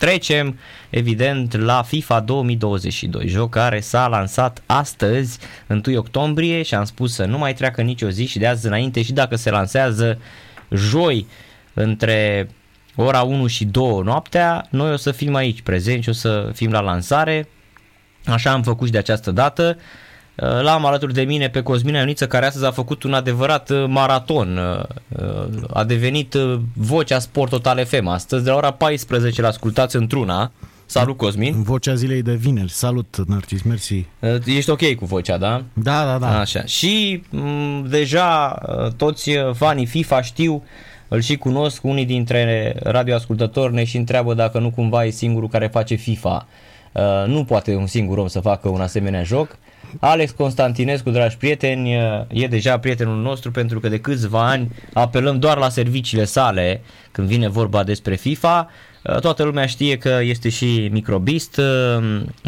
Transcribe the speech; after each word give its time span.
trecem 0.00 0.58
evident 0.90 1.56
la 1.56 1.82
FIFA 1.82 2.20
2022, 2.20 3.28
joc 3.28 3.50
care 3.50 3.80
s-a 3.80 4.08
lansat 4.08 4.62
astăzi, 4.66 5.38
1 5.86 5.98
octombrie 5.98 6.62
și 6.62 6.74
am 6.74 6.84
spus 6.84 7.14
să 7.14 7.24
nu 7.24 7.38
mai 7.38 7.54
treacă 7.54 7.82
nicio 7.82 8.08
zi 8.08 8.26
și 8.26 8.38
de 8.38 8.46
azi 8.46 8.66
înainte 8.66 9.02
și 9.02 9.12
dacă 9.12 9.36
se 9.36 9.50
lansează 9.50 10.18
joi 10.70 11.26
între 11.74 12.50
ora 12.96 13.22
1 13.22 13.46
și 13.46 13.64
2 13.64 14.00
noaptea, 14.04 14.66
noi 14.70 14.92
o 14.92 14.96
să 14.96 15.12
fim 15.12 15.34
aici 15.34 15.62
prezenți, 15.62 16.08
o 16.08 16.12
să 16.12 16.50
fim 16.54 16.70
la 16.70 16.80
lansare, 16.80 17.48
așa 18.24 18.50
am 18.50 18.62
făcut 18.62 18.86
și 18.86 18.92
de 18.92 18.98
această 18.98 19.30
dată. 19.30 19.78
Uh, 20.36 20.60
l-am 20.62 20.84
alături 20.86 21.12
de 21.14 21.22
mine 21.22 21.48
pe 21.48 21.62
Cosmin 21.62 21.94
Ioniță, 21.94 22.26
care 22.26 22.46
astăzi 22.46 22.64
a 22.66 22.70
făcut 22.70 23.02
un 23.02 23.12
adevărat 23.14 23.70
uh, 23.70 23.84
maraton. 23.88 24.58
Uh, 25.18 25.44
a 25.72 25.84
devenit 25.84 26.34
vocea 26.74 27.18
Sport 27.18 27.50
Total 27.50 27.84
FM 27.84 28.06
astăzi, 28.06 28.44
de 28.44 28.50
la 28.50 28.56
ora 28.56 28.70
14 28.70 29.40
la 29.40 29.48
ascultați 29.48 29.96
într-una. 29.96 30.52
Salut, 30.86 31.16
Cosmin! 31.16 31.62
Vocea 31.62 31.94
zilei 31.94 32.22
de 32.22 32.34
vineri. 32.34 32.70
Salut, 32.70 33.16
Narcis, 33.26 33.62
mersi. 33.62 34.06
Ești 34.46 34.70
ok 34.70 34.94
cu 34.94 35.04
vocea, 35.04 35.36
da? 35.36 35.62
Da, 35.72 36.04
da, 36.04 36.18
da. 36.18 36.38
Așa. 36.38 36.64
Și 36.64 37.22
m- 37.24 37.28
mm, 37.30 37.86
deja 37.88 38.48
toți 38.96 39.30
fanii 39.54 39.86
FIFA 39.86 40.22
știu, 40.22 40.62
îl 41.08 41.20
și 41.20 41.36
cunosc, 41.36 41.84
unii 41.84 42.04
dintre 42.04 42.76
radioascultători 42.82 43.74
ne 43.74 43.84
și 43.84 43.96
întreabă 43.96 44.34
dacă 44.34 44.58
nu 44.58 44.70
cumva 44.70 45.04
e 45.04 45.10
singurul 45.10 45.48
care 45.48 45.66
face 45.66 45.94
FIFA. 45.94 46.46
Nu 47.26 47.44
poate 47.44 47.74
un 47.74 47.86
singur 47.86 48.18
om 48.18 48.26
să 48.26 48.40
facă 48.40 48.68
un 48.68 48.80
asemenea 48.80 49.22
joc. 49.22 49.56
Alex 49.98 50.30
Constantinescu, 50.30 51.10
dragi 51.10 51.36
prieteni, 51.36 51.94
e 52.28 52.46
deja 52.46 52.78
prietenul 52.78 53.22
nostru 53.22 53.50
pentru 53.50 53.80
că 53.80 53.88
de 53.88 54.00
câțiva 54.00 54.48
ani 54.48 54.70
apelăm 54.92 55.38
doar 55.38 55.58
la 55.58 55.68
serviciile 55.68 56.24
sale 56.24 56.82
când 57.12 57.28
vine 57.28 57.48
vorba 57.48 57.84
despre 57.84 58.14
FIFA. 58.14 58.70
Toată 59.20 59.42
lumea 59.42 59.66
știe 59.66 59.98
că 59.98 60.18
este 60.22 60.48
și 60.48 60.88
microbist, 60.92 61.58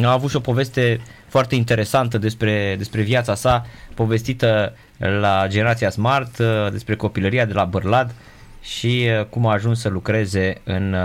a 0.02 0.12
avut 0.12 0.30
și 0.30 0.36
o 0.36 0.40
poveste 0.40 1.00
foarte 1.28 1.54
interesantă 1.54 2.18
despre, 2.18 2.74
despre 2.78 3.02
viața 3.02 3.34
sa, 3.34 3.66
povestită 3.94 4.74
la 5.20 5.44
generația 5.48 5.90
Smart, 5.90 6.42
despre 6.70 6.96
copilăria 6.96 7.44
de 7.44 7.52
la 7.52 7.64
Bărlad 7.64 8.14
și 8.62 9.08
cum 9.30 9.46
a 9.46 9.52
ajuns 9.52 9.80
să 9.80 9.88
lucreze 9.88 10.60
în, 10.64 10.96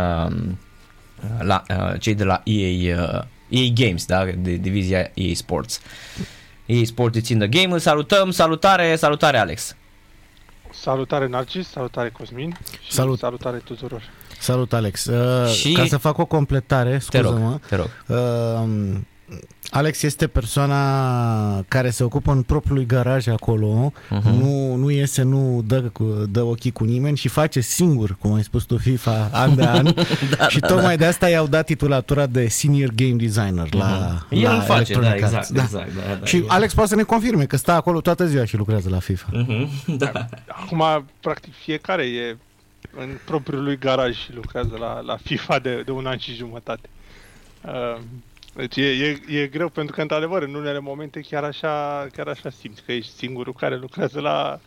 la 1.40 1.64
cei 2.00 2.16
de 2.16 2.24
la 2.24 2.42
EA 2.44 3.28
EA 3.50 3.72
Games, 3.74 4.06
da? 4.06 4.26
de 4.26 4.56
divizia 4.56 5.12
EA 5.14 5.34
Sports. 5.34 5.82
EA 6.66 6.86
Sports 6.86 7.18
it's 7.18 7.24
țin 7.24 7.40
the 7.40 7.48
game. 7.48 7.74
Îl 7.74 7.80
salutăm, 7.80 8.32
salutare, 8.32 8.96
salutare 8.96 9.38
Alex. 9.38 9.76
Salutare 10.74 11.28
Narcis, 11.28 11.70
salutare 11.70 12.10
Cosmin 12.10 12.58
și 12.82 12.92
Salut. 12.92 13.18
salutare 13.18 13.58
tuturor. 13.58 14.02
Salut 14.40 14.74
Alex. 14.74 15.06
Uh, 15.06 15.52
și... 15.54 15.72
Ca 15.72 15.86
să 15.86 15.98
fac 15.98 16.18
o 16.18 16.26
completare, 16.26 17.00
scuză-mă. 17.00 17.60
Te 17.68 17.76
rog, 17.76 17.90
te 18.06 18.12
rog. 18.14 18.20
Uh, 18.64 18.98
Alex 19.70 20.02
este 20.02 20.28
persoana 20.28 21.64
care 21.68 21.90
se 21.90 22.04
ocupă 22.04 22.32
în 22.32 22.42
propriul 22.42 22.86
garaj 22.86 23.28
acolo, 23.28 23.92
uh-huh. 23.92 24.22
nu, 24.22 24.76
nu 24.76 24.90
iese, 24.90 25.22
nu 25.22 25.64
dă, 25.66 25.92
dă 26.30 26.42
ochii 26.42 26.72
cu 26.72 26.84
nimeni 26.84 27.18
și 27.18 27.28
face 27.28 27.60
singur, 27.60 28.18
cum 28.20 28.34
ai 28.34 28.44
spus 28.44 28.64
tu, 28.64 28.78
FIFA 28.78 29.30
an 29.32 29.56
de 29.56 29.64
an. 29.64 29.84
da, 30.38 30.48
și 30.48 30.60
da, 30.60 30.68
tocmai 30.68 30.96
da. 30.96 30.96
de 30.96 31.06
asta 31.06 31.30
i-au 31.30 31.48
dat 31.48 31.66
titulatura 31.66 32.26
de 32.26 32.48
Senior 32.48 32.90
Game 32.96 33.16
Designer 33.16 33.68
uh-huh. 33.68 33.78
la, 33.78 34.26
El 34.30 34.42
la 34.42 34.60
face, 34.60 35.00
da, 35.00 35.16
exact, 35.16 35.48
da. 35.50 35.62
exact 35.62 35.96
da, 35.96 36.02
da, 36.20 36.26
Și 36.26 36.44
Alex 36.48 36.74
poate 36.74 36.90
să 36.90 36.96
ne 36.96 37.04
confirme 37.04 37.46
că 37.46 37.58
stă 37.58 37.72
acolo 37.72 38.02
toată 38.02 38.26
ziua 38.26 38.46
și 38.46 38.58
lucrează 38.58 38.90
la 38.90 39.00
FIFA. 39.00 39.28
Uh-huh. 39.32 39.68
Da. 39.98 40.12
Acum, 40.48 41.06
practic, 41.20 41.54
fiecare 41.54 42.04
e 42.04 42.38
în 43.00 43.10
propriul 43.26 43.64
lui 43.64 43.78
garaj 43.78 44.16
și 44.16 44.34
lucrează 44.34 44.76
la, 44.80 45.00
la 45.00 45.18
FIFA 45.24 45.60
de, 45.60 45.82
de 45.86 45.92
un 45.92 46.06
an 46.06 46.18
și 46.18 46.34
jumătate. 46.34 46.90
Uh, 47.62 48.00
deci 48.58 48.76
e, 48.76 48.86
e, 48.86 49.40
e 49.42 49.48
greu 49.48 49.70
pentru 49.70 49.96
că, 49.96 50.02
într-adevăr, 50.02 50.42
în 50.42 50.54
unele 50.54 50.80
momente 50.80 51.20
chiar 51.20 51.44
așa, 51.44 52.08
chiar 52.16 52.28
așa 52.28 52.50
simți 52.50 52.84
că 52.86 52.92
ești 52.92 53.12
singurul 53.12 53.54
care 53.54 53.78
lucrează 53.78 54.20
la, 54.20 54.60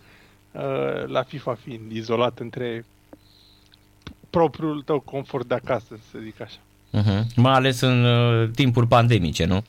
uh, 0.53 1.07
la 1.07 1.23
FIFA 1.23 1.59
fiind 1.65 1.93
izolat 1.93 2.39
între 2.39 2.85
propriul 4.31 4.83
tău 4.83 5.01
confort 5.01 5.49
de 5.49 5.55
acasă, 5.55 5.99
să 6.11 6.19
zic 6.23 6.41
așa. 6.41 6.59
Uh-huh. 6.99 7.27
Mai 7.37 7.53
ales 7.53 7.81
în 7.81 8.05
uh, 8.05 8.49
timpuri 8.55 8.87
pandemice, 8.87 9.45
nu? 9.45 9.65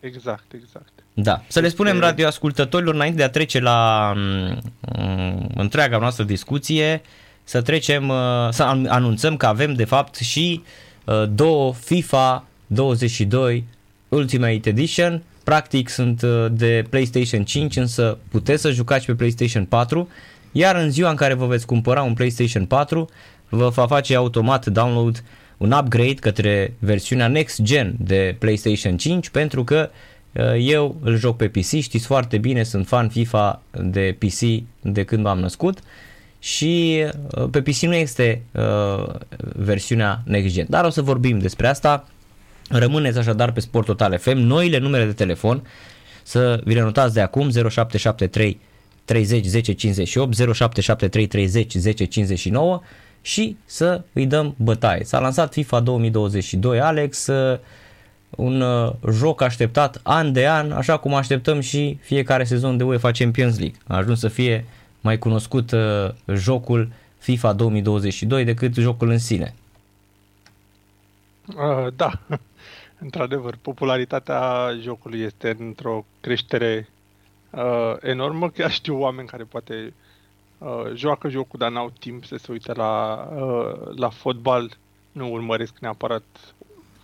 Exact, 0.00 0.52
exact. 0.52 0.92
Da. 1.14 1.42
Să 1.48 1.60
le 1.60 1.68
spunem 1.68 1.98
radioascultătorilor, 1.98 2.94
înainte 2.94 3.16
de 3.16 3.22
a 3.22 3.30
trece 3.30 3.60
la 3.60 4.12
um, 4.16 5.48
întreaga 5.54 5.98
noastră 5.98 6.24
discuție, 6.24 7.02
să 7.44 7.62
trecem, 7.62 8.08
uh, 8.08 8.48
să 8.50 8.62
anunțăm 8.88 9.36
că 9.36 9.46
avem 9.46 9.74
de 9.74 9.84
fapt 9.84 10.14
și 10.14 10.62
uh, 11.04 11.24
două 11.28 11.72
FIFA 11.72 12.44
22 12.72 13.64
Ultimate 14.08 14.68
Edition. 14.68 15.22
Practic 15.44 15.88
sunt 15.88 16.22
uh, 16.22 16.46
de 16.50 16.84
PlayStation 16.90 17.44
5, 17.44 17.76
însă 17.76 18.18
puteți 18.30 18.62
să 18.62 18.70
jucați 18.70 19.06
pe 19.06 19.14
PlayStation 19.14 19.64
4, 19.64 20.08
iar 20.52 20.76
în 20.76 20.90
ziua 20.90 21.10
în 21.10 21.16
care 21.16 21.34
vă 21.34 21.46
veți 21.46 21.66
cumpăra 21.66 22.02
un 22.02 22.14
PlayStation 22.14 22.64
4, 22.64 23.08
vă 23.48 23.68
va 23.68 23.86
face 23.86 24.16
automat 24.16 24.66
download 24.66 25.22
un 25.56 25.72
upgrade 25.72 26.14
către 26.14 26.74
versiunea 26.78 27.28
next 27.28 27.62
gen 27.62 27.94
de 27.98 28.36
PlayStation 28.38 28.96
5 28.96 29.28
pentru 29.28 29.64
că 29.64 29.90
uh, 30.32 30.44
eu 30.58 30.96
îl 31.02 31.16
joc 31.16 31.36
pe 31.36 31.48
PC, 31.48 31.66
știți 31.66 32.06
foarte 32.06 32.38
bine, 32.38 32.62
sunt 32.62 32.86
fan 32.86 33.08
FIFA 33.08 33.62
de 33.70 34.16
PC 34.18 34.62
de 34.80 35.04
când 35.04 35.22
m-am 35.22 35.38
născut 35.38 35.78
și 36.38 37.04
uh, 37.34 37.48
pe 37.50 37.62
PC 37.62 37.78
nu 37.78 37.94
este 37.94 38.42
uh, 38.52 39.14
versiunea 39.54 40.22
next 40.24 40.54
gen, 40.54 40.66
dar 40.68 40.84
o 40.84 40.90
să 40.90 41.02
vorbim 41.02 41.38
despre 41.38 41.66
asta 41.66 42.06
Rămâneți 42.72 43.18
așadar 43.18 43.52
pe 43.52 43.60
Sport 43.60 43.86
Total 43.86 44.18
FM, 44.18 44.36
noile 44.36 44.78
numere 44.78 45.04
de 45.04 45.12
telefon, 45.12 45.66
să 46.22 46.60
vi 46.64 46.74
le 46.74 46.80
notați 46.80 47.14
de 47.14 47.20
acum 47.20 47.50
0773 47.50 48.60
30 49.04 49.44
10 49.44 49.72
58, 49.72 50.34
0773 50.34 51.26
30 51.26 51.72
10 51.72 52.04
59 52.04 52.80
și 53.22 53.56
să 53.64 54.02
îi 54.12 54.26
dăm 54.26 54.54
bătaie. 54.56 55.04
S-a 55.04 55.20
lansat 55.20 55.52
FIFA 55.52 55.80
2022, 55.80 56.80
Alex, 56.80 57.26
uh, 57.26 57.58
un 58.30 58.60
uh, 58.60 58.92
joc 59.12 59.42
așteptat 59.42 60.00
an 60.02 60.32
de 60.32 60.48
an, 60.48 60.72
așa 60.72 60.96
cum 60.96 61.14
așteptăm 61.14 61.60
și 61.60 61.98
fiecare 62.02 62.44
sezon 62.44 62.76
de 62.76 62.84
UEFA 62.84 63.10
Champions 63.10 63.58
League. 63.58 63.78
A 63.86 63.96
ajuns 63.96 64.18
să 64.18 64.28
fie 64.28 64.64
mai 65.00 65.18
cunoscut 65.18 65.70
uh, 65.70 65.80
jocul 66.34 66.92
FIFA 67.18 67.52
2022 67.52 68.44
decât 68.44 68.74
jocul 68.74 69.10
în 69.10 69.18
sine. 69.18 69.54
Uh, 71.46 71.92
da, 71.96 72.20
Într-adevăr, 73.02 73.58
popularitatea 73.62 74.72
jocului 74.80 75.20
este 75.20 75.56
într-o 75.58 76.04
creștere 76.20 76.88
uh, 77.50 77.94
enormă. 78.00 78.50
Chiar 78.50 78.70
știu 78.70 78.98
oameni 79.00 79.28
care 79.28 79.42
poate 79.42 79.94
uh, 80.58 80.92
joacă 80.94 81.28
jocul, 81.28 81.58
dar 81.58 81.70
n-au 81.70 81.92
timp 81.98 82.24
să 82.24 82.36
se 82.36 82.52
uite 82.52 82.72
la, 82.72 83.28
uh, 83.34 83.96
la 83.96 84.08
fotbal. 84.08 84.76
Nu 85.12 85.32
urmăresc 85.32 85.78
neapărat 85.78 86.22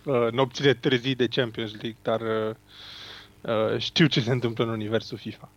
uh, 0.03 0.27
nopțile 0.31 0.73
târzii 0.73 1.15
de 1.15 1.27
Champions 1.27 1.71
League, 1.71 1.97
dar 2.01 2.21
uh, 2.21 2.55
uh, 3.41 3.79
știu 3.79 4.05
ce 4.05 4.21
se 4.21 4.31
întâmplă 4.31 4.63
în 4.63 4.69
universul 4.69 5.17
FIFA. 5.17 5.49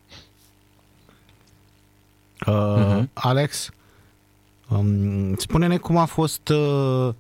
Uh, 2.47 2.76
uh-huh. 2.78 3.04
Alex, 3.12 3.70
um, 4.69 5.36
spune-ne 5.36 5.76
cum 5.76 5.97
a 5.97 6.04
fost... 6.04 6.48
Uh 6.48 7.14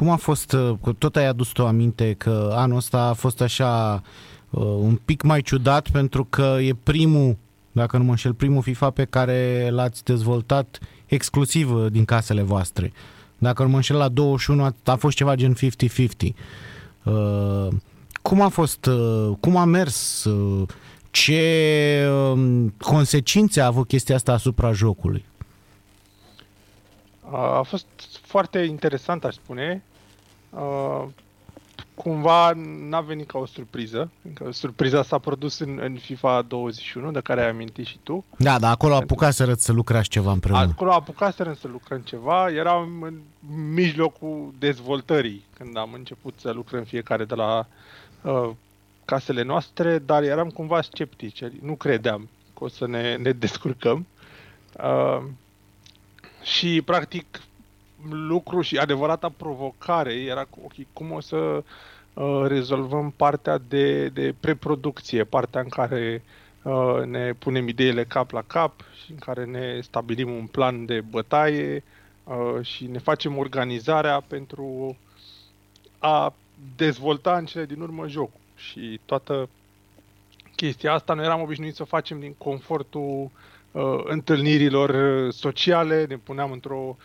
cum 0.00 0.08
a 0.10 0.16
fost, 0.16 0.52
uh, 0.52 0.94
tot 0.98 1.16
ai 1.16 1.26
adus 1.26 1.56
o 1.56 1.66
aminte 1.66 2.14
că 2.18 2.52
anul 2.56 2.76
ăsta 2.76 3.02
a 3.02 3.12
fost 3.12 3.40
așa 3.40 4.02
uh, 4.50 4.62
un 4.62 5.00
pic 5.04 5.22
mai 5.22 5.42
ciudat 5.42 5.90
pentru 5.90 6.24
că 6.24 6.56
e 6.60 6.76
primul, 6.82 7.36
dacă 7.72 7.96
nu 7.96 8.04
mă 8.04 8.10
înșel, 8.10 8.34
primul 8.34 8.62
FIFA 8.62 8.90
pe 8.90 9.04
care 9.04 9.68
l-ați 9.70 10.04
dezvoltat 10.04 10.78
exclusiv 11.06 11.74
uh, 11.74 11.86
din 11.90 12.04
casele 12.04 12.42
voastre. 12.42 12.92
Dacă 13.38 13.62
nu 13.62 13.68
mă 13.68 13.74
înșel, 13.74 13.96
la 13.96 14.08
21 14.08 14.64
a, 14.64 14.74
a 14.84 14.94
fost 14.94 15.16
ceva 15.16 15.34
gen 15.34 15.54
50-50. 15.54 15.58
Uh, 17.04 17.68
cum 18.22 18.40
a 18.40 18.48
fost, 18.48 18.86
uh, 18.86 19.36
cum 19.40 19.56
a 19.56 19.64
mers, 19.64 20.24
uh, 20.24 20.68
ce 21.10 22.08
uh, 22.10 22.64
consecințe 22.78 23.60
a 23.60 23.66
avut 23.66 23.88
chestia 23.88 24.14
asta 24.14 24.32
asupra 24.32 24.72
jocului? 24.72 25.24
A 27.32 27.62
fost 27.62 27.86
foarte 28.22 28.58
interesant, 28.58 29.24
aș 29.24 29.34
spune. 29.34 29.82
Uh, 30.50 31.04
cumva 32.02 32.52
n-a 32.88 33.00
venit 33.00 33.26
ca 33.26 33.38
o 33.38 33.46
surpriză. 33.46 34.10
Că 34.34 34.52
surpriza 34.52 35.02
s-a 35.02 35.18
produs 35.18 35.58
în, 35.58 35.78
în 35.82 35.96
FIFA 35.96 36.42
21, 36.42 37.10
de 37.10 37.20
care 37.20 37.42
ai 37.42 37.48
amintit 37.48 37.86
și 37.86 37.98
tu. 38.02 38.24
Da, 38.36 38.58
dar 38.58 38.70
acolo 38.70 38.94
apucaseră 38.94 39.54
să 39.54 39.72
lucrați 39.72 40.08
ceva 40.08 40.32
împreună. 40.32 40.62
Acolo 40.62 40.92
apucaseră 40.92 41.52
să 41.60 41.68
lucrăm 41.68 41.98
ceva. 41.98 42.50
Eram 42.50 43.02
în 43.02 43.20
mijlocul 43.74 44.54
dezvoltării 44.58 45.44
când 45.56 45.76
am 45.76 45.92
început 45.92 46.34
să 46.40 46.50
lucrăm 46.50 46.84
fiecare 46.84 47.24
de 47.24 47.34
la 47.34 47.66
uh, 48.22 48.50
casele 49.04 49.42
noastre, 49.42 49.98
dar 49.98 50.22
eram 50.22 50.48
cumva 50.48 50.82
sceptici. 50.82 51.44
Nu 51.60 51.74
credeam 51.74 52.28
că 52.58 52.64
o 52.64 52.68
să 52.68 52.86
ne, 52.86 53.16
ne 53.16 53.32
descurcăm. 53.32 54.06
Uh, 54.82 55.22
și, 56.42 56.82
practic, 56.82 57.40
lucru 58.08 58.60
și 58.60 58.76
adevărata 58.76 59.32
provocare 59.36 60.12
era 60.12 60.46
ok, 60.64 60.72
cum 60.92 61.10
o 61.12 61.20
să 61.20 61.36
uh, 62.14 62.42
rezolvăm 62.46 63.12
partea 63.16 63.58
de, 63.68 64.08
de 64.08 64.34
preproducție, 64.40 65.24
partea 65.24 65.60
în 65.60 65.68
care 65.68 66.22
uh, 66.62 67.02
ne 67.04 67.32
punem 67.32 67.68
ideile 67.68 68.04
cap 68.04 68.30
la 68.30 68.42
cap 68.46 68.80
și 69.04 69.10
în 69.10 69.16
care 69.16 69.44
ne 69.44 69.80
stabilim 69.80 70.30
un 70.30 70.46
plan 70.46 70.84
de 70.84 71.00
bătaie 71.00 71.84
uh, 72.24 72.64
și 72.66 72.86
ne 72.86 72.98
facem 72.98 73.36
organizarea 73.36 74.20
pentru 74.26 74.96
a 75.98 76.34
dezvolta 76.76 77.36
în 77.36 77.44
cele 77.44 77.64
din 77.64 77.80
urmă 77.80 78.08
jocul. 78.08 78.40
Și 78.56 79.00
toată 79.04 79.48
chestia 80.56 80.92
asta 80.92 81.14
noi 81.14 81.24
eram 81.24 81.40
obișnuiți 81.40 81.76
să 81.76 81.82
o 81.82 81.86
facem 81.96 82.20
din 82.20 82.34
confortul 82.38 83.30
uh, 83.70 84.00
întâlnirilor 84.04 85.30
sociale, 85.30 86.04
ne 86.08 86.16
puneam 86.16 86.52
într-o 86.52 86.96
uh, 86.98 87.04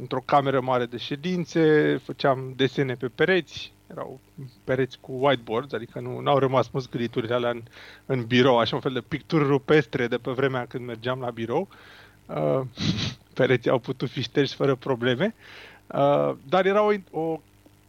într-o 0.00 0.22
cameră 0.24 0.60
mare 0.60 0.86
de 0.86 0.96
ședințe, 0.96 1.96
făceam 2.04 2.52
desene 2.56 2.94
pe 2.94 3.08
pereți, 3.08 3.72
erau 3.90 4.20
pereți 4.64 4.98
cu 5.00 5.12
whiteboards, 5.12 5.72
adică 5.72 6.00
nu 6.00 6.30
au 6.30 6.38
rămas 6.38 6.68
măscăliturile 6.68 7.34
alea 7.34 7.50
în, 7.50 7.62
în 8.06 8.24
birou, 8.24 8.58
așa 8.58 8.74
un 8.74 8.80
fel 8.80 8.92
de 8.92 9.00
picturi 9.00 9.44
rupestre 9.44 10.06
de 10.06 10.16
pe 10.16 10.30
vremea 10.30 10.66
când 10.66 10.86
mergeam 10.86 11.20
la 11.20 11.30
birou. 11.30 11.68
Uh, 12.26 12.60
pereții 13.34 13.70
au 13.70 13.78
putut 13.78 14.10
fi 14.10 14.22
șterși 14.22 14.54
fără 14.54 14.74
probleme, 14.74 15.34
uh, 15.86 16.34
dar 16.48 16.66
era 16.66 16.82
o, 16.82 16.92
o 17.10 17.40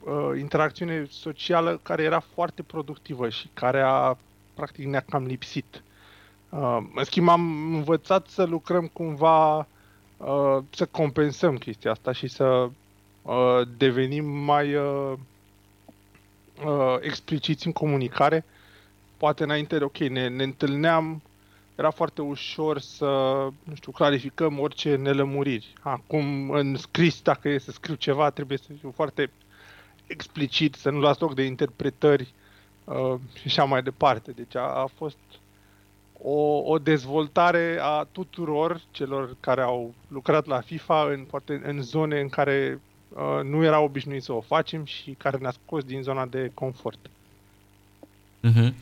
uh, 0.04 0.40
interacțiune 0.40 1.08
socială 1.10 1.80
care 1.84 2.04
era 2.04 2.20
foarte 2.34 2.64
productivă 2.64 3.30
și 3.30 3.50
care 3.54 3.82
a, 3.86 4.18
practic, 4.54 4.86
ne-a 4.86 5.06
cam 5.10 5.26
lipsit. 5.26 5.84
Uh, 6.50 6.78
în 6.96 7.04
schimb, 7.04 7.28
am 7.28 7.74
învățat 7.74 8.28
să 8.28 8.44
lucrăm 8.44 8.88
cumva, 8.94 9.68
uh, 10.18 10.58
să 10.70 10.86
compensăm 10.86 11.58
chestia 11.58 11.92
asta 11.92 12.12
și 12.12 12.28
să 12.28 12.70
uh, 13.22 13.62
devenim 13.78 14.26
mai 14.26 14.76
uh, 14.76 15.14
uh, 16.66 16.98
expliciți 17.00 17.66
în 17.66 17.72
comunicare. 17.74 18.46
Poate 19.18 19.44
înainte 19.44 19.78
de, 19.78 19.84
ok, 19.84 19.98
ne, 19.98 20.28
ne 20.28 20.44
întâlneam, 20.44 21.22
era 21.76 21.90
foarte 21.90 22.22
ușor 22.22 22.80
să, 22.80 23.06
nu 23.64 23.76
știu, 23.76 23.92
clarificăm 23.92 24.60
orice 24.60 24.96
nelămuriri. 24.96 25.74
Acum, 25.82 26.50
în 26.50 26.76
scris, 26.76 27.22
dacă 27.22 27.50
e 27.50 27.58
să 27.58 27.72
scriu 27.72 27.96
ceva, 27.96 28.30
trebuie 28.30 28.58
să 28.58 28.68
fiu 28.80 28.92
foarte 28.96 29.32
explicit, 30.08 30.76
să 30.76 30.90
nu 30.90 31.00
las 31.00 31.20
loc 31.20 31.36
de 31.36 31.44
interpretări 31.44 32.34
uh, 32.84 33.14
și 33.34 33.44
așa 33.46 33.64
mai 33.64 33.84
departe. 33.84 34.32
Deci 34.32 34.56
a, 34.56 34.62
a 34.62 34.86
fost 34.96 35.18
o, 36.28 36.62
o 36.66 36.78
dezvoltare 36.78 37.78
a 37.82 38.08
tuturor 38.12 38.82
celor 38.92 39.36
care 39.40 39.62
au 39.62 39.94
lucrat 40.08 40.46
la 40.46 40.62
FIFA 40.62 41.08
în, 41.14 41.24
poate, 41.30 41.62
în 41.66 41.82
zone 41.82 42.20
în 42.20 42.30
care 42.30 42.82
uh, 43.10 43.44
nu 43.44 43.64
erau 43.64 43.84
obișnuiți 43.84 44.26
să 44.26 44.34
o 44.34 44.42
facem 44.42 44.86
și 44.86 45.16
care 45.18 45.38
ne-a 45.42 45.54
scos 45.66 45.84
din 45.84 46.02
zona 46.02 46.26
de 46.26 46.52
confort. 46.54 46.98
Mm-hmm. 48.44 48.74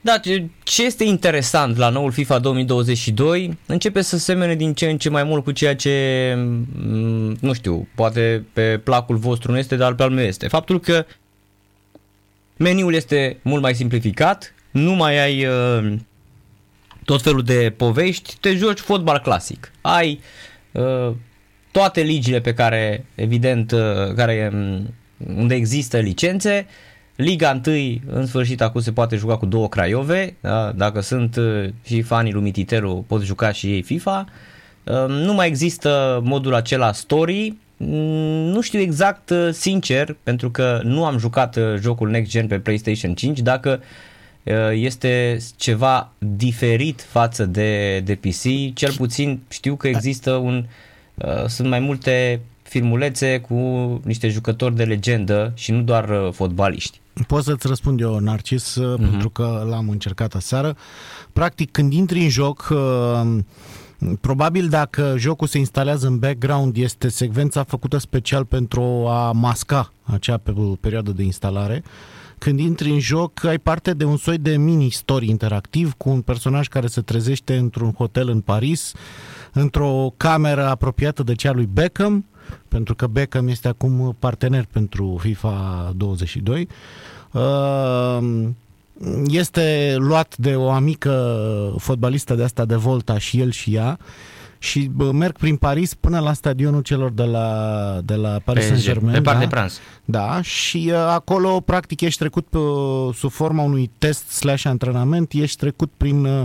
Da, 0.00 0.18
ce 0.62 0.84
este 0.84 1.04
interesant 1.04 1.76
la 1.76 1.88
noul 1.88 2.12
FIFA 2.12 2.38
2022 2.38 3.58
începe 3.66 4.02
să 4.02 4.18
semene 4.18 4.54
din 4.54 4.74
ce 4.74 4.90
în 4.90 4.98
ce 4.98 5.10
mai 5.10 5.24
mult 5.24 5.44
cu 5.44 5.52
ceea 5.52 5.76
ce, 5.76 6.34
mm, 6.36 7.36
nu 7.40 7.52
știu, 7.52 7.88
poate 7.94 8.44
pe 8.52 8.80
placul 8.84 9.16
vostru 9.16 9.52
nu 9.52 9.58
este, 9.58 9.76
dar 9.76 9.94
pe 9.94 10.02
al 10.02 10.10
meu 10.10 10.24
este. 10.24 10.48
Faptul 10.48 10.80
că 10.80 11.06
meniul 12.56 12.94
este 12.94 13.38
mult 13.42 13.62
mai 13.62 13.74
simplificat, 13.74 14.54
nu 14.70 14.92
mai 14.92 15.18
ai 15.18 15.46
uh, 15.46 15.98
tot 17.08 17.22
felul 17.22 17.42
de 17.42 17.74
povești, 17.76 18.36
te 18.40 18.54
joci 18.54 18.78
fotbal 18.78 19.18
clasic. 19.18 19.72
Ai 19.80 20.20
uh, 20.72 21.10
toate 21.70 22.00
ligile 22.00 22.40
pe 22.40 22.54
care, 22.54 23.04
evident, 23.14 23.72
uh, 23.72 24.14
care, 24.16 24.50
um, 24.52 24.94
unde 25.36 25.54
există 25.54 25.98
licențe, 25.98 26.66
uh, 26.66 26.72
Liga 27.18 27.60
1, 27.66 27.76
în 28.06 28.26
sfârșit, 28.26 28.60
acum 28.60 28.80
se 28.80 28.92
poate 28.92 29.16
juca 29.16 29.36
cu 29.36 29.46
două 29.46 29.68
Craiove, 29.68 30.36
da? 30.40 30.72
dacă 30.72 31.00
sunt 31.00 31.36
uh, 31.36 31.68
și 31.84 32.02
fanii 32.02 32.32
lui 32.32 32.42
Mititeru, 32.42 33.04
pot 33.06 33.22
juca 33.22 33.52
și 33.52 33.72
ei 33.72 33.82
FIFA. 33.82 34.26
Um, 34.84 35.10
nu 35.10 35.34
mai 35.34 35.46
există 35.46 36.20
modul 36.24 36.54
acela 36.54 36.92
story, 36.92 37.56
mm, 37.76 38.50
nu 38.52 38.60
știu 38.60 38.80
exact, 38.80 39.30
uh, 39.30 39.48
sincer, 39.52 40.16
pentru 40.22 40.50
că 40.50 40.80
nu 40.82 41.04
am 41.04 41.18
jucat 41.18 41.56
uh, 41.56 41.74
jocul 41.80 42.10
Next 42.10 42.30
Gen 42.30 42.46
pe 42.46 42.58
PlayStation 42.58 43.14
5, 43.14 43.40
dacă 43.40 43.80
este 44.72 45.38
ceva 45.56 46.12
diferit 46.18 47.06
față 47.10 47.44
de, 47.44 48.00
de 48.00 48.14
PC. 48.14 48.74
Cel 48.74 48.92
puțin 48.96 49.40
știu 49.48 49.76
că 49.76 49.88
există 49.88 50.32
un, 50.32 50.66
sunt 51.46 51.68
mai 51.68 51.78
multe 51.78 52.40
filmulețe 52.62 53.40
cu 53.40 53.54
niște 54.04 54.28
jucători 54.28 54.76
de 54.76 54.84
legendă 54.84 55.52
și 55.54 55.72
nu 55.72 55.82
doar 55.82 56.30
fotbaliști. 56.32 57.00
Pot 57.26 57.44
să-ți 57.44 57.66
răspund 57.66 58.00
eu, 58.00 58.18
Narcis, 58.18 58.78
uh-huh. 58.80 59.00
pentru 59.00 59.30
că 59.30 59.66
l-am 59.68 59.88
încercat 59.88 60.34
aseară. 60.34 60.76
Practic, 61.32 61.70
când 61.70 61.92
intri 61.92 62.20
în 62.20 62.28
joc, 62.28 62.68
uh, 62.70 63.38
probabil 64.20 64.68
dacă 64.68 65.14
jocul 65.18 65.46
se 65.46 65.58
instalează 65.58 66.06
în 66.06 66.18
background, 66.18 66.76
este 66.76 67.08
secvența 67.08 67.62
făcută 67.62 67.98
special 67.98 68.44
pentru 68.44 68.82
a 69.08 69.32
masca 69.32 69.92
acea 70.02 70.40
perioadă 70.80 71.10
de 71.10 71.22
instalare. 71.22 71.82
Când 72.38 72.58
intri 72.58 72.90
în 72.90 72.98
joc, 72.98 73.44
ai 73.44 73.58
parte 73.58 73.92
de 73.92 74.04
un 74.04 74.16
soi 74.16 74.38
de 74.38 74.56
mini-story 74.56 75.28
interactiv 75.28 75.92
cu 75.96 76.08
un 76.08 76.20
personaj 76.20 76.68
care 76.68 76.86
se 76.86 77.00
trezește 77.00 77.56
într-un 77.56 77.92
hotel 77.92 78.28
în 78.28 78.40
Paris, 78.40 78.92
într-o 79.52 80.12
cameră 80.16 80.66
apropiată 80.66 81.22
de 81.22 81.34
cea 81.34 81.52
lui 81.52 81.68
Beckham, 81.72 82.24
pentru 82.68 82.94
că 82.94 83.06
Beckham 83.06 83.48
este 83.48 83.68
acum 83.68 84.16
partener 84.18 84.66
pentru 84.72 85.18
FIFA 85.20 85.92
22. 85.96 86.68
Uh, 87.32 88.18
este 89.26 89.94
luat 89.98 90.36
de 90.36 90.54
o 90.56 90.70
amică 90.70 91.74
fotbalistă 91.78 92.34
de 92.34 92.42
asta 92.42 92.64
de 92.64 92.74
Volta 92.74 93.18
și 93.18 93.40
el 93.40 93.50
și 93.50 93.74
ea 93.74 93.98
și 94.58 94.90
merg 95.12 95.36
prin 95.36 95.56
Paris 95.56 95.94
până 95.94 96.18
la 96.18 96.32
stadionul 96.32 96.80
celor 96.80 97.10
de 97.10 97.22
la, 97.22 97.98
de 98.04 98.14
la 98.14 98.40
Paris 98.44 98.66
Saint-Germain. 98.66 99.14
Pe 99.14 99.20
Parc 99.20 99.38
da? 99.38 99.44
de 99.44 99.50
Prance. 99.50 99.74
Da, 100.04 100.42
și 100.42 100.90
uh, 100.92 100.94
acolo 100.94 101.60
practic 101.60 102.00
ești 102.00 102.18
trecut 102.18 102.46
uh, 102.54 103.14
sub 103.14 103.30
forma 103.30 103.62
unui 103.62 103.90
test 103.98 104.28
slash 104.30 104.64
antrenament, 104.64 105.32
ești 105.32 105.56
trecut 105.56 105.90
prin 105.96 106.24
uh, 106.24 106.42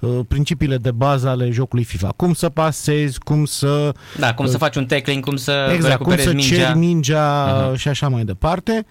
uh, 0.00 0.18
principiile 0.28 0.76
de 0.76 0.90
bază 0.90 1.28
ale 1.28 1.50
jocului 1.50 1.84
FIFA. 1.84 2.12
Cum 2.16 2.34
să 2.34 2.48
pasezi, 2.48 3.18
cum 3.18 3.44
să... 3.44 3.94
Da, 4.18 4.34
cum 4.34 4.44
uh, 4.44 4.50
să 4.50 4.58
faci 4.58 4.76
un 4.76 4.86
tackling, 4.86 5.24
cum 5.24 5.36
să 5.36 5.70
exact, 5.74 6.02
cum 6.02 6.16
să 6.16 6.32
mingea. 6.32 6.56
ceri 6.56 6.78
mingea 6.78 7.72
uh-huh. 7.72 7.76
și 7.76 7.88
așa 7.88 8.08
mai 8.08 8.24
departe. 8.24 8.86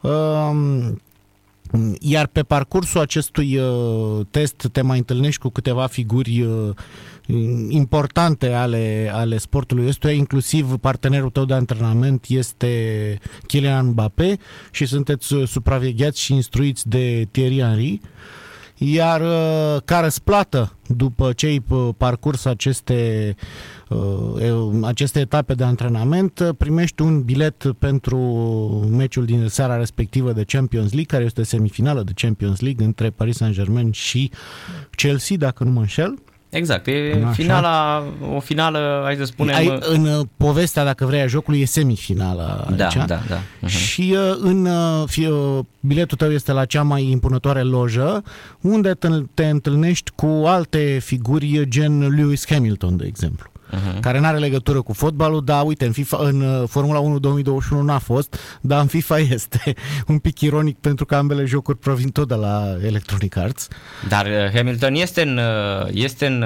Uh, 0.00 0.50
iar 2.00 2.26
pe 2.26 2.42
parcursul 2.42 3.00
acestui 3.00 3.58
uh, 3.58 4.26
test 4.30 4.68
te 4.72 4.80
mai 4.80 4.98
întâlnești 4.98 5.40
cu 5.40 5.48
câteva 5.48 5.86
figuri 5.86 6.42
uh, 6.42 6.74
importante 7.68 8.52
ale, 8.52 9.10
ale 9.12 9.38
sportului 9.38 9.86
ăstuia, 9.86 10.12
inclusiv 10.12 10.76
partenerul 10.76 11.30
tău 11.30 11.44
de 11.44 11.54
antrenament 11.54 12.24
este 12.28 13.18
Kylian 13.46 13.86
Mbappé 13.86 14.36
și 14.70 14.86
sunteți 14.86 15.34
uh, 15.34 15.48
supravegheați 15.48 16.20
și 16.20 16.32
instruiți 16.32 16.88
de 16.88 17.28
Thierry 17.30 17.60
Henry. 17.60 18.00
Iar 18.78 19.20
uh, 19.20 19.82
ca 19.84 20.00
răsplată 20.00 20.72
după 20.86 21.32
ce 21.32 21.46
ai 21.46 21.62
uh, 21.68 21.88
parcurs 21.96 22.44
aceste, 22.44 23.34
aceste 24.82 25.20
etape 25.20 25.54
de 25.54 25.64
antrenament, 25.64 26.54
primești 26.58 27.02
un 27.02 27.22
bilet 27.22 27.64
pentru 27.78 28.18
meciul 28.90 29.24
din 29.24 29.48
seara 29.48 29.76
respectivă 29.76 30.32
de 30.32 30.44
Champions 30.44 30.92
League, 30.92 31.04
care 31.04 31.24
este 31.24 31.42
semifinală 31.42 32.02
de 32.02 32.12
Champions 32.14 32.60
League 32.60 32.84
între 32.84 33.10
Paris 33.10 33.36
Saint-Germain 33.36 33.90
și 33.90 34.30
Chelsea, 34.90 35.36
dacă 35.36 35.64
nu 35.64 35.70
mă 35.70 35.80
înșel. 35.80 36.14
Exact, 36.56 36.86
e 36.86 37.20
Așa. 37.22 37.30
finala, 37.30 38.04
o 38.34 38.40
finală, 38.40 39.00
hai 39.04 39.16
să 39.16 39.24
spunem... 39.24 39.54
Ai, 39.54 39.78
în 39.80 40.06
uh, 40.06 40.26
povestea, 40.36 40.84
dacă 40.84 41.04
vrei, 41.04 41.20
a 41.20 41.26
jocului 41.26 41.60
e 41.60 41.66
semifinala 41.66 42.66
da, 42.76 42.84
aici. 42.84 42.94
Da, 42.94 43.04
da, 43.04 43.20
da. 43.28 43.38
Uh-huh. 43.38 43.68
Și 43.68 44.16
uh, 44.16 44.36
în 44.38 44.66
uh, 44.66 45.64
biletul 45.80 46.16
tău 46.16 46.32
este 46.32 46.52
la 46.52 46.64
cea 46.64 46.82
mai 46.82 47.10
impunătoare 47.10 47.62
lojă, 47.62 48.22
unde 48.60 48.90
te, 48.90 49.08
te 49.34 49.46
întâlnești 49.46 50.10
cu 50.14 50.42
alte 50.46 50.98
figuri 51.02 51.68
gen 51.68 52.14
Lewis 52.14 52.44
Hamilton, 52.48 52.96
de 52.96 53.04
exemplu 53.06 53.50
uh-huh. 53.70 54.00
care 54.00 54.20
nu 54.20 54.26
are 54.26 54.38
legătură 54.38 54.82
cu 54.82 54.92
fotbalul, 54.92 55.44
dar 55.44 55.62
uite, 55.64 55.84
în, 55.84 55.92
FIFA, 55.92 56.18
în 56.20 56.40
uh, 56.40 56.68
Formula 56.68 56.98
1 56.98 57.18
2021 57.18 57.82
n-a 57.82 57.98
fost, 57.98 58.38
dar 58.60 58.80
în 58.80 58.86
FIFA 58.86 59.18
este. 59.36 59.74
Un 60.06 60.18
pic 60.18 60.40
ironic 60.40 60.78
pentru 60.78 61.04
că 61.04 61.14
ambele 61.14 61.44
jocuri 61.44 61.78
provin 61.78 62.08
tot 62.08 62.28
de 62.28 62.34
la 62.34 62.76
Electronic 62.84 63.36
Arts. 63.36 63.68
Dar 64.08 64.26
uh, 64.26 64.54
Hamilton 64.54 64.94
este 64.94 65.22
în, 65.22 65.38
uh, 65.38 65.88
este 65.92 66.26
în 66.26 66.44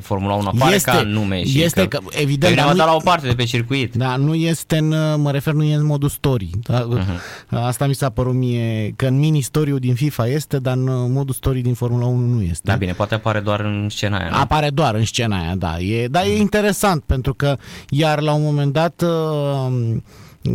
Formula 0.00 0.34
1, 0.34 0.48
apare 0.48 0.74
este, 0.74 0.90
ca 0.90 1.02
nume 1.02 1.44
și 1.44 1.62
este 1.62 1.88
că, 1.88 1.98
că 1.98 2.04
evident, 2.10 2.56
dar 2.56 2.72
nu, 2.72 2.76
la 2.76 2.94
o 2.94 3.00
parte 3.04 3.26
de 3.26 3.34
pe 3.34 3.44
circuit. 3.44 3.94
Da, 3.94 4.16
nu 4.16 4.34
este 4.34 4.76
în, 4.76 5.20
mă 5.20 5.30
refer, 5.30 5.52
nu 5.52 5.62
e 5.62 5.74
în 5.74 5.86
modul 5.86 6.08
story. 6.08 6.50
Da? 6.62 6.88
Uh-huh. 6.88 7.48
Asta 7.48 7.86
mi 7.86 7.94
s-a 7.94 8.10
părut 8.10 8.34
mie, 8.34 8.92
că 8.96 9.06
în 9.06 9.18
mini 9.18 9.40
story 9.40 9.80
din 9.80 9.94
FIFA 9.94 10.26
este, 10.26 10.58
dar 10.58 10.74
în 10.74 11.12
modul 11.12 11.34
story 11.34 11.60
din 11.60 11.74
Formula 11.74 12.06
1 12.06 12.26
nu 12.26 12.42
este. 12.42 12.60
Da, 12.64 12.74
bine, 12.74 12.92
poate 12.92 13.14
apare 13.14 13.40
doar 13.40 13.60
în 13.60 13.88
scena 13.88 14.18
aia. 14.18 14.28
Nu? 14.30 14.36
Apare 14.36 14.70
doar 14.70 14.94
în 14.94 15.04
scena 15.04 15.38
aia, 15.38 15.54
da. 15.54 15.78
E, 15.78 16.06
dar 16.06 16.24
e 16.24 16.38
interesant, 16.54 17.02
pentru 17.02 17.34
că 17.34 17.56
iar 17.88 18.20
la 18.20 18.32
un 18.32 18.42
moment 18.42 18.72
dat 18.72 19.02
uh, 19.02 19.96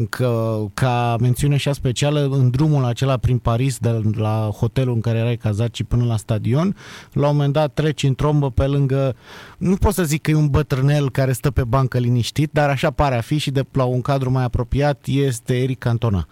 că, 0.10 0.60
ca 0.74 1.16
mențiune 1.20 1.58
și 1.58 1.74
specială 1.74 2.28
în 2.32 2.50
drumul 2.50 2.84
acela 2.84 3.18
prin 3.18 3.38
Paris 3.38 3.78
de 3.78 4.02
la 4.16 4.50
hotelul 4.58 4.94
în 4.94 5.02
care 5.02 5.18
erai 5.18 5.38
cazat 5.38 5.76
și 5.76 5.84
până 5.84 6.06
la 6.06 6.18
stadion, 6.18 6.76
la 7.12 7.28
un 7.28 7.36
moment 7.36 7.54
dat 7.54 7.74
treci 7.74 8.04
în 8.04 8.16
trombă 8.16 8.50
pe 8.52 8.66
lângă, 8.66 9.16
nu 9.58 9.76
pot 9.76 9.94
să 9.94 10.04
zic 10.04 10.22
că 10.22 10.32
e 10.32 10.36
un 10.36 10.48
bătrânel 10.48 11.12
care 11.12 11.32
stă 11.32 11.52
pe 11.52 11.64
bancă 11.64 11.98
liniștit, 11.98 12.50
dar 12.52 12.70
așa 12.70 12.92
pare 12.92 13.16
a 13.16 13.22
fi 13.22 13.38
și 13.38 13.52
de 13.52 13.66
la 13.72 13.84
un 13.84 14.02
cadru 14.02 14.32
mai 14.32 14.44
apropiat 14.44 15.06
este 15.06 15.58
Eric 15.62 15.80
Cantona. 15.80 16.28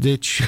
Deci 0.00 0.40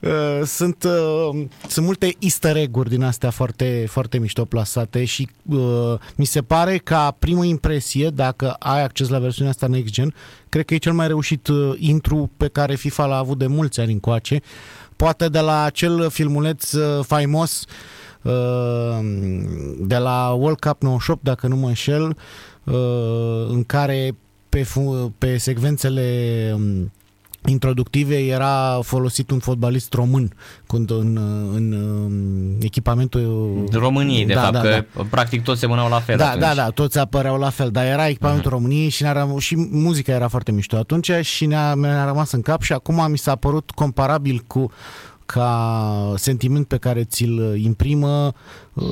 uh, 0.00 0.42
sunt, 0.44 0.84
uh, 0.84 1.44
sunt 1.68 1.84
multe 1.84 2.14
easter 2.18 2.56
egg-uri 2.56 2.88
din 2.88 3.02
astea 3.02 3.30
foarte, 3.30 3.86
foarte 3.88 4.18
mișto 4.18 4.44
plasate 4.44 5.04
și 5.04 5.28
uh, 5.42 5.94
mi 6.16 6.24
se 6.24 6.42
pare 6.42 6.78
ca 6.78 7.16
primă 7.18 7.44
impresie, 7.44 8.08
dacă 8.08 8.50
ai 8.50 8.82
acces 8.82 9.08
la 9.08 9.18
versiunea 9.18 9.50
asta 9.50 9.66
Next 9.66 9.92
Gen, 9.92 10.14
cred 10.48 10.64
că 10.64 10.74
e 10.74 10.78
cel 10.78 10.92
mai 10.92 11.06
reușit 11.06 11.46
uh, 11.46 11.74
intru 11.78 12.30
pe 12.36 12.48
care 12.48 12.74
FIFA 12.74 13.06
l-a 13.06 13.16
avut 13.16 13.38
de 13.38 13.46
mulți 13.46 13.80
ani 13.80 13.92
încoace. 13.92 14.40
Poate 14.96 15.28
de 15.28 15.40
la 15.40 15.62
acel 15.62 16.10
filmuleț 16.10 16.72
uh, 16.72 17.04
faimos 17.04 17.64
uh, 18.22 18.98
de 19.78 19.96
la 19.96 20.30
World 20.30 20.58
Cup 20.58 20.82
98, 20.82 21.22
dacă 21.22 21.46
nu 21.46 21.56
mă 21.56 21.66
înșel, 21.66 22.16
uh, 22.64 23.46
în 23.48 23.64
care 23.64 24.16
pe, 24.48 24.66
pe 25.18 25.36
secvențele 25.36 26.50
um, 26.54 26.92
introductive 27.46 28.16
era 28.16 28.78
folosit 28.82 29.30
un 29.30 29.38
fotbalist 29.38 29.92
român 29.92 30.32
când 30.66 30.90
în, 30.90 31.18
în, 31.54 31.72
în 31.72 32.56
echipamentul 32.60 33.64
României, 33.72 34.26
de 34.26 34.32
da, 34.32 34.40
fapt, 34.40 34.52
da, 34.52 34.60
că 34.60 34.84
da. 34.94 35.02
practic 35.10 35.42
toți 35.42 35.60
semănau 35.60 35.88
la 35.88 36.00
fel 36.00 36.16
Da, 36.16 36.26
atunci. 36.28 36.42
da, 36.42 36.54
da, 36.54 36.70
toți 36.70 36.98
apăreau 36.98 37.38
la 37.38 37.50
fel, 37.50 37.70
dar 37.70 37.84
era 37.84 38.08
echipamentul 38.08 38.50
uh-huh. 38.50 38.54
României 38.54 38.88
și, 38.88 39.02
ne-a, 39.02 39.38
și 39.38 39.68
muzica 39.70 40.12
era 40.12 40.28
foarte 40.28 40.52
mișto 40.52 40.76
atunci 40.76 41.10
și 41.22 41.46
ne-a, 41.46 41.74
ne-a 41.74 42.04
rămas 42.04 42.32
în 42.32 42.42
cap 42.42 42.62
și 42.62 42.72
acum 42.72 43.10
mi 43.10 43.18
s-a 43.18 43.36
părut 43.36 43.70
comparabil 43.70 44.44
cu 44.46 44.70
ca 45.26 46.14
sentiment 46.16 46.66
pe 46.66 46.76
care 46.76 47.04
ți-l 47.04 47.56
imprimă, 47.62 48.32
uh, 48.72 48.84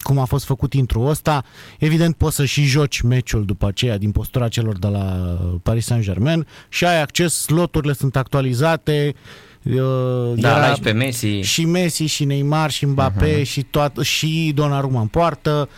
cum 0.00 0.18
a 0.18 0.24
fost 0.24 0.44
făcut 0.44 0.72
intro 0.72 1.00
ăsta. 1.00 1.44
Evident, 1.78 2.16
poți 2.16 2.36
să 2.36 2.44
și 2.44 2.64
joci 2.64 3.00
meciul 3.00 3.44
după 3.44 3.66
aceea 3.66 3.98
din 3.98 4.10
postura 4.10 4.48
celor 4.48 4.78
de 4.78 4.86
la 4.86 5.38
Paris 5.62 5.84
Saint-Germain 5.84 6.46
și 6.68 6.84
ai 6.84 7.00
acces, 7.02 7.34
sloturile 7.34 7.92
sunt 7.92 8.16
actualizate, 8.16 9.14
uh, 9.62 10.32
da, 10.36 10.56
era 10.56 10.76
pe 10.82 10.92
Messi. 10.92 11.40
Și 11.40 11.64
Messi, 11.64 12.04
și 12.04 12.24
Neymar, 12.24 12.70
și 12.70 12.86
Mbappé, 12.86 13.40
uh-huh. 13.40 13.46
și, 13.46 13.62
toat, 13.62 13.96
și 13.98 14.52
Donnarumma 14.54 15.00
în 15.00 15.06
poartă. 15.06 15.68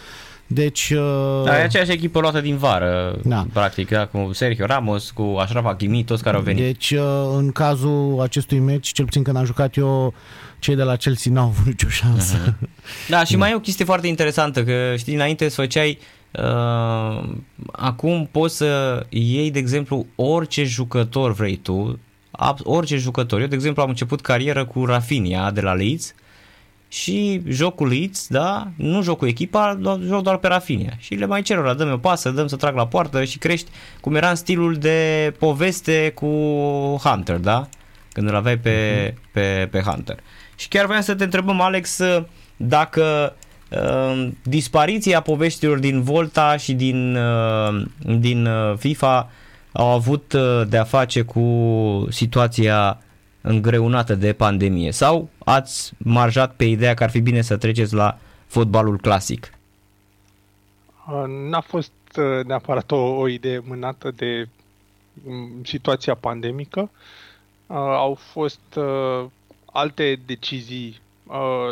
Deci... 0.52 0.90
Uh... 0.90 1.44
Da, 1.44 1.58
e 1.58 1.62
aceeași 1.62 1.92
echipă 1.92 2.20
luată 2.20 2.40
din 2.40 2.56
vară, 2.56 3.18
da. 3.24 3.46
practic, 3.52 3.88
da, 3.88 4.06
cu 4.06 4.30
Sergio 4.32 4.64
Ramos, 4.64 5.10
cu 5.10 5.36
Ashraf 5.38 5.64
Hakimi, 5.64 6.04
toți 6.04 6.22
care 6.22 6.36
au 6.36 6.42
venit. 6.42 6.62
Deci, 6.62 6.90
uh, 6.90 7.00
în 7.36 7.52
cazul 7.52 8.18
acestui 8.22 8.58
meci, 8.58 8.92
cel 8.92 9.04
puțin 9.04 9.22
când 9.22 9.36
am 9.36 9.44
jucat 9.44 9.76
eu, 9.76 10.14
cei 10.58 10.74
de 10.74 10.82
la 10.82 10.96
Chelsea 10.96 11.32
n-au 11.32 11.46
avut 11.46 11.66
nicio 11.66 11.88
șansă. 11.88 12.36
Uh-huh. 12.36 12.68
Da, 13.08 13.24
și 13.24 13.32
da. 13.32 13.38
mai 13.38 13.50
e 13.50 13.54
o 13.54 13.60
chestie 13.60 13.84
foarte 13.84 14.06
interesantă, 14.06 14.64
că 14.64 14.94
știi, 14.96 15.14
înainte 15.14 15.48
să 15.48 15.60
făceai 15.60 15.98
Uh, 16.32 17.28
acum 17.72 18.28
poți 18.30 18.56
să 18.56 19.06
iei, 19.08 19.50
de 19.50 19.58
exemplu, 19.58 20.06
orice 20.14 20.64
jucător 20.64 21.32
vrei 21.32 21.56
tu, 21.56 21.98
orice 22.62 22.96
jucător. 22.96 23.40
Eu, 23.40 23.46
de 23.46 23.54
exemplu, 23.54 23.82
am 23.82 23.88
început 23.88 24.20
carieră 24.20 24.64
cu 24.64 24.84
Rafinha 24.84 25.50
de 25.50 25.60
la 25.60 25.72
Leeds 25.72 26.14
și 26.92 27.42
jocul 27.48 27.88
Leeds, 27.88 28.26
da, 28.28 28.68
nu 28.76 29.02
joc 29.02 29.18
cu 29.18 29.26
echipa, 29.26 29.78
joc 30.06 30.22
doar 30.22 30.36
pe 30.36 30.48
Rafinha. 30.48 30.92
Și 30.98 31.14
le 31.14 31.26
mai 31.26 31.42
cer 31.42 31.58
ora, 31.58 31.74
dăm 31.74 31.92
o 31.92 31.96
pasă, 31.96 32.30
dăm 32.30 32.46
să 32.46 32.56
trag 32.56 32.74
la 32.74 32.86
poartă 32.86 33.24
și 33.24 33.38
crești 33.38 33.70
cum 34.00 34.14
era 34.14 34.28
în 34.28 34.34
stilul 34.34 34.74
de 34.74 35.32
poveste 35.38 36.12
cu 36.14 36.26
Hunter, 37.02 37.36
da? 37.36 37.68
Când 38.12 38.28
îl 38.28 38.34
aveai 38.34 38.58
pe, 38.58 39.10
uh-huh. 39.10 39.32
pe, 39.32 39.68
pe 39.70 39.80
Hunter. 39.80 40.18
Și 40.56 40.68
chiar 40.68 40.86
voiam 40.86 41.02
să 41.02 41.14
te 41.14 41.24
întrebăm, 41.24 41.60
Alex, 41.60 42.00
dacă 42.56 43.36
uh, 43.70 44.28
dispariția 44.42 45.20
poveștilor 45.20 45.78
din 45.78 46.02
Volta 46.02 46.56
și 46.56 46.72
din, 46.72 47.16
uh, 47.16 47.82
din 48.18 48.46
uh, 48.46 48.76
FIFA 48.76 49.30
au 49.72 49.86
avut 49.86 50.32
uh, 50.32 50.62
de 50.68 50.76
a 50.76 50.84
face 50.84 51.22
cu 51.22 52.06
situația 52.10 52.98
îngreunată 53.40 54.14
de 54.14 54.32
pandemie 54.32 54.90
sau 54.90 55.28
ați 55.38 55.92
marjat 55.98 56.54
pe 56.54 56.64
ideea 56.64 56.94
că 56.94 57.02
ar 57.02 57.10
fi 57.10 57.20
bine 57.20 57.40
să 57.40 57.56
treceți 57.56 57.94
la 57.94 58.18
fotbalul 58.46 58.98
clasic? 58.98 59.52
Uh, 61.08 61.24
n-a 61.48 61.60
fost 61.60 61.92
uh, 62.16 62.44
neapărat 62.44 62.90
o, 62.90 62.96
o 62.96 63.28
idee 63.28 63.62
mânată 63.66 64.10
de 64.10 64.48
mm, 65.24 65.64
situația 65.64 66.14
pandemică. 66.14 66.80
Uh, 67.66 67.76
au 67.76 68.14
fost 68.14 68.60
alte 69.72 70.20
decizii 70.26 71.00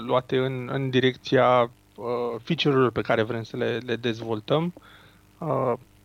luate 0.07 0.37
în, 0.37 0.69
în 0.73 0.91
direcția 0.91 1.71
feature-urilor 2.43 2.91
pe 2.91 3.01
care 3.01 3.23
vrem 3.23 3.43
să 3.43 3.57
le, 3.57 3.79
le 3.87 3.97
dezvoltăm. 3.97 4.73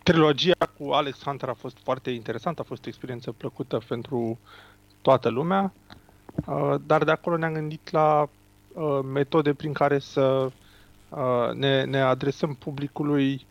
Trilogia 0.03 0.69
cu 0.77 0.91
Alex 0.91 1.23
Hunter 1.23 1.49
a 1.49 1.53
fost 1.53 1.77
foarte 1.83 2.09
interesantă, 2.11 2.61
a 2.61 2.67
fost 2.67 2.85
o 2.85 2.87
experiență 2.87 3.31
plăcută 3.31 3.81
pentru 3.87 4.39
toată 5.03 5.29
lumea, 5.29 5.73
uh, 6.45 6.75
dar 6.85 7.03
de 7.03 7.11
acolo 7.11 7.37
ne-am 7.37 7.53
gândit 7.53 7.91
la 7.91 8.29
uh, 8.73 8.99
metode 9.13 9.53
prin 9.53 9.73
care 9.73 9.99
să 9.99 10.51
uh, 11.09 11.49
ne, 11.53 11.83
ne 11.83 11.99
adresăm 11.99 12.53
publicului 12.53 13.45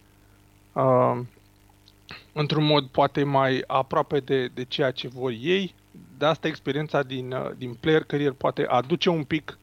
într-un 2.32 2.64
mod 2.64 2.86
poate 2.86 3.24
mai 3.24 3.64
aproape 3.66 4.20
de, 4.20 4.46
de 4.46 4.64
ceea 4.64 4.90
ce 4.90 5.08
vor 5.08 5.30
ei. 5.30 5.74
De 6.18 6.26
asta 6.26 6.48
experiența 6.48 7.02
din, 7.02 7.34
din 7.56 7.74
Player 7.80 8.04
Career 8.04 8.32
poate 8.32 8.66
aduce 8.66 9.10
un 9.10 9.24
pic 9.24 9.58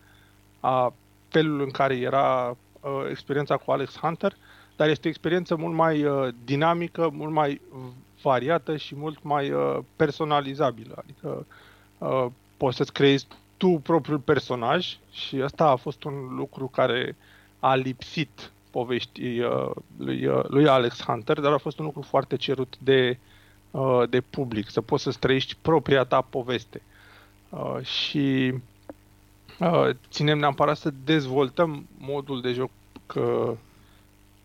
a 0.59 0.93
felul 1.27 1.61
în 1.61 1.69
care 1.69 1.97
era 1.97 2.49
uh, 2.81 3.07
experiența 3.09 3.57
cu 3.57 3.71
Alex 3.71 3.97
Hunter, 3.97 4.35
dar 4.75 4.89
este 4.89 5.07
o 5.07 5.09
experiență 5.09 5.55
mult 5.55 5.75
mai 5.75 6.03
uh, 6.03 6.27
dinamică, 6.45 7.09
mult 7.13 7.31
mai 7.33 7.61
variată 8.21 8.77
și 8.77 8.95
mult 8.95 9.23
mai 9.23 9.51
uh, 9.51 9.77
personalizabilă. 9.95 10.93
Adică 10.97 11.27
uh, 11.27 11.45
poți 12.57 12.77
să-ți 12.77 12.93
creezi 12.93 13.27
tu 13.59 13.69
propriul 13.83 14.19
personaj 14.19 14.97
și 15.11 15.35
asta 15.41 15.65
a 15.65 15.75
fost 15.75 16.03
un 16.03 16.35
lucru 16.35 16.67
care 16.67 17.15
a 17.59 17.75
lipsit 17.75 18.51
poveștii 18.71 19.39
uh, 19.39 19.71
lui, 19.97 20.25
uh, 20.25 20.43
lui 20.43 20.67
Alex 20.67 21.03
Hunter, 21.03 21.39
dar 21.39 21.51
a 21.51 21.57
fost 21.57 21.79
un 21.79 21.85
lucru 21.85 22.01
foarte 22.01 22.35
cerut 22.35 22.77
de, 22.79 23.17
uh, 23.71 24.03
de 24.09 24.21
public, 24.21 24.69
să 24.69 24.81
poți 24.81 25.03
să-ți 25.03 25.19
trăiești 25.19 25.55
propria 25.61 26.03
ta 26.03 26.21
poveste. 26.21 26.81
Uh, 27.49 27.81
și 27.83 28.53
uh, 29.59 29.89
ținem 30.09 30.37
neapărat 30.37 30.77
să 30.77 30.93
dezvoltăm 31.03 31.87
modul 31.97 32.41
de 32.41 32.51
joc 32.51 32.71
uh, 33.15 33.51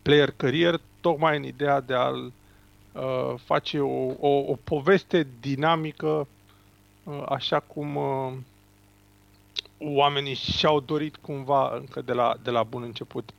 player 0.01 0.31
career, 0.37 0.79
tocmai 1.01 1.37
în 1.37 1.43
ideea 1.43 1.81
de 1.81 1.93
a-l 1.93 2.31
uh, 2.91 3.33
face 3.43 3.79
o, 3.79 4.11
o, 4.19 4.43
o 4.47 4.57
poveste 4.63 5.27
dinamică 5.39 6.07
Uh, 6.07 6.34
așa 7.27 7.59
cum 7.59 7.95
uh, 7.95 8.33
oamenii 9.79 10.33
și-au 10.33 10.79
dorit 10.79 11.15
cumva 11.15 11.75
încă 11.75 12.01
de 12.01 12.13
la, 12.13 12.35
de 12.43 12.49
la 12.49 12.63
bun 12.63 12.83
început 12.83 13.29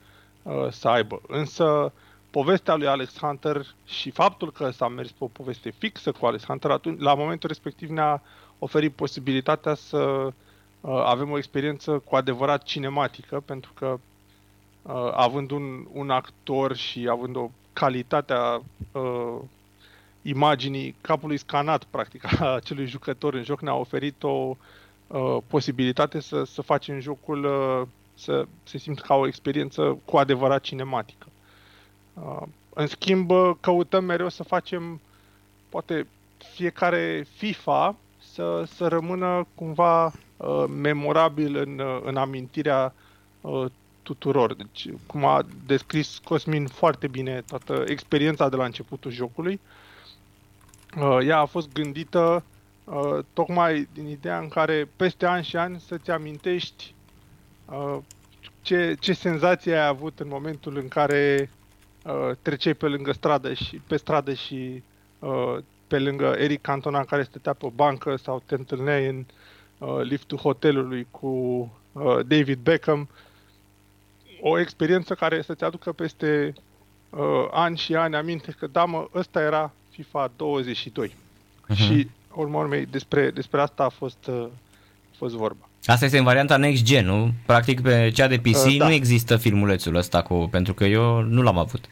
uh, 0.43 0.67
să 0.71 0.89
aibă. 0.89 1.21
Însă 1.27 1.93
povestea 2.31 2.75
lui 2.75 2.87
Alex 2.87 3.19
Hunter 3.19 3.67
și 3.87 4.11
faptul 4.11 4.53
că 4.53 4.71
s-a 4.71 4.89
mers 4.89 5.11
pe 5.11 5.25
o 5.25 5.27
poveste 5.27 5.71
fixă 5.71 6.13
cu 6.13 6.27
Alex 6.27 6.45
Hunter, 6.45 6.71
atunci, 6.71 7.01
la 7.01 7.15
momentul 7.15 7.49
respectiv 7.49 7.89
ne-a 7.89 8.23
oferit 8.59 8.93
posibilitatea 8.93 9.75
să 9.75 9.99
uh, 9.99 10.33
avem 11.05 11.31
o 11.31 11.37
experiență 11.37 11.99
cu 11.99 12.17
adevărat 12.17 12.63
cinematică, 12.63 13.41
pentru 13.41 13.73
că 13.75 13.99
uh, 14.83 15.13
având 15.13 15.51
un, 15.51 15.87
un 15.93 16.11
actor 16.11 16.77
și 16.77 17.09
având 17.11 17.37
o 17.37 17.51
calitatea 17.73 18.63
uh, 18.93 19.39
imaginii 20.29 20.95
capului 21.01 21.37
scanat, 21.37 21.85
practic, 21.85 22.25
a 22.41 22.55
acelui 22.55 22.87
jucător 22.87 23.35
în 23.35 23.43
joc 23.43 23.61
ne-a 23.61 23.75
oferit 23.75 24.23
o 24.23 24.57
uh, 25.07 25.37
posibilitate 25.47 26.21
să, 26.21 26.45
să 26.45 26.63
facem 26.63 27.01
jocul 27.01 27.45
uh, 27.45 27.87
să 28.15 28.47
se 28.63 28.79
simtă 28.79 29.03
ca 29.07 29.15
o 29.15 29.27
experiență 29.27 29.99
cu 30.05 30.17
adevărat 30.17 30.61
cinematică. 30.61 31.27
Uh, 32.15 32.43
în 32.75 32.87
schimb, 32.87 33.31
căutăm 33.61 34.05
mereu 34.05 34.29
să 34.29 34.43
facem, 34.43 35.01
poate, 35.69 36.07
fiecare 36.55 37.27
FIFA 37.37 37.97
să, 38.33 38.65
să 38.75 38.87
rămână 38.87 39.47
cumva 39.55 40.05
uh, 40.05 40.65
memorabil 40.81 41.57
în, 41.57 41.79
uh, 41.79 42.01
în 42.05 42.17
amintirea 42.17 42.95
uh, 43.41 43.65
tuturor. 44.03 44.55
Deci, 44.55 44.89
cum 45.07 45.25
a 45.25 45.47
descris 45.67 46.19
Cosmin 46.25 46.67
foarte 46.67 47.09
bine 47.09 47.43
toată 47.49 47.85
experiența 47.87 48.49
de 48.49 48.57
la 48.57 48.65
începutul 48.65 49.11
jocului, 49.11 49.53
uh, 49.53 49.61
Uh, 49.61 49.86
ea 51.23 51.39
a 51.39 51.45
fost 51.45 51.73
gândită 51.73 52.45
uh, 52.85 53.19
tocmai 53.33 53.89
din 53.93 54.07
ideea 54.07 54.39
în 54.39 54.49
care 54.49 54.89
peste 54.97 55.27
ani 55.27 55.45
și 55.45 55.57
ani 55.57 55.81
să-ți 55.81 56.11
amintești 56.11 56.95
uh, 57.65 57.99
ce, 58.63 58.97
ce 59.01 59.13
senzație 59.13 59.75
ai 59.75 59.87
avut 59.87 60.21
în 60.21 60.29
momentul 60.29 60.77
în 60.77 60.89
care 60.89 61.51
uh, 62.05 62.37
treceai 62.43 62.75
pe 62.75 62.87
lângă 62.87 63.13
stradă 63.13 63.55
și 63.55 63.81
pe 63.87 63.97
stradă 63.97 64.35
și 64.35 64.83
uh, 65.19 65.57
pe 65.87 65.99
lângă 65.99 66.35
Eric 66.39 66.61
Cantona 66.61 67.05
care 67.05 67.23
stătea 67.23 67.53
pe 67.53 67.67
o 67.67 67.71
bancă 67.71 68.17
sau 68.17 68.43
te 68.47 68.55
întâlneai 68.55 69.07
în 69.07 69.25
uh, 69.79 70.01
liftul 70.03 70.39
hotelului 70.39 71.07
cu 71.11 71.27
uh, 71.93 72.19
David 72.27 72.59
Beckham. 72.59 73.09
O 74.41 74.59
experiență 74.59 75.15
care 75.15 75.43
să-ți 75.43 75.65
aducă 75.65 75.93
peste 75.93 76.53
uh, 77.11 77.49
ani 77.51 77.77
și 77.77 77.95
ani 77.95 78.17
aminte 78.17 78.55
că 78.59 78.67
da 78.67 78.85
mă, 78.85 79.09
ăsta 79.15 79.43
era 79.43 79.73
FIFA 79.97 80.31
22. 80.37 81.09
Uh-huh. 81.09 81.69
Mhm. 81.69 81.77
Și 81.77 82.09
urmă 82.35 82.59
urmei 82.59 82.87
despre, 82.91 83.31
despre 83.31 83.61
asta 83.61 83.85
a 83.85 83.89
fost, 83.89 84.27
uh, 84.29 84.47
a 85.13 85.15
fost 85.17 85.35
vorba. 85.35 85.69
Asta 85.85 86.05
este 86.05 86.19
în 86.19 86.25
varianta 86.25 86.57
Next 86.57 86.83
Gen, 86.83 87.07
nu? 87.07 87.33
Practic 87.47 87.81
pe 87.81 88.11
cea 88.15 88.27
de 88.27 88.39
PC 88.39 88.65
uh, 88.65 88.77
da. 88.79 88.87
nu 88.87 88.93
există 88.93 89.37
filmulețul 89.37 89.95
ăsta 89.95 90.23
cu, 90.23 90.49
pentru 90.51 90.75
că 90.75 90.85
eu 90.85 91.21
nu 91.21 91.43
l-am 91.43 91.59
avut. 91.59 91.89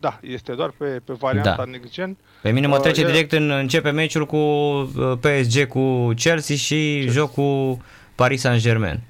Da, 0.00 0.18
este 0.22 0.52
doar 0.52 0.70
pe, 0.76 0.84
pe 0.84 1.12
varianta 1.12 1.54
da. 1.56 1.64
Next 1.64 1.92
Gen. 1.92 2.16
Pe 2.42 2.50
mine 2.50 2.66
mă 2.66 2.76
uh, 2.76 2.82
trece 2.82 3.00
uh, 3.00 3.06
direct 3.06 3.32
în 3.32 3.50
începe 3.50 3.90
meciul 3.90 4.26
cu 4.26 4.36
uh, 4.36 5.18
PSG 5.20 5.66
cu 5.66 6.12
Chelsea 6.14 6.56
și 6.56 6.98
Chelsea. 7.00 7.12
jocul 7.12 7.78
Paris 8.14 8.40
Saint-Germain. 8.40 9.00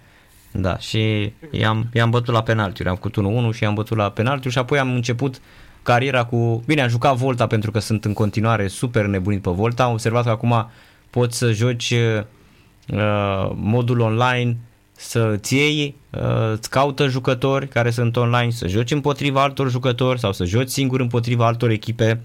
Da, 0.52 0.78
și 0.78 1.32
i-am, 1.50 1.88
i-am 1.92 2.10
bătut 2.10 2.34
la 2.34 2.42
penaltiuri. 2.42 2.88
Am 2.88 2.96
făcut 2.96 3.16
1-1 3.52 3.56
și 3.56 3.62
i-am 3.62 3.74
bătut 3.74 3.96
la 3.96 4.10
penaltiuri 4.10 4.52
și 4.52 4.58
apoi 4.58 4.78
am 4.78 4.94
început 4.94 5.40
cariera 5.87 6.25
cu... 6.25 6.62
Bine, 6.66 6.83
am 6.83 6.88
jucat 6.88 7.16
Volta 7.16 7.47
pentru 7.47 7.71
că 7.71 7.78
sunt 7.78 8.05
în 8.05 8.12
continuare 8.12 8.69
super 8.69 9.05
nebunit 9.05 9.43
pe 9.43 9.50
Volta. 9.50 9.85
Am 9.85 9.93
observat 9.93 10.25
că 10.25 10.31
acum 10.31 10.71
poți 11.11 11.38
să 11.38 11.52
joci 11.52 11.90
uh, 11.90 13.50
modul 13.55 14.00
online 14.00 14.57
să 14.93 15.31
îți 15.33 15.55
iei, 15.55 15.95
uh, 16.11 16.52
îți 16.52 16.71
caută 16.71 17.09
jucători 17.09 17.69
care 17.69 17.90
sunt 17.90 18.16
online, 18.16 18.50
să 18.50 18.66
joci 18.66 18.90
împotriva 18.90 19.43
altor 19.43 19.71
jucători 19.71 20.19
sau 20.19 20.33
să 20.33 20.45
joci 20.45 20.69
singur 20.69 21.00
împotriva 21.00 21.47
altor 21.47 21.71
echipe, 21.71 22.21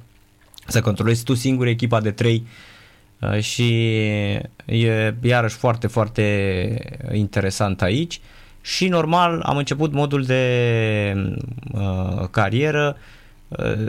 să 0.68 0.82
controlezi 0.82 1.24
tu 1.24 1.34
singur 1.34 1.68
echipa 1.68 2.02
de 2.02 2.12
3 2.12 2.48
uh, 3.20 3.40
și 3.40 3.86
e 4.66 5.16
iarăși 5.22 5.56
foarte, 5.56 5.88
foarte 5.88 7.00
interesant 7.14 7.82
aici 7.82 8.20
și 8.62 8.88
normal 8.88 9.42
am 9.46 9.58
început 9.58 9.94
modul 9.94 10.24
de 10.24 11.34
uh, 11.74 12.28
carieră 12.32 12.96
uh, 12.98 13.20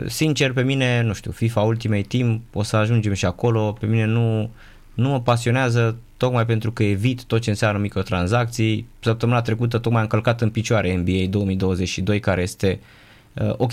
sincer 0.05 0.53
pe 0.53 0.61
mine, 0.61 1.01
nu 1.01 1.13
știu, 1.13 1.31
FIFA 1.31 1.61
Ultimate 1.61 2.05
Team, 2.07 2.41
o 2.53 2.63
să 2.63 2.75
ajungem 2.75 3.13
și 3.13 3.25
acolo, 3.25 3.77
pe 3.79 3.85
mine 3.85 4.05
nu, 4.05 4.49
nu 4.93 5.09
mă 5.09 5.21
pasionează 5.21 5.97
tocmai 6.17 6.45
pentru 6.45 6.71
că 6.71 6.83
evit 6.83 7.23
tot 7.23 7.41
ce 7.41 7.49
înseamnă 7.49 7.79
microtransacții. 7.79 8.87
Săptămâna 8.99 9.41
trecută 9.41 9.77
tocmai 9.77 10.01
am 10.01 10.07
călcat 10.07 10.41
în 10.41 10.49
picioare 10.49 10.95
NBA 10.95 11.29
2022 11.29 12.19
care 12.19 12.41
este 12.41 12.79
uh, 13.33 13.53
ok, 13.57 13.71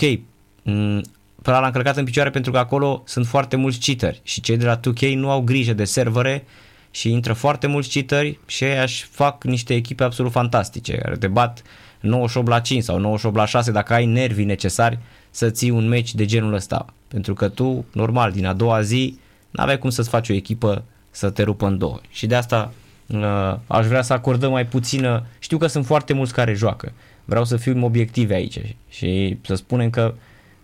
mm, 0.63 1.01
l-am 1.43 1.71
călcat 1.71 1.97
în 1.97 2.03
picioare 2.03 2.29
pentru 2.29 2.51
că 2.51 2.57
acolo 2.57 3.03
sunt 3.05 3.27
foarte 3.27 3.55
mulți 3.55 3.79
cheateri 3.79 4.19
și 4.23 4.41
cei 4.41 4.57
de 4.57 4.65
la 4.65 4.79
2K 4.79 5.13
nu 5.13 5.29
au 5.29 5.41
grijă 5.41 5.73
de 5.73 5.83
servere 5.83 6.43
și 6.91 7.11
intră 7.11 7.33
foarte 7.33 7.67
mulți 7.67 7.89
cheateri 7.89 8.39
și 8.45 8.63
ei 8.63 8.77
aș 8.77 9.03
fac 9.03 9.43
niște 9.43 9.73
echipe 9.73 10.03
absolut 10.03 10.31
fantastice 10.31 10.95
care 10.95 11.15
te 11.15 11.27
bat 11.27 11.61
98 11.99 12.47
la 12.47 12.59
5 12.59 12.83
sau 12.83 12.97
98 12.99 13.35
la 13.35 13.45
6 13.45 13.71
dacă 13.71 13.93
ai 13.93 14.05
nervii 14.05 14.45
necesari 14.45 14.99
să 15.31 15.49
ții 15.49 15.69
un 15.69 15.87
meci 15.87 16.15
de 16.15 16.25
genul 16.25 16.53
ăsta. 16.53 16.85
Pentru 17.07 17.33
că 17.33 17.49
tu, 17.49 17.85
normal, 17.93 18.31
din 18.31 18.45
a 18.45 18.53
doua 18.53 18.81
zi, 18.81 19.19
n-aveai 19.49 19.77
cum 19.77 19.89
să-ți 19.89 20.09
faci 20.09 20.29
o 20.29 20.33
echipă 20.33 20.83
să 21.09 21.29
te 21.29 21.43
rupă 21.43 21.67
în 21.67 21.77
două. 21.77 21.99
Și 22.09 22.27
de 22.27 22.35
asta 22.35 22.73
uh, 23.07 23.55
aș 23.67 23.85
vrea 23.85 24.01
să 24.01 24.13
acordăm 24.13 24.51
mai 24.51 24.65
puțină, 24.65 25.25
știu 25.39 25.57
că 25.57 25.67
sunt 25.67 25.85
foarte 25.85 26.13
mulți 26.13 26.33
care 26.33 26.53
joacă, 26.53 26.91
vreau 27.25 27.45
să 27.45 27.57
fim 27.57 27.83
obiectivi 27.83 28.33
aici 28.33 28.75
și 28.89 29.37
să 29.41 29.55
spunem 29.55 29.89
că 29.89 30.13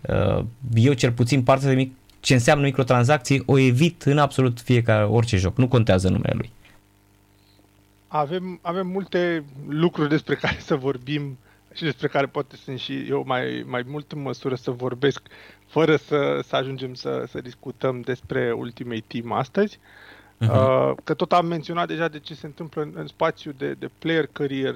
uh, 0.00 0.44
eu 0.74 0.92
cel 0.92 1.12
puțin 1.12 1.42
partea 1.42 1.68
de 1.68 1.74
mic, 1.74 1.92
ce 2.20 2.34
înseamnă 2.34 2.64
microtransacții 2.64 3.42
o 3.46 3.58
evit 3.58 4.02
în 4.02 4.18
absolut 4.18 4.60
fiecare, 4.60 5.04
orice 5.04 5.36
joc, 5.36 5.56
nu 5.56 5.68
contează 5.68 6.08
numele 6.08 6.34
lui. 6.36 6.50
Avem, 8.08 8.58
avem 8.62 8.86
multe 8.86 9.44
lucruri 9.68 10.08
despre 10.08 10.34
care 10.34 10.56
să 10.60 10.76
vorbim 10.76 11.38
și 11.78 11.84
despre 11.84 12.08
care 12.08 12.26
poate 12.26 12.56
sunt 12.56 12.78
și 12.78 13.06
eu 13.08 13.22
mai, 13.26 13.64
mai 13.66 13.84
mult 13.86 14.12
în 14.12 14.22
măsură 14.22 14.54
să 14.54 14.70
vorbesc 14.70 15.22
fără 15.66 15.96
să, 15.96 16.40
să 16.42 16.56
ajungem 16.56 16.94
să, 16.94 17.24
să 17.28 17.40
discutăm 17.40 18.00
despre 18.00 18.52
Ultimate 18.52 19.04
Team 19.06 19.32
astăzi. 19.32 19.78
Uh, 19.78 20.08
Uh-huh. 20.40 20.94
Că 21.04 21.14
tot 21.14 21.32
am 21.32 21.46
menționat 21.46 21.86
deja 21.86 22.08
de 22.08 22.18
ce 22.18 22.34
se 22.34 22.46
întâmplă 22.46 22.82
în, 22.82 22.92
în 22.94 23.06
spațiu 23.06 23.52
de, 23.52 23.72
de 23.72 23.90
player 23.98 24.26
career, 24.26 24.74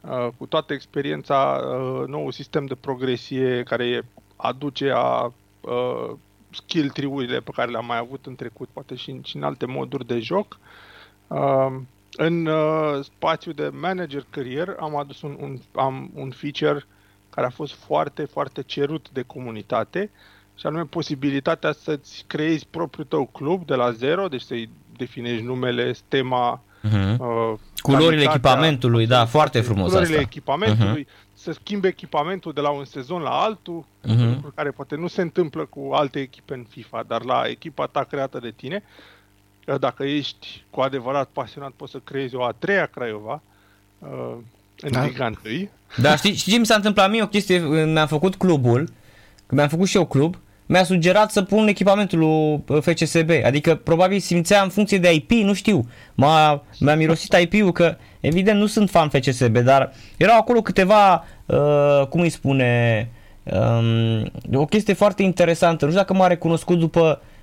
uh, 0.00 0.28
cu 0.36 0.46
toată 0.46 0.72
experiența, 0.72 1.60
uh, 1.64 2.06
nou 2.06 2.30
sistem 2.30 2.66
de 2.66 2.74
progresie 2.74 3.62
care 3.62 4.06
aduce 4.36 4.90
a 4.94 5.32
uh, 5.60 6.10
skill 6.50 6.90
tree-urile 6.90 7.40
pe 7.40 7.50
care 7.54 7.70
le-am 7.70 7.86
mai 7.86 7.98
avut 7.98 8.26
în 8.26 8.34
trecut, 8.34 8.68
poate 8.72 8.94
și 8.94 9.10
în, 9.10 9.22
și 9.22 9.36
în 9.36 9.42
alte 9.42 9.66
moduri 9.66 10.06
de 10.06 10.18
joc. 10.18 10.58
Uh, 12.18 12.26
în 12.26 12.46
uh, 12.46 13.04
spațiu 13.04 13.52
de 13.52 13.70
manager 13.80 14.26
career 14.30 14.76
am 14.80 14.96
adus 14.96 15.22
un, 15.22 15.36
un, 15.40 15.58
am 15.74 16.10
un 16.14 16.30
feature 16.30 16.86
care 17.30 17.46
a 17.46 17.50
fost 17.50 17.74
foarte, 17.74 18.24
foarte 18.24 18.62
cerut 18.62 19.06
de 19.12 19.22
comunitate 19.22 20.10
și 20.54 20.66
anume 20.66 20.82
posibilitatea 20.82 21.72
să-ți 21.72 22.24
creezi 22.26 22.66
propriul 22.70 23.06
tău 23.06 23.26
club 23.26 23.66
de 23.66 23.74
la 23.74 23.90
zero, 23.90 24.28
deci 24.28 24.40
să-i 24.40 24.68
definești 24.96 25.44
numele, 25.44 25.92
stema, 25.92 26.60
uh-huh. 26.82 27.16
uh, 27.18 27.58
culorile 27.82 28.22
echipamentului, 28.22 29.06
da, 29.06 29.24
foarte 29.24 29.60
frumos 29.60 29.88
culorile 29.88 30.14
asta. 30.14 30.26
echipamentului, 30.28 31.04
uh-huh. 31.04 31.32
să 31.34 31.52
schimbe 31.52 31.88
echipamentul 31.88 32.52
de 32.52 32.60
la 32.60 32.70
un 32.70 32.84
sezon 32.84 33.22
la 33.22 33.30
altul, 33.30 33.84
uh-huh. 33.84 34.34
lucruri 34.34 34.54
care 34.54 34.70
poate 34.70 34.96
nu 34.96 35.06
se 35.06 35.22
întâmplă 35.22 35.64
cu 35.64 35.90
alte 35.92 36.20
echipe 36.20 36.54
în 36.54 36.64
FIFA, 36.68 37.04
dar 37.06 37.24
la 37.24 37.42
echipa 37.46 37.86
ta 37.86 38.04
creată 38.04 38.38
de 38.38 38.52
tine, 38.56 38.82
dacă 39.80 40.04
ești 40.04 40.64
cu 40.70 40.80
adevărat 40.80 41.28
pasionat, 41.32 41.70
poți 41.70 41.92
să 41.92 42.00
creezi 42.04 42.34
o 42.34 42.44
a 42.44 42.54
treia 42.58 42.86
Craiova 42.86 43.42
uh, 43.98 44.36
în 44.80 44.92
da. 44.92 45.04
Liga 45.04 45.32
1. 45.44 45.68
Da, 45.96 46.16
știi, 46.16 46.34
știi 46.34 46.52
ce 46.52 46.58
mi 46.58 46.66
s-a 46.66 46.74
întâmplat 46.74 47.10
mie 47.10 47.22
o 47.22 47.26
chestie, 47.26 47.58
mi-am 47.84 48.06
făcut 48.06 48.34
clubul, 48.34 48.78
când 49.46 49.60
mi-am 49.60 49.68
făcut 49.68 49.88
și 49.88 49.96
eu 49.96 50.06
club, 50.06 50.36
mi-a 50.66 50.84
sugerat 50.84 51.30
să 51.30 51.42
pun 51.42 51.68
echipamentul 51.68 52.18
lui 52.18 52.80
FCSB. 52.80 53.30
Adică 53.44 53.74
probabil 53.74 54.18
simțea 54.18 54.62
în 54.62 54.68
funcție 54.68 54.98
de 54.98 55.12
IP, 55.12 55.30
nu 55.30 55.52
știu. 55.52 55.88
M-a, 56.14 56.62
mi-a 56.80 56.96
mirosit 56.96 57.32
IP-ul 57.32 57.72
că 57.72 57.96
evident 58.20 58.58
nu 58.58 58.66
sunt 58.66 58.90
fan 58.90 59.08
FCSB, 59.08 59.58
dar 59.58 59.92
erau 60.16 60.38
acolo 60.38 60.62
câteva, 60.62 61.24
uh, 61.46 62.06
cum 62.08 62.20
îi 62.20 62.28
spune, 62.28 63.08
um, 63.42 64.30
o 64.54 64.64
chestie 64.64 64.94
foarte 64.94 65.22
interesantă. 65.22 65.84
Nu 65.84 65.90
știu 65.90 66.02
dacă 66.02 66.14
m-a 66.14 66.26
recunoscut 66.26 66.78
după 66.78 67.20
uh, 67.20 67.33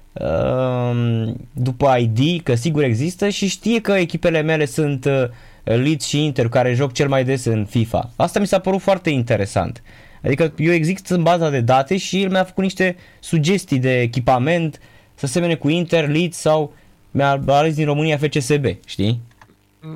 după 1.54 1.98
ID, 1.98 2.42
că 2.44 2.56
sigur 2.56 2.84
există 2.84 3.30
și 3.30 3.48
știe 3.48 3.82
că 3.82 3.92
echipele 3.92 4.42
mele 4.42 4.66
sunt 4.66 5.06
uh, 5.06 5.24
Leeds 5.64 6.06
și 6.06 6.24
Inter 6.24 6.50
care 6.50 6.74
joc 6.74 6.92
cel 6.92 7.08
mai 7.08 7.24
des 7.24 7.46
în 7.46 7.66
FIFA. 7.66 8.10
Asta 8.16 8.40
mi 8.40 8.48
s-a 8.48 8.60
părut 8.60 8.82
foarte 8.82 9.10
interesant. 9.10 9.84
Adică 10.24 10.54
eu 10.58 10.72
exist 10.72 11.10
în 11.10 11.24
baza 11.24 11.50
de 11.50 11.62
date 11.62 11.98
și 11.98 12.22
el 12.22 12.30
mi-a 12.30 12.44
făcut 12.44 12.64
niște 12.64 12.96
sugestii 13.20 13.80
de 13.80 14.00
echipament 14.00 14.80
să 15.14 15.28
semene 15.28 15.56
cu 15.56 15.70
Inter, 15.70 16.08
Leeds 16.08 16.38
sau 16.38 16.74
mi-a 17.12 17.42
ales 17.48 17.76
din 17.76 17.86
România 17.86 18.18
FCSB, 18.18 18.66
știi? 18.86 19.22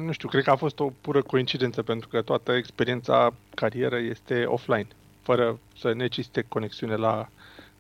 Nu 0.06 0.12
știu, 0.12 0.28
cred 0.28 0.44
că 0.44 0.52
a 0.52 0.56
fost 0.56 0.80
o 0.80 0.92
pură 1.02 1.22
coincidență 1.22 1.82
pentru 1.82 2.08
că 2.08 2.22
toată 2.22 2.52
experiența 2.52 3.34
carieră 3.54 3.98
este 4.10 4.44
offline, 4.46 4.88
fără 5.22 5.60
să 5.80 5.94
necesite 5.94 6.46
conexiune 6.48 6.96
la, 6.96 7.30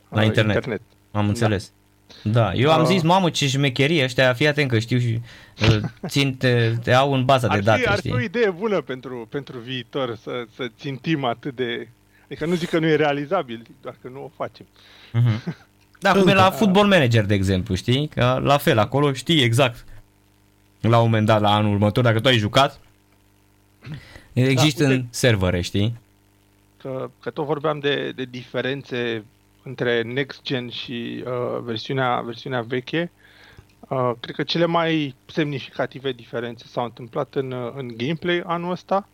la 0.09 0.19
uh, 0.19 0.25
internet. 0.25 0.55
internet. 0.55 0.81
Am 1.11 1.27
înțeles. 1.27 1.67
Da. 1.67 1.73
Da, 2.23 2.53
eu 2.53 2.71
am 2.71 2.81
uh, 2.81 2.87
zis, 2.87 3.01
mamă, 3.01 3.29
ce 3.29 3.47
șmecherie 3.47 4.03
ăștia, 4.03 4.33
fii 4.33 4.47
atent 4.47 4.69
că 4.69 4.79
știu 4.79 4.99
și 4.99 5.21
uh, 5.61 5.77
țin, 6.07 6.35
te, 6.35 6.73
te 6.83 6.93
au 6.93 7.13
în 7.13 7.25
baza 7.25 7.47
ar 7.47 7.55
de 7.55 7.63
date, 7.63 7.81
fi, 7.81 7.87
Ar 7.87 7.97
știi? 7.97 8.09
fi 8.09 8.15
o 8.15 8.21
idee 8.21 8.49
bună 8.49 8.81
pentru, 8.81 9.27
pentru 9.29 9.57
viitor 9.57 10.17
să, 10.21 10.45
să 10.55 10.67
țintim 10.77 11.23
atât 11.23 11.55
de 11.55 11.87
Adică 12.25 12.45
nu 12.45 12.55
zic 12.55 12.69
că 12.69 12.79
nu 12.79 12.85
e 12.85 12.95
realizabil, 12.95 13.65
doar 13.81 13.95
că 14.01 14.07
nu 14.07 14.23
o 14.23 14.31
facem. 14.35 14.65
Uh-huh. 14.65 15.53
Da, 15.99 16.11
cum 16.11 16.27
e 16.27 16.33
la 16.33 16.51
Football 16.51 16.87
Manager, 16.87 17.25
de 17.25 17.33
exemplu, 17.33 17.75
știi? 17.75 18.07
Că 18.07 18.39
la 18.43 18.57
fel, 18.57 18.77
acolo 18.77 19.13
știi 19.13 19.43
exact 19.43 19.85
la 20.81 20.97
un 20.97 21.03
moment 21.03 21.25
dat, 21.25 21.41
la 21.41 21.53
anul 21.53 21.73
următor, 21.73 22.03
dacă 22.03 22.19
tu 22.19 22.27
ai 22.27 22.37
jucat, 22.37 22.79
există 24.33 24.83
da, 24.83 24.89
în 24.89 25.05
servere, 25.09 25.61
știi? 25.61 25.97
Că, 26.81 27.09
că 27.19 27.29
tot 27.29 27.45
vorbeam 27.45 27.79
de, 27.79 28.11
de 28.15 28.23
diferențe 28.23 29.23
între 29.65 30.01
Next 30.01 30.41
Gen 30.41 30.69
și 30.69 31.23
uh, 31.25 31.59
versiunea, 31.61 32.21
versiunea 32.21 32.61
veche. 32.61 33.11
Uh, 33.79 34.11
cred 34.19 34.35
că 34.35 34.43
cele 34.43 34.65
mai 34.65 35.15
semnificative 35.25 36.11
diferențe 36.11 36.65
s-au 36.67 36.83
întâmplat 36.83 37.35
în, 37.35 37.51
în 37.75 37.93
gameplay 37.97 38.41
anul 38.45 38.71
ăsta. 38.71 39.09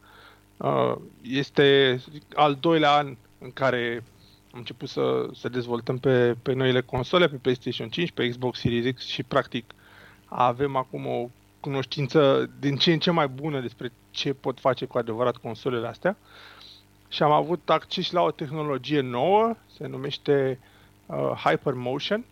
Uh, 0.58 0.96
este 1.22 2.00
al 2.34 2.58
doilea 2.60 2.92
an 2.92 3.18
în 3.40 3.52
care 3.52 4.04
am 4.52 4.60
început 4.60 4.90
să, 4.90 5.30
să 5.34 5.50
dezvoltăm 5.50 5.98
pe, 5.98 6.36
pe 6.42 6.54
noile 6.54 6.82
console, 6.82 7.28
pe 7.28 7.36
PlayStation 7.36 7.90
5, 7.90 8.12
pe 8.12 8.30
Xbox 8.30 8.60
Series 8.60 8.96
X 8.96 9.06
și 9.06 9.24
practic 9.24 9.66
avem 10.26 10.76
acum 10.76 11.06
o 11.06 11.30
cunoștință 11.60 12.50
din 12.60 12.76
ce 12.76 12.94
în 12.94 13.00
ce 13.00 13.12
mai 13.12 13.28
bună 13.28 13.60
despre 13.60 13.92
ce 14.12 14.34
pot 14.34 14.60
face 14.60 14.86
cu 14.86 14.98
adevărat 14.98 15.38
consolele 15.38 15.88
astea. 15.88 16.18
Și 17.12 17.24
am 17.24 17.32
avut 17.32 17.69
acces 17.69 18.12
la 18.12 18.21
o 18.21 18.32
tehnologie 18.32 19.00
nouă, 19.00 19.56
se 19.78 19.88
numește 19.88 20.60
uh, 21.06 21.32
Hypermotion. 21.43 22.26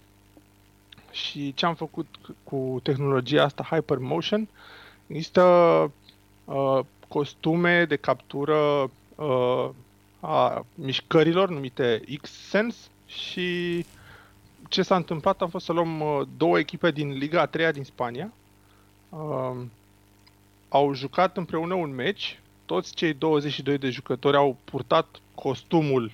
Și 1.12 1.54
ce 1.54 1.66
am 1.66 1.76
făcut 1.76 2.08
cu 2.44 2.80
tehnologia 2.84 3.44
asta 3.44 3.64
Hypermotion? 3.64 4.48
Există 5.08 5.44
uh, 6.46 6.80
costume 7.08 7.86
de 7.86 7.96
captură 7.96 8.90
uh, 9.16 9.70
a 10.20 10.66
mișcărilor 10.76 11.50
numite 11.50 12.02
X-Sense 12.22 12.78
și 13.06 13.86
ce 14.68 14.82
s-a 14.82 14.96
întâmplat 14.96 15.42
a 15.42 15.48
fost 15.48 15.66
să 15.66 15.72
luăm 15.72 16.00
uh, 16.00 16.28
două 16.38 16.60
echipe 16.60 16.92
din 16.92 17.12
Liga 17.12 17.42
a 17.42 17.46
3 17.46 17.72
din 17.72 17.84
Spania. 17.84 18.32
Uh, 19.10 19.62
au 20.70 20.94
jucat 20.94 21.38
împreună 21.38 21.74
un 21.74 21.96
meci 21.96 22.40
toți 22.70 22.94
cei 22.94 23.14
22 23.14 23.78
de 23.78 23.90
jucători 23.90 24.38
au 24.38 24.58
purtat 24.64 25.08
costumul 25.36 26.12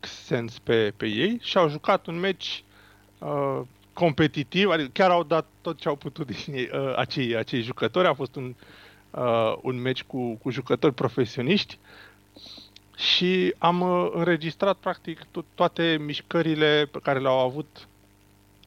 X-Sense 0.00 0.58
pe, 0.62 0.92
pe 0.96 1.06
ei 1.06 1.38
și 1.42 1.58
au 1.58 1.68
jucat 1.68 2.06
un 2.06 2.18
meci 2.18 2.64
uh, 3.18 3.60
competitiv, 3.92 4.70
adică 4.70 4.90
chiar 4.92 5.10
au 5.10 5.22
dat 5.22 5.46
tot 5.60 5.78
ce 5.78 5.88
au 5.88 5.96
putut 5.96 6.26
din 6.26 6.54
ei, 6.54 6.70
uh, 6.72 6.96
acei, 6.96 7.36
acei 7.36 7.62
jucători. 7.62 8.06
A 8.06 8.14
fost 8.14 8.36
un, 8.36 8.54
uh, 9.10 9.54
un 9.62 9.80
meci 9.80 10.02
cu, 10.02 10.34
cu 10.34 10.50
jucători 10.50 10.94
profesioniști 10.94 11.78
și 12.96 13.54
am 13.58 13.80
uh, 13.80 14.10
înregistrat 14.12 14.76
practic 14.76 15.20
to- 15.20 15.54
toate 15.54 15.96
mișcările 16.00 16.88
pe 16.90 16.98
care 17.02 17.18
le-au 17.18 17.38
avut 17.38 17.88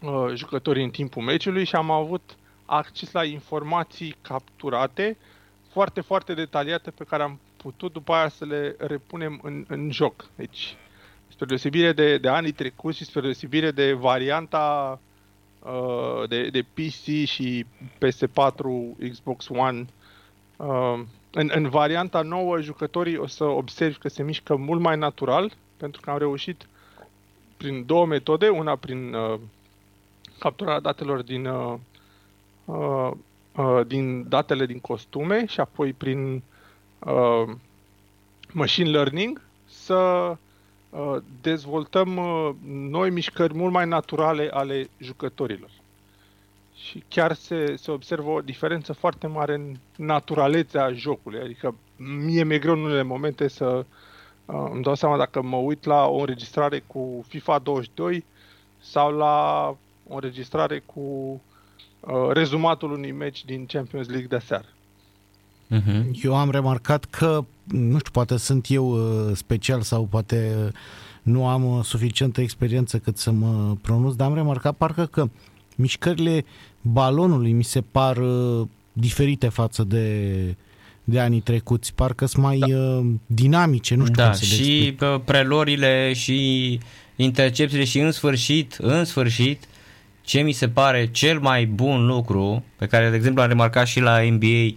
uh, 0.02 0.32
jucătorii 0.34 0.84
în 0.84 0.90
timpul 0.90 1.24
meciului 1.24 1.66
și 1.66 1.76
am 1.76 1.92
avut 1.92 2.38
acces 2.66 3.12
la 3.12 3.24
informații 3.24 4.16
capturate 4.22 5.18
uh, 5.20 5.36
foarte, 5.78 6.02
foarte 6.02 6.34
detaliate 6.34 6.92
pe 6.92 7.04
care 7.04 7.24
am 7.24 7.40
putut 7.58 7.94
după 7.94 8.14
aia 8.14 8.30
să 8.30 8.46
le 8.46 8.76
repunem 8.80 9.40
în, 9.44 9.66
în 9.68 9.92
joc. 9.92 10.26
Deci, 10.36 10.76
spre 11.28 11.46
deosebire 11.46 11.94
de, 11.94 12.18
de 12.18 12.28
anii 12.28 12.52
trecuți 12.52 12.98
și 12.98 13.06
spre 13.06 13.22
deosebire 13.22 13.72
de 13.72 13.94
varianta 13.94 15.00
uh, 15.60 16.28
de, 16.30 16.50
de 16.50 16.62
PC 16.62 17.26
și 17.26 17.66
PS4, 17.98 19.10
Xbox 19.10 19.48
One, 19.50 19.86
uh, 20.56 21.00
în, 21.32 21.52
în 21.54 21.70
varianta 21.70 22.22
nouă, 22.22 22.62
jucătorii 22.62 23.18
o 23.18 23.28
să 23.28 23.44
observi 23.44 23.98
că 23.98 24.10
se 24.10 24.24
mișcă 24.24 24.56
mult 24.56 24.82
mai 24.82 24.98
natural, 24.98 25.52
pentru 25.78 26.02
că 26.02 26.10
am 26.10 26.18
reușit 26.18 26.68
prin 27.58 27.86
două 27.86 28.06
metode, 28.06 28.48
una 28.48 28.76
prin 28.76 29.14
uh, 29.14 29.40
capturarea 30.40 30.80
datelor 30.80 31.22
din 31.22 31.46
uh, 31.46 31.74
uh, 32.66 33.12
Uh, 33.12 33.12
din 33.88 34.30
datele 34.30 34.66
din 34.66 34.80
costume 34.80 35.46
și 35.46 35.60
apoi 35.60 35.94
prin 35.94 36.44
uh, 37.00 37.56
machine 38.52 38.90
learning 38.90 39.42
să 39.66 39.96
uh, 40.90 41.18
dezvoltăm 41.42 42.18
uh, 42.18 42.50
noi 42.66 43.10
mișcări 43.10 43.54
mult 43.54 43.74
mai 43.74 43.88
naturale 43.88 44.50
ale 44.52 44.90
jucătorilor. 44.98 45.70
Și 46.76 47.04
chiar 47.08 47.34
se, 47.34 47.76
se 47.76 47.92
observă 47.92 48.30
o 48.30 48.42
diferență 48.42 48.94
foarte 48.94 49.28
mare 49.28 49.54
în 49.54 49.76
naturalețea 49.96 50.92
jocului. 50.94 51.40
Adică 51.40 51.76
mie 52.26 52.44
mi-e 52.44 52.60
greu 52.60 52.74
în 52.74 52.84
unele 52.84 53.02
momente 53.02 53.48
să 53.48 53.86
uh, 54.46 54.70
îmi 54.72 54.84
dau 54.84 54.96
seama 54.96 55.18
dacă 55.18 55.42
mă 55.42 55.58
uit 55.58 55.84
la 55.84 56.06
o 56.06 56.20
înregistrare 56.20 56.84
cu 56.88 57.26
FIFA 57.28 57.60
22 57.60 58.26
sau 58.80 59.12
la 59.12 59.68
o 60.08 60.14
înregistrare 60.16 60.84
cu 60.86 61.42
Uh, 62.00 62.14
rezumatul 62.34 62.92
unui 62.92 63.12
meci 63.12 63.46
din 63.46 63.66
Champions 63.66 64.08
League 64.08 64.28
de 64.28 64.38
seară. 64.46 64.66
Uh-huh. 65.76 66.24
Eu 66.24 66.36
am 66.36 66.50
remarcat 66.50 67.06
că, 67.06 67.46
nu 67.64 67.98
știu, 67.98 68.12
poate 68.12 68.38
sunt 68.38 68.66
eu 68.70 68.90
uh, 68.90 69.36
special 69.36 69.82
sau 69.82 70.04
poate 70.04 70.56
uh, 70.66 70.72
nu 71.22 71.48
am 71.48 71.82
suficientă 71.84 72.42
experiență 72.42 72.98
cât 72.98 73.18
să 73.18 73.32
mă 73.32 73.76
pronunț, 73.82 74.16
dar 74.16 74.28
am 74.28 74.36
remarcat 74.36 74.76
parcă 74.76 75.06
că 75.06 75.30
mișcările 75.76 76.46
balonului 76.82 77.52
mi 77.52 77.64
se 77.64 77.82
par 77.82 78.18
diferite 78.94 79.48
față 79.50 79.84
de, 79.84 80.56
de 81.04 81.20
anii 81.20 81.40
trecuți. 81.40 81.94
Parcă 81.94 82.26
sunt 82.26 82.44
mai 82.44 82.58
da. 82.58 83.04
dinamice, 83.26 83.96
nu 83.96 84.04
știu 84.04 84.16
da, 84.16 84.24
cum 84.24 84.34
să 84.34 84.46
și 84.46 84.78
explic. 84.78 85.04
prelorile 85.26 86.14
și 86.14 86.80
intercepțiile 87.16 87.84
și 87.84 88.00
în 88.00 88.12
sfârșit, 88.12 88.78
în 88.80 89.06
sfârșit, 89.06 89.68
ce 90.28 90.42
mi 90.42 90.52
se 90.52 90.70
pare 90.70 91.06
cel 91.12 91.40
mai 91.40 91.66
bun 91.66 92.06
lucru, 92.06 92.64
pe 92.76 92.86
care, 92.86 93.10
de 93.10 93.16
exemplu, 93.16 93.42
am 93.42 93.48
remarcat 93.48 93.88
și 93.88 94.00
la 94.00 94.22
NBA 94.22 94.76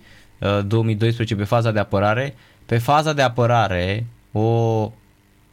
2012 0.67 1.35
uh, 1.35 1.41
pe 1.41 1.47
faza 1.47 1.71
de 1.71 1.79
apărare, 1.79 2.35
pe 2.67 2.79
faza 2.79 3.13
de 3.13 3.23
apărare, 3.23 4.07
o 4.33 4.93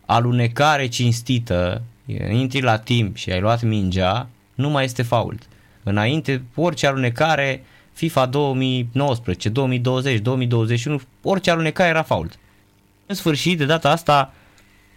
alunecare 0.05 0.87
cinstită, 0.87 1.81
intri 2.29 2.61
la 2.61 2.77
timp 2.77 3.15
și 3.15 3.31
ai 3.31 3.39
luat 3.39 3.63
mingea, 3.63 4.29
nu 4.55 4.69
mai 4.69 4.83
este 4.83 5.01
fault. 5.01 5.41
Înainte, 5.83 6.43
orice 6.55 6.87
alunecare, 6.87 7.63
FIFA 7.93 8.25
2019, 8.25 9.49
2020, 9.49 10.19
2021, 10.19 11.01
orice 11.23 11.51
alunecare 11.51 11.89
era 11.89 12.03
fault. 12.03 12.39
În 13.05 13.15
sfârșit, 13.15 13.57
de 13.57 13.65
data 13.65 13.91
asta, 13.91 14.33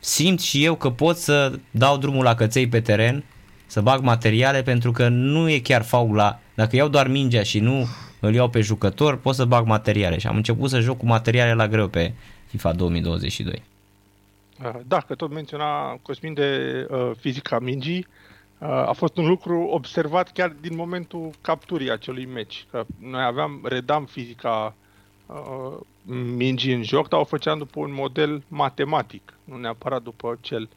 simt 0.00 0.40
și 0.40 0.64
eu 0.64 0.74
că 0.74 0.90
pot 0.90 1.16
să 1.16 1.58
dau 1.70 1.98
drumul 1.98 2.24
la 2.24 2.34
căței 2.34 2.68
pe 2.68 2.80
teren 2.80 3.24
să 3.70 3.80
bag 3.80 4.00
materiale 4.00 4.62
pentru 4.62 4.92
că 4.92 5.09
nu 5.09 5.50
e 5.50 5.59
chiar 5.59 5.83
faula. 5.83 6.38
Dacă 6.54 6.76
iau 6.76 6.88
doar 6.88 7.09
mingea 7.09 7.42
și 7.42 7.61
nu 7.61 7.87
îl 8.20 8.35
iau 8.35 8.48
pe 8.48 8.61
jucător, 8.61 9.16
pot 9.16 9.35
să 9.35 9.44
bag 9.44 9.66
materiale 9.66 10.18
și 10.18 10.26
am 10.26 10.37
început 10.37 10.70
să 10.70 10.80
joc 10.80 10.98
cu 10.98 11.06
materiale 11.06 11.54
la 11.54 11.68
greu 11.68 11.88
pe 11.88 12.12
FIFA 12.46 12.72
2022. 12.72 13.62
Uh, 14.64 14.70
da, 14.87 15.00
că 15.00 15.14
tot 15.14 15.30
menționa 15.33 15.98
Cosmin 16.02 16.35
de 16.35 16.87
uh, 16.90 17.11
fizica 17.18 17.59
mingii, 17.59 18.06
uh, 18.59 18.68
a 18.68 18.92
fost 18.92 19.16
un 19.16 19.26
lucru 19.26 19.61
observat 19.61 20.33
chiar 20.33 20.56
din 20.61 20.76
momentul 20.76 21.30
capturii 21.40 21.90
acelui 21.90 22.26
meci. 22.26 22.66
Că 22.70 22.85
noi 22.98 23.22
aveam, 23.22 23.61
redam 23.62 24.04
fizica 24.04 24.74
uh, 25.26 25.76
mingii 26.37 26.74
în 26.74 26.83
joc, 26.83 27.09
dar 27.09 27.20
o 27.20 27.24
făceam 27.24 27.59
după 27.59 27.80
un 27.80 27.92
model 27.92 28.42
matematic, 28.48 29.35
nu 29.44 29.56
neapărat 29.56 30.02
după 30.02 30.38
cel 30.40 30.68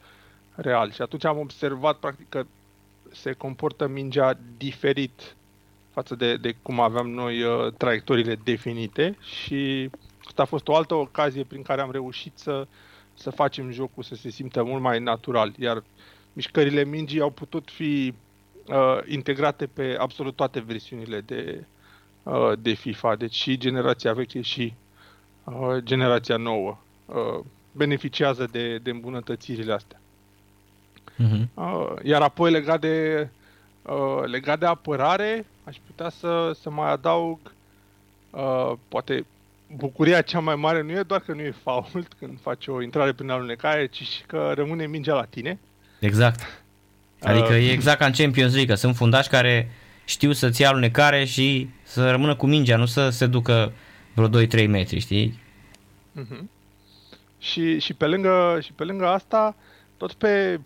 real. 0.54 0.92
Și 0.92 1.02
atunci 1.02 1.24
am 1.24 1.38
observat 1.38 1.96
practic 1.96 2.28
că 2.28 2.44
se 3.14 3.32
comportă 3.32 3.86
mingea 3.86 4.38
diferit 4.56 5.36
față 5.90 6.14
de, 6.14 6.36
de 6.36 6.56
cum 6.62 6.80
aveam 6.80 7.10
noi 7.10 7.42
uh, 7.42 7.72
traiectoriile 7.72 8.34
definite 8.44 9.16
și 9.20 9.90
asta 10.26 10.42
a 10.42 10.44
fost 10.44 10.68
o 10.68 10.74
altă 10.74 10.94
ocazie 10.94 11.44
prin 11.44 11.62
care 11.62 11.80
am 11.80 11.90
reușit 11.90 12.32
să, 12.38 12.66
să 13.14 13.30
facem 13.30 13.70
jocul 13.70 14.02
să 14.02 14.14
se 14.14 14.30
simtă 14.30 14.62
mult 14.62 14.82
mai 14.82 14.98
natural, 15.00 15.54
iar 15.58 15.82
mișcările 16.32 16.84
mingii 16.84 17.20
au 17.20 17.30
putut 17.30 17.70
fi 17.70 18.14
uh, 18.66 18.98
integrate 19.06 19.66
pe 19.66 19.96
absolut 19.98 20.36
toate 20.36 20.60
versiunile 20.60 21.20
de, 21.20 21.64
uh, 22.22 22.52
de 22.58 22.72
FIFA, 22.72 23.16
deci 23.16 23.34
și 23.34 23.58
generația 23.58 24.12
veche 24.12 24.40
și 24.40 24.74
uh, 25.44 25.76
generația 25.78 26.36
nouă 26.36 26.78
uh, 27.06 27.44
beneficiază 27.72 28.48
de, 28.50 28.78
de 28.78 28.90
îmbunătățirile 28.90 29.72
astea. 29.72 29.98
Uh-huh. 31.18 31.46
Uh, 31.54 31.92
iar 32.02 32.22
apoi 32.22 32.50
legat 32.50 32.80
de, 32.80 33.28
uh, 33.82 34.24
legat 34.24 34.58
de 34.58 34.66
apărare, 34.66 35.46
aș 35.64 35.76
putea 35.86 36.10
să, 36.10 36.56
să 36.60 36.70
mai 36.70 36.90
adaug 36.90 37.38
uh, 38.30 38.72
poate 38.88 39.26
bucuria 39.76 40.20
cea 40.20 40.40
mai 40.40 40.54
mare 40.54 40.82
nu 40.82 40.90
e 40.90 41.02
doar 41.02 41.20
că 41.20 41.32
nu 41.32 41.40
e 41.40 41.54
fault 41.62 42.12
când 42.18 42.38
faci 42.40 42.66
o 42.66 42.82
intrare 42.82 43.12
prin 43.12 43.30
alunecare, 43.30 43.86
ci 43.86 44.02
și 44.02 44.22
că 44.26 44.52
rămâne 44.54 44.86
mingea 44.86 45.14
la 45.14 45.24
tine. 45.24 45.58
Exact. 46.00 46.62
Adică 47.20 47.52
uh, 47.52 47.68
e 47.68 47.70
exact 47.70 47.98
ca 47.98 48.06
în 48.06 48.12
Champions 48.12 48.52
League, 48.52 48.74
că 48.74 48.80
sunt 48.80 48.96
fundași 48.96 49.28
care 49.28 49.70
știu 50.04 50.32
să-ți 50.32 50.60
ia 50.60 50.68
alunecare 50.68 51.24
și 51.24 51.68
să 51.82 52.10
rămână 52.10 52.34
cu 52.36 52.46
mingea, 52.46 52.76
nu 52.76 52.86
să 52.86 53.08
se 53.08 53.26
ducă 53.26 53.72
vreo 54.14 54.44
2-3 54.46 54.68
metri, 54.68 54.98
știi? 54.98 55.40
Uh-huh. 56.20 56.42
Și, 57.38 57.78
și, 57.78 57.94
pe 57.94 58.06
lângă, 58.06 58.58
și 58.62 58.72
pe 58.72 58.84
lângă 58.84 59.06
asta, 59.06 59.56
tot 59.96 60.12
pe 60.12 60.54
uh, 60.54 60.60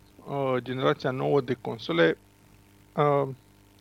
generația 0.59 1.11
nouă 1.11 1.41
de 1.41 1.57
console 1.61 2.19
uh, 2.97 3.29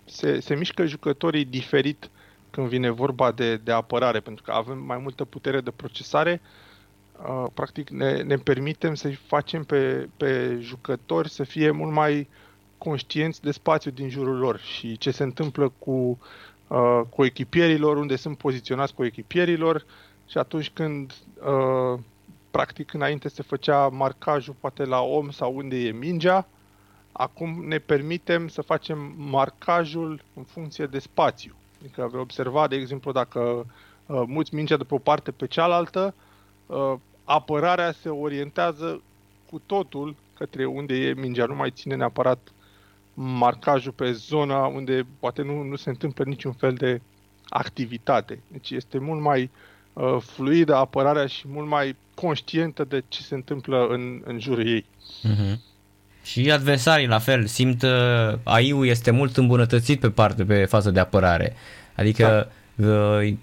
se, 0.05 0.39
se 0.39 0.55
mișcă 0.55 0.86
jucătorii 0.86 1.45
diferit 1.45 2.10
când 2.49 2.67
vine 2.67 2.89
vorba 2.89 3.31
de, 3.31 3.57
de 3.57 3.71
apărare, 3.71 4.19
pentru 4.19 4.43
că 4.43 4.51
avem 4.51 4.77
mai 4.77 4.97
multă 4.97 5.25
putere 5.25 5.62
de 5.62 5.71
procesare. 5.71 6.41
Uh, 7.27 7.45
practic 7.53 7.89
ne, 7.89 8.21
ne 8.21 8.36
permitem 8.36 8.93
să-i 8.95 9.19
facem 9.27 9.63
pe, 9.63 10.10
pe 10.17 10.57
jucători 10.62 11.29
să 11.29 11.43
fie 11.43 11.71
mult 11.71 11.91
mai 11.91 12.27
conștienți 12.77 13.41
de 13.41 13.51
spațiu 13.51 13.91
din 13.91 14.10
jurul 14.10 14.38
lor 14.38 14.60
și 14.60 14.97
ce 14.97 15.12
se 15.12 15.23
întâmplă 15.23 15.73
cu, 15.79 16.19
uh, 16.67 17.01
cu 17.10 17.25
echipierilor, 17.25 17.97
unde 17.97 18.15
sunt 18.15 18.38
poziționați 18.38 18.93
cu 18.93 19.05
echipierilor 19.05 19.86
și 20.27 20.38
atunci 20.38 20.69
când 20.69 21.13
uh, 21.39 21.99
practic 22.58 22.93
înainte 22.93 23.30
se 23.30 23.41
făcea 23.41 23.88
marcajul 23.88 24.56
poate 24.60 24.86
la 24.86 25.02
om 25.02 25.30
sau 25.30 25.56
unde 25.56 25.76
e 25.76 25.91
mingea, 25.91 26.48
acum 27.12 27.67
ne 27.67 27.78
permitem 27.78 28.48
să 28.48 28.62
facem 28.62 29.13
marcajul 29.17 30.22
în 30.34 30.43
funcție 30.43 30.86
de 30.86 31.00
spațiu. 31.00 31.56
Adică 31.80 32.08
vei 32.12 32.20
observa, 32.20 32.67
de 32.67 32.76
exemplu, 32.76 33.12
dacă 33.12 33.39
uh, 33.39 34.24
muți 34.26 34.56
mingea 34.56 34.78
de 34.78 34.84
pe 34.84 34.93
o 34.93 34.98
parte 34.98 35.32
pe 35.32 35.48
cealaltă, 35.48 36.13
uh, 36.65 36.93
apărarea 37.24 37.91
se 37.91 38.10
orientează 38.10 39.02
cu 39.50 39.62
totul 39.65 40.15
către 40.38 40.65
unde 40.65 40.96
e 40.96 41.13
mingea, 41.13 41.46
nu 41.46 41.56
mai 41.56 41.72
ține 41.72 41.96
neapărat 41.96 42.52
marcajul 43.13 43.91
pe 43.91 44.12
zona 44.12 44.65
unde 44.65 45.06
poate 45.20 45.41
nu, 45.41 45.63
nu 45.63 45.76
se 45.76 45.89
întâmplă 45.89 46.24
niciun 46.24 46.54
fel 46.54 46.74
de 46.74 47.02
activitate. 47.50 48.39
Deci 48.48 48.70
este 48.70 48.98
mult 48.98 49.22
mai 49.22 49.43
uh, 49.43 49.50
fluidă 50.19 50.75
apărarea 50.75 51.25
și 51.25 51.45
mult 51.47 51.67
mai 51.67 51.95
conștientă 52.13 52.86
de 52.89 53.03
ce 53.07 53.21
se 53.21 53.36
întâmplă 53.36 53.88
în, 53.89 54.21
în 54.25 54.39
jurul 54.39 54.67
ei. 54.67 54.86
Uh-huh. 55.23 55.60
Și 56.23 56.51
adversarii 56.51 57.07
la 57.07 57.19
fel, 57.19 57.45
simt 57.45 57.81
uh, 57.81 58.38
AI-ul 58.43 58.88
este 58.88 59.12
mult 59.12 59.38
îmbunătățit 59.38 59.99
pe 59.99 60.10
parte, 60.10 60.43
pe 60.43 60.65
fază 60.65 60.91
de 60.91 60.99
apărare. 60.99 61.55
Adică 61.95 62.49
da. 62.75 62.88
uh, 62.88 63.33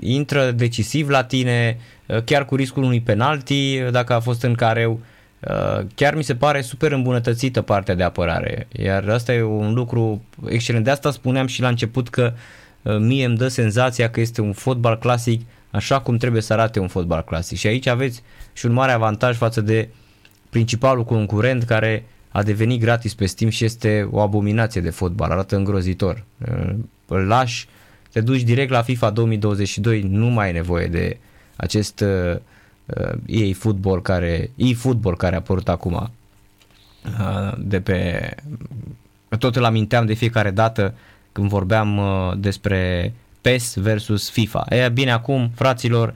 intră 0.00 0.50
decisiv 0.50 1.08
la 1.08 1.24
tine, 1.24 1.78
uh, 2.06 2.22
chiar 2.24 2.44
cu 2.44 2.56
riscul 2.56 2.82
unui 2.82 3.00
penalti, 3.00 3.80
uh, 3.80 3.90
dacă 3.90 4.12
a 4.12 4.20
fost 4.20 4.42
în 4.42 4.54
careu. 4.54 5.00
Uh, 5.40 5.86
chiar 5.94 6.14
mi 6.14 6.24
se 6.24 6.34
pare 6.34 6.60
super 6.60 6.92
îmbunătățită 6.92 7.62
partea 7.62 7.94
de 7.94 8.02
apărare. 8.02 8.66
Iar 8.72 9.08
asta 9.08 9.34
e 9.34 9.42
un 9.42 9.74
lucru 9.74 10.24
excelent. 10.48 10.84
De 10.84 10.90
asta 10.90 11.10
spuneam 11.10 11.46
și 11.46 11.60
la 11.60 11.68
început 11.68 12.08
că 12.08 12.32
uh, 12.82 12.96
mie 12.98 13.24
îmi 13.24 13.36
dă 13.36 13.48
senzația 13.48 14.10
că 14.10 14.20
este 14.20 14.40
un 14.40 14.52
fotbal 14.52 14.98
clasic 14.98 15.40
așa 15.70 16.00
cum 16.00 16.16
trebuie 16.16 16.42
să 16.42 16.52
arate 16.52 16.78
un 16.78 16.88
fotbal 16.88 17.22
clasic. 17.22 17.58
Și 17.58 17.66
aici 17.66 17.86
aveți 17.86 18.22
și 18.52 18.66
un 18.66 18.72
mare 18.72 18.92
avantaj 18.92 19.36
față 19.36 19.60
de 19.60 19.88
principalul 20.50 21.04
concurent 21.04 21.62
care 21.62 22.04
a 22.28 22.42
devenit 22.42 22.80
gratis 22.80 23.14
pe 23.14 23.26
Steam 23.26 23.50
și 23.50 23.64
este 23.64 24.08
o 24.10 24.20
abominație 24.20 24.80
de 24.80 24.90
fotbal, 24.90 25.30
arată 25.30 25.56
îngrozitor. 25.56 26.24
Îl 27.06 27.26
lași, 27.26 27.68
te 28.12 28.20
duci 28.20 28.42
direct 28.42 28.70
la 28.70 28.82
FIFA 28.82 29.10
2022, 29.10 30.02
nu 30.02 30.26
mai 30.26 30.46
ai 30.46 30.52
nevoie 30.52 30.86
de 30.86 31.18
acest 31.56 32.00
uh, 32.00 32.36
EA 33.26 33.52
Football 33.54 34.02
care, 34.02 34.50
e-football 34.54 35.16
care 35.16 35.34
a 35.34 35.38
apărut 35.38 35.68
acum 35.68 35.92
uh, 35.92 37.52
de 37.58 37.80
pe 37.80 38.30
tot 39.38 39.56
îl 39.56 39.64
aminteam 39.64 40.06
de 40.06 40.14
fiecare 40.14 40.50
dată 40.50 40.94
când 41.32 41.48
vorbeam 41.48 41.98
uh, 41.98 42.32
despre 42.38 43.12
PES 43.46 43.74
versus 43.76 44.30
FIFA. 44.30 44.64
E 44.68 44.88
bine, 44.88 45.10
acum, 45.10 45.50
fraților, 45.54 46.14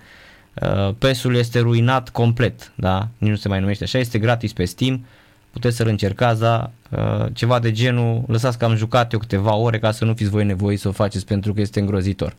uh, 0.63 0.95
PES-ul 0.99 1.35
este 1.35 1.59
ruinat 1.59 2.09
complet, 2.09 2.73
da? 2.75 3.09
Nici 3.19 3.31
nu 3.31 3.37
se 3.37 3.49
mai 3.49 3.61
numește 3.61 3.85
așa, 3.85 3.99
este 3.99 4.19
gratis 4.19 4.53
pe 4.53 4.65
Steam, 4.65 5.05
puteți 5.51 5.77
să-l 5.77 5.87
încercați, 5.87 6.41
da? 6.41 6.71
Uh, 6.91 7.27
ceva 7.33 7.59
de 7.59 7.73
genul, 7.73 8.25
lăsați 8.27 8.59
că 8.59 8.65
am 8.65 8.77
jucat 8.77 9.13
eu 9.13 9.19
câteva 9.19 9.55
ore 9.55 9.79
ca 9.79 9.91
să 9.91 10.05
nu 10.05 10.15
fiți 10.15 10.31
voi 10.31 10.45
nevoi 10.45 10.77
să 10.77 10.89
o 10.89 10.93
faceți 10.93 11.27
pentru 11.27 11.55
că 11.55 11.61
este 11.61 11.81
îngrozitor. 11.81 12.37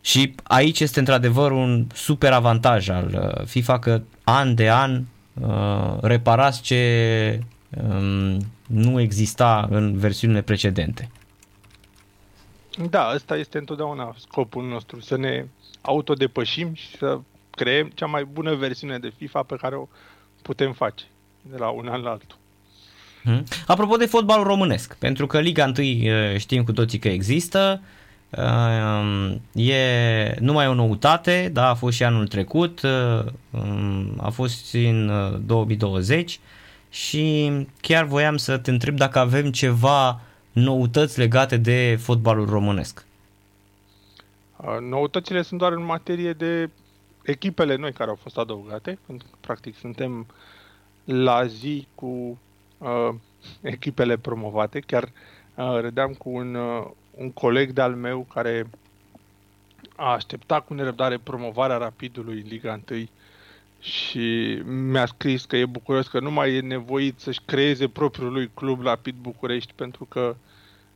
Și 0.00 0.34
aici 0.42 0.80
este 0.80 0.98
într-adevăr 0.98 1.50
un 1.50 1.86
super 1.94 2.32
avantaj 2.32 2.88
al 2.88 3.34
uh, 3.38 3.46
FIFA 3.46 3.78
că 3.78 4.02
an 4.24 4.54
de 4.54 4.70
an 4.70 5.02
uh, 5.40 5.96
reparați 6.00 6.62
ce 6.62 7.40
um, 7.88 8.38
nu 8.66 9.00
exista 9.00 9.68
în 9.70 9.98
versiunile 9.98 10.40
precedente. 10.40 11.08
Da, 12.90 13.12
ăsta 13.14 13.36
este 13.36 13.58
întotdeauna 13.58 14.14
scopul 14.18 14.64
nostru, 14.64 15.00
să 15.00 15.16
ne 15.16 15.46
autodepășim 15.80 16.74
și 16.74 16.96
să 16.96 17.18
creăm 17.50 17.90
cea 17.94 18.06
mai 18.06 18.24
bună 18.24 18.54
versiune 18.54 18.98
de 18.98 19.12
FIFA 19.16 19.42
pe 19.42 19.56
care 19.56 19.74
o 19.74 19.88
putem 20.42 20.72
face 20.72 21.04
de 21.42 21.56
la 21.56 21.68
un 21.68 21.88
an 21.88 22.00
la 22.00 22.10
altul. 22.10 22.38
Hmm. 23.22 23.44
Apropo 23.66 23.96
de 23.96 24.06
fotbalul 24.06 24.44
românesc, 24.44 24.96
pentru 24.98 25.26
că 25.26 25.40
Liga 25.40 25.72
1 25.78 26.38
știm 26.38 26.64
cu 26.64 26.72
toții 26.72 26.98
că 26.98 27.08
există, 27.08 27.80
e 29.52 30.34
numai 30.38 30.66
o 30.66 30.74
noutate, 30.74 31.50
da, 31.52 31.68
a 31.68 31.74
fost 31.74 31.96
și 31.96 32.04
anul 32.04 32.28
trecut, 32.28 32.80
a 34.16 34.30
fost 34.30 34.74
în 34.74 35.10
2020 35.46 36.40
și 36.90 37.50
chiar 37.80 38.04
voiam 38.04 38.36
să 38.36 38.58
te 38.58 38.70
întreb 38.70 38.96
dacă 38.96 39.18
avem 39.18 39.50
ceva 39.50 40.20
noutăți 40.54 41.18
legate 41.18 41.56
de 41.56 41.96
fotbalul 42.00 42.48
românesc. 42.48 43.06
Noutățile 44.80 45.42
sunt 45.42 45.60
doar 45.60 45.72
în 45.72 45.84
materie 45.84 46.32
de 46.32 46.70
echipele 47.22 47.76
noi 47.76 47.92
care 47.92 48.10
au 48.10 48.18
fost 48.22 48.38
adăugate, 48.38 48.98
pentru 49.06 49.26
că 49.30 49.36
practic 49.40 49.76
suntem 49.76 50.26
la 51.04 51.46
zi 51.46 51.86
cu 51.94 52.38
uh, 52.78 53.14
echipele 53.60 54.16
promovate. 54.16 54.80
Chiar 54.80 55.02
uh, 55.54 55.78
râdeam 55.80 56.12
cu 56.12 56.30
un, 56.30 56.54
uh, 56.54 56.86
un 57.10 57.32
coleg 57.32 57.70
de-al 57.70 57.94
meu 57.94 58.26
care 58.34 58.66
a 59.96 60.12
așteptat 60.12 60.66
cu 60.66 60.74
nerăbdare 60.74 61.18
promovarea 61.18 61.76
Rapidului 61.76 62.40
în 62.40 62.46
Liga 62.48 62.80
1 62.90 63.06
și 63.84 64.58
mi-a 64.64 65.06
scris 65.06 65.44
că 65.44 65.56
e 65.56 65.66
bucuros 65.66 66.06
că 66.06 66.20
nu 66.20 66.30
mai 66.30 66.54
e 66.54 66.60
nevoit 66.60 67.20
să-și 67.20 67.40
creeze 67.44 67.88
propriul 67.88 68.32
lui 68.32 68.50
club 68.54 68.82
Rapid 68.82 69.14
București 69.20 69.72
pentru 69.74 70.04
că 70.04 70.36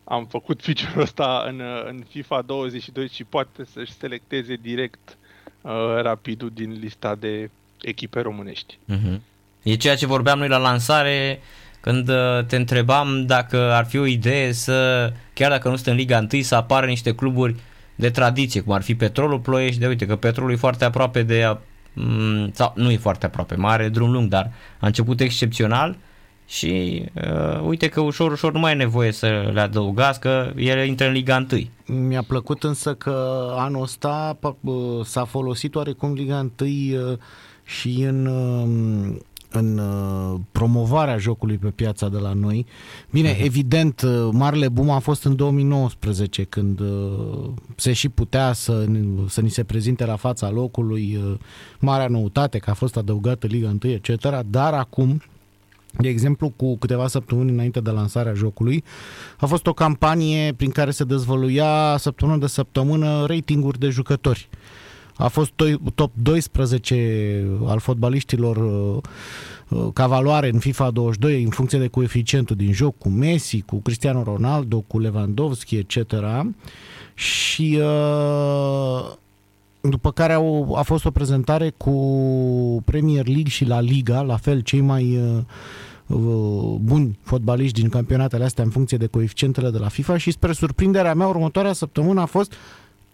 am 0.04 0.26
făcut 0.26 0.62
feature-ul 0.62 1.00
ăsta 1.02 1.44
în, 1.48 1.62
în 1.88 2.04
FIFA 2.08 2.42
22 2.42 3.08
și 3.08 3.24
poate 3.24 3.64
să-și 3.72 3.92
selecteze 3.92 4.54
direct 4.54 5.16
uh, 5.60 5.72
Rapidul 6.02 6.50
din 6.54 6.78
lista 6.80 7.14
de 7.14 7.50
echipe 7.80 8.20
românești. 8.20 8.78
Uh-huh. 8.92 9.20
E 9.62 9.74
ceea 9.74 9.96
ce 9.96 10.06
vorbeam 10.06 10.38
noi 10.38 10.48
la 10.48 10.56
lansare 10.56 11.40
când 11.80 12.08
uh, 12.08 12.44
te 12.46 12.56
întrebam 12.56 13.26
dacă 13.26 13.72
ar 13.72 13.86
fi 13.86 13.98
o 13.98 14.06
idee 14.06 14.52
să, 14.52 15.12
chiar 15.32 15.50
dacă 15.50 15.68
nu 15.68 15.74
sunt 15.74 15.86
în 15.86 15.96
Liga 15.96 16.26
1, 16.32 16.42
să 16.42 16.54
apară 16.54 16.86
niște 16.86 17.14
cluburi 17.14 17.56
de 17.94 18.10
tradiție, 18.10 18.60
cum 18.60 18.72
ar 18.72 18.82
fi 18.82 18.94
Petrolul 18.94 19.40
Ploiești, 19.40 19.80
de 19.80 19.86
uite 19.86 20.06
că 20.06 20.16
Petrolul 20.16 20.52
e 20.52 20.56
foarte 20.56 20.84
aproape 20.84 21.22
de, 21.22 21.44
mm, 21.46 21.58
sau 22.52 22.72
nu 22.76 22.90
e 22.90 22.96
foarte 22.96 23.26
aproape, 23.26 23.54
mare 23.54 23.88
drum 23.88 24.10
lung, 24.10 24.28
dar 24.28 24.50
a 24.80 24.86
început 24.86 25.20
excepțional 25.20 25.96
și 26.46 27.04
uh, 27.14 27.60
uite 27.64 27.88
că 27.88 28.00
ușor, 28.00 28.32
ușor 28.32 28.52
nu 28.52 28.58
mai 28.58 28.72
e 28.72 28.74
nevoie 28.74 29.12
să 29.12 29.50
le 29.52 29.60
adăugați, 29.60 30.20
că 30.20 30.52
ele 30.56 30.86
intră 30.86 31.06
în 31.06 31.12
Liga 31.12 31.46
1. 31.86 31.98
Mi-a 31.98 32.22
plăcut 32.22 32.62
însă 32.62 32.94
că 32.94 33.46
anul 33.56 33.82
ăsta 33.82 34.38
s-a 35.04 35.24
folosit 35.24 35.74
oarecum 35.74 36.12
Liga 36.12 36.50
1 36.60 36.70
uh, 36.70 37.18
și 37.64 38.02
în 38.02 38.26
um, 38.26 39.20
în 39.50 39.78
uh, 39.78 40.40
promovarea 40.52 41.18
jocului 41.18 41.58
pe 41.58 41.68
piața 41.68 42.08
de 42.08 42.18
la 42.18 42.32
noi. 42.32 42.66
Bine, 43.10 43.34
uh-huh. 43.34 43.44
evident, 43.44 44.00
uh, 44.00 44.28
marele 44.32 44.68
boom 44.68 44.90
a 44.90 44.98
fost 44.98 45.24
în 45.24 45.36
2019, 45.36 46.44
când 46.44 46.80
uh, 46.80 47.50
se 47.76 47.92
și 47.92 48.08
putea 48.08 48.52
să, 48.52 48.86
să 49.28 49.40
ni 49.40 49.50
se 49.50 49.64
prezinte 49.64 50.04
la 50.04 50.16
fața 50.16 50.50
locului 50.50 51.18
marea 51.78 52.08
noutate, 52.08 52.58
că 52.58 52.70
a 52.70 52.74
fost 52.74 52.96
adăugată 52.96 53.46
Liga 53.46 53.76
1, 53.82 53.92
etc., 53.92 54.40
dar 54.46 54.72
acum, 54.72 55.22
de 55.98 56.08
exemplu, 56.08 56.52
cu 56.56 56.76
câteva 56.76 57.08
săptămâni 57.08 57.50
înainte 57.50 57.80
de 57.80 57.90
lansarea 57.90 58.34
jocului, 58.34 58.84
a 59.38 59.46
fost 59.46 59.66
o 59.66 59.72
campanie 59.72 60.52
prin 60.52 60.70
care 60.70 60.90
se 60.90 61.04
dezvăluia 61.04 61.96
săptămână 61.98 62.38
de 62.38 62.46
săptămână 62.46 63.24
ratinguri 63.26 63.78
de 63.78 63.88
jucători. 63.88 64.48
A 65.18 65.28
fost 65.28 65.52
top 65.94 66.12
12 66.14 67.46
al 67.66 67.78
fotbaliștilor 67.78 68.56
uh, 68.56 69.02
uh, 69.68 69.88
ca 69.92 70.06
valoare 70.06 70.48
în 70.52 70.58
FIFA 70.58 70.90
22 70.90 71.42
în 71.42 71.50
funcție 71.50 71.78
de 71.78 71.86
coeficientul 71.86 72.56
din 72.56 72.72
joc 72.72 72.98
cu 72.98 73.08
Messi, 73.08 73.60
cu 73.60 73.76
Cristiano 73.76 74.22
Ronaldo, 74.22 74.80
cu 74.80 74.98
Lewandowski, 74.98 75.76
etc. 75.76 75.96
Și 77.14 77.78
uh, 77.80 79.12
după 79.80 80.12
care 80.12 80.32
au, 80.32 80.74
a 80.76 80.82
fost 80.82 81.04
o 81.04 81.10
prezentare 81.10 81.74
cu 81.76 81.92
Premier 82.84 83.26
League 83.26 83.50
și 83.50 83.64
La 83.64 83.80
Liga, 83.80 84.20
la 84.20 84.36
fel 84.36 84.60
cei 84.60 84.80
mai 84.80 85.18
buni 86.80 87.18
fotbaliști 87.22 87.80
din 87.80 87.88
campionatele 87.88 88.44
astea 88.44 88.64
în 88.64 88.70
funcție 88.70 88.96
de 88.96 89.06
coeficientele 89.06 89.70
de 89.70 89.78
la 89.78 89.88
FIFA 89.88 90.16
și 90.16 90.30
spre 90.30 90.52
surprinderea 90.52 91.14
mea 91.14 91.26
următoarea 91.26 91.72
săptămână 91.72 92.20
a 92.20 92.26
fost 92.26 92.52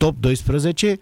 top 0.05 0.21
12, 0.21 0.99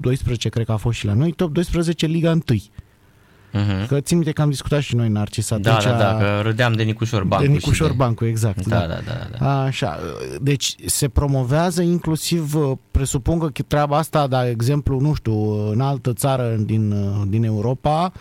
12 0.00 0.48
cred 0.48 0.66
că 0.66 0.72
a 0.72 0.76
fost 0.76 0.98
și 0.98 1.06
la 1.06 1.12
noi, 1.12 1.32
top 1.32 1.52
12 1.52 2.06
Liga 2.06 2.30
1. 2.30 2.42
Uh-huh. 2.42 3.86
Că 3.88 4.00
țin 4.00 4.16
minte 4.16 4.32
că 4.32 4.42
am 4.42 4.50
discutat 4.50 4.80
și 4.80 4.96
noi, 4.96 5.08
Narcis, 5.08 5.50
atunci... 5.50 5.84
Da, 5.84 5.90
da, 5.90 5.98
da, 5.98 6.16
că 6.18 6.40
râdeam 6.42 6.72
de 6.72 6.82
Nicușor 6.82 7.24
Bancu. 7.24 7.46
De 7.46 7.52
Nicușor 7.52 7.88
de... 7.90 7.96
Bancu, 7.96 8.24
exact. 8.24 8.66
Da, 8.66 8.78
da, 8.78 8.86
da, 8.86 8.94
da, 9.30 9.36
da. 9.38 9.62
Așa, 9.62 9.98
deci 10.40 10.74
se 10.86 11.08
promovează 11.08 11.82
inclusiv, 11.82 12.54
presupun 12.90 13.38
că 13.38 13.62
treaba 13.66 13.96
asta, 13.96 14.26
de 14.26 14.48
exemplu, 14.50 15.00
nu 15.00 15.14
știu, 15.14 15.70
în 15.70 15.80
altă 15.80 16.12
țară 16.12 16.56
din, 16.58 16.94
din 17.28 17.44
Europa, 17.44 18.12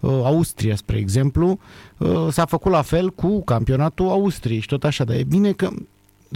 Austria, 0.00 0.76
spre 0.76 0.96
exemplu, 0.96 1.58
s-a 2.30 2.44
făcut 2.44 2.72
la 2.72 2.82
fel 2.82 3.10
cu 3.10 3.44
campionatul 3.44 4.08
Austriei 4.08 4.60
și 4.60 4.66
tot 4.66 4.84
așa, 4.84 5.04
dar 5.04 5.16
e 5.16 5.24
bine 5.24 5.52
că 5.52 5.68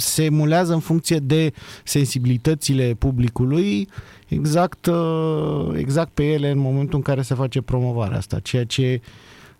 se 0.00 0.24
emulează 0.24 0.72
în 0.72 0.80
funcție 0.80 1.18
de 1.18 1.52
sensibilitățile 1.84 2.94
publicului 2.98 3.88
exact, 4.28 4.86
uh, 4.86 5.68
exact 5.76 6.10
pe 6.14 6.24
ele 6.24 6.50
în 6.50 6.58
momentul 6.58 6.96
în 6.96 7.02
care 7.02 7.22
se 7.22 7.34
face 7.34 7.60
promovarea 7.60 8.16
asta. 8.16 8.38
Ceea 8.38 8.64
ce, 8.64 9.00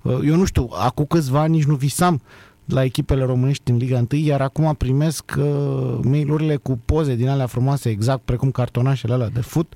uh, 0.03 0.19
eu 0.25 0.37
nu 0.37 0.45
știu, 0.45 0.69
acum 0.73 1.05
câțiva 1.05 1.41
ani 1.41 1.55
nici 1.57 1.65
nu 1.65 1.75
visam 1.75 2.23
la 2.65 2.85
echipele 2.85 3.25
românești 3.25 3.65
din 3.65 3.77
Liga 3.77 4.05
1, 4.13 4.21
iar 4.21 4.41
acum 4.41 4.75
primesc 4.75 5.35
uh, 5.39 5.99
mail-urile 6.03 6.57
cu 6.57 6.81
poze 6.85 7.15
din 7.15 7.29
alea 7.29 7.47
frumoase, 7.47 7.89
exact 7.89 8.23
precum 8.25 8.51
cartonașele 8.51 9.13
alea 9.13 9.29
de 9.29 9.41
fut, 9.41 9.75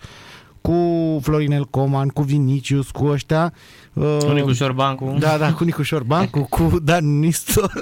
cu 0.68 1.20
Florinel 1.22 1.64
Coman, 1.64 2.08
cu 2.08 2.22
Vinicius, 2.22 2.90
cu 2.90 3.06
ăștia. 3.06 3.52
Uh, 3.92 4.16
cu 4.24 4.32
Nicu 4.32 4.52
Șorbancu. 4.52 5.16
Da, 5.18 5.36
da, 5.36 5.52
cu 5.52 5.64
Nicu 5.64 5.82
Șorbancu, 5.82 6.46
cu 6.50 6.78
Dan 6.82 7.18
Nistor. 7.18 7.72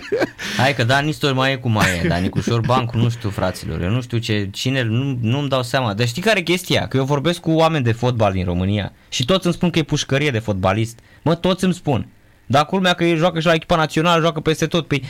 Hai 0.56 0.74
că 0.74 0.84
Dan 0.84 1.04
Nistor 1.04 1.32
mai 1.32 1.52
e 1.52 1.56
cum 1.56 1.72
mai 1.72 1.86
e, 2.04 2.06
dar 2.08 2.18
Nicu 2.18 2.40
Șorbancu 2.40 2.96
nu 2.96 3.08
știu 3.08 3.30
fraților, 3.30 3.82
eu 3.82 3.90
nu 3.90 4.00
știu 4.00 4.18
ce, 4.18 4.48
cine, 4.52 4.82
nu, 4.82 5.18
nu-mi 5.20 5.48
dau 5.48 5.62
seama. 5.62 5.94
Dar 5.94 6.06
știi 6.06 6.22
care 6.22 6.38
e 6.38 6.42
chestia? 6.42 6.88
Că 6.88 6.96
eu 6.96 7.04
vorbesc 7.04 7.40
cu 7.40 7.50
oameni 7.50 7.84
de 7.84 7.92
fotbal 7.92 8.32
din 8.32 8.44
România 8.44 8.92
și 9.08 9.24
toți 9.24 9.46
îmi 9.46 9.54
spun 9.54 9.70
că 9.70 9.78
e 9.78 9.82
pușcărie 9.82 10.30
de 10.30 10.38
fotbalist. 10.38 10.98
Mă, 11.22 11.34
toți 11.34 11.64
îmi 11.64 11.74
spun. 11.74 12.06
Dar 12.46 12.66
culmea 12.66 12.92
că 12.92 13.04
el 13.04 13.16
joacă 13.16 13.40
și 13.40 13.46
la 13.46 13.54
echipa 13.54 13.76
națională, 13.76 14.20
joacă 14.20 14.40
peste 14.40 14.66
tot. 14.66 14.86
Păi, 14.86 15.02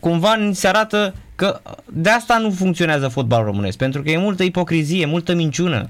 cumva 0.00 0.50
se 0.52 0.68
arată 0.68 1.14
că 1.34 1.60
de 1.92 2.10
asta 2.10 2.38
nu 2.38 2.50
funcționează 2.50 3.08
fotbalul 3.08 3.46
românesc, 3.46 3.76
pentru 3.78 4.02
că 4.02 4.10
e 4.10 4.18
multă 4.18 4.42
ipocrizie, 4.42 5.06
multă 5.06 5.34
minciună. 5.34 5.88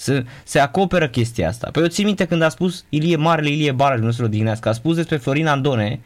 Se, 0.00 0.24
se 0.44 0.58
acoperă 0.58 1.08
chestia 1.08 1.48
asta. 1.48 1.68
Păi 1.72 1.82
eu 1.82 1.88
țin 1.88 2.04
minte 2.04 2.24
când 2.24 2.42
a 2.42 2.48
spus 2.48 2.84
Ilie 2.88 3.16
Marele, 3.16 3.50
Ilie 3.50 3.72
Baraj, 3.72 4.00
nostru 4.00 4.26
dimineață, 4.26 4.68
a 4.68 4.72
spus 4.72 4.96
despre 4.96 5.16
Florin 5.16 5.46
Andone, 5.46 6.00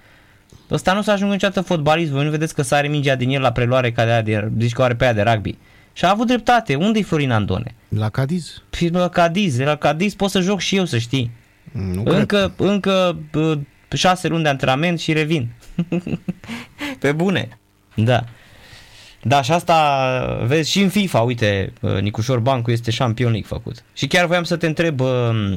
ăsta 0.70 0.92
nu 0.92 1.02
s-a 1.02 1.12
ajuns 1.12 1.33
niciodată 1.33 1.61
fotbalist, 1.61 2.11
voi 2.11 2.24
nu 2.24 2.30
vedeți 2.30 2.54
că 2.54 2.62
sare 2.62 2.88
mingea 2.88 3.16
din 3.16 3.30
el 3.30 3.40
la 3.40 3.52
preluare 3.52 3.92
ca 3.92 4.04
de 4.04 4.11
aia 4.11 4.22
de, 4.22 4.50
zici 4.59 4.72
că 4.72 4.83
are 4.83 4.94
pe 4.94 5.04
aia 5.04 5.12
de 5.12 5.22
rugby. 5.22 5.59
Și 5.92 6.04
a 6.04 6.11
avut 6.11 6.26
dreptate. 6.26 6.74
Unde 6.74 6.98
e 6.98 7.02
Florin 7.02 7.30
Andone? 7.30 7.74
La 7.88 8.09
Cadiz. 8.09 8.62
Păi 8.70 8.88
la 8.88 9.09
Cadiz. 9.09 9.59
La 9.59 9.76
Cadiz 9.76 10.14
pot 10.14 10.30
să 10.30 10.40
joc 10.40 10.61
și 10.61 10.76
eu, 10.76 10.85
să 10.85 10.98
știi. 10.98 11.30
Nu 11.72 12.02
încă, 12.04 12.52
cred. 12.57 12.68
încă 12.68 13.16
șase 13.92 14.28
luni 14.28 14.42
de 14.42 14.48
antrenament 14.48 14.98
și 14.98 15.12
revin. 15.12 15.48
Pe 17.00 17.12
bune. 17.12 17.59
Da. 17.94 18.24
Da, 19.26 19.42
și 19.42 19.52
asta 19.52 20.44
vezi 20.46 20.70
și 20.70 20.82
în 20.82 20.88
FIFA, 20.88 21.20
uite, 21.20 21.72
uh, 21.80 22.00
Nicușor 22.00 22.38
Bancu 22.38 22.70
este 22.70 22.90
șampion 22.90 23.30
league 23.30 23.48
făcut. 23.48 23.84
Și 23.92 24.06
chiar 24.06 24.26
voiam 24.26 24.44
să 24.44 24.56
te 24.56 24.66
întreb, 24.66 25.00
uh, 25.00 25.54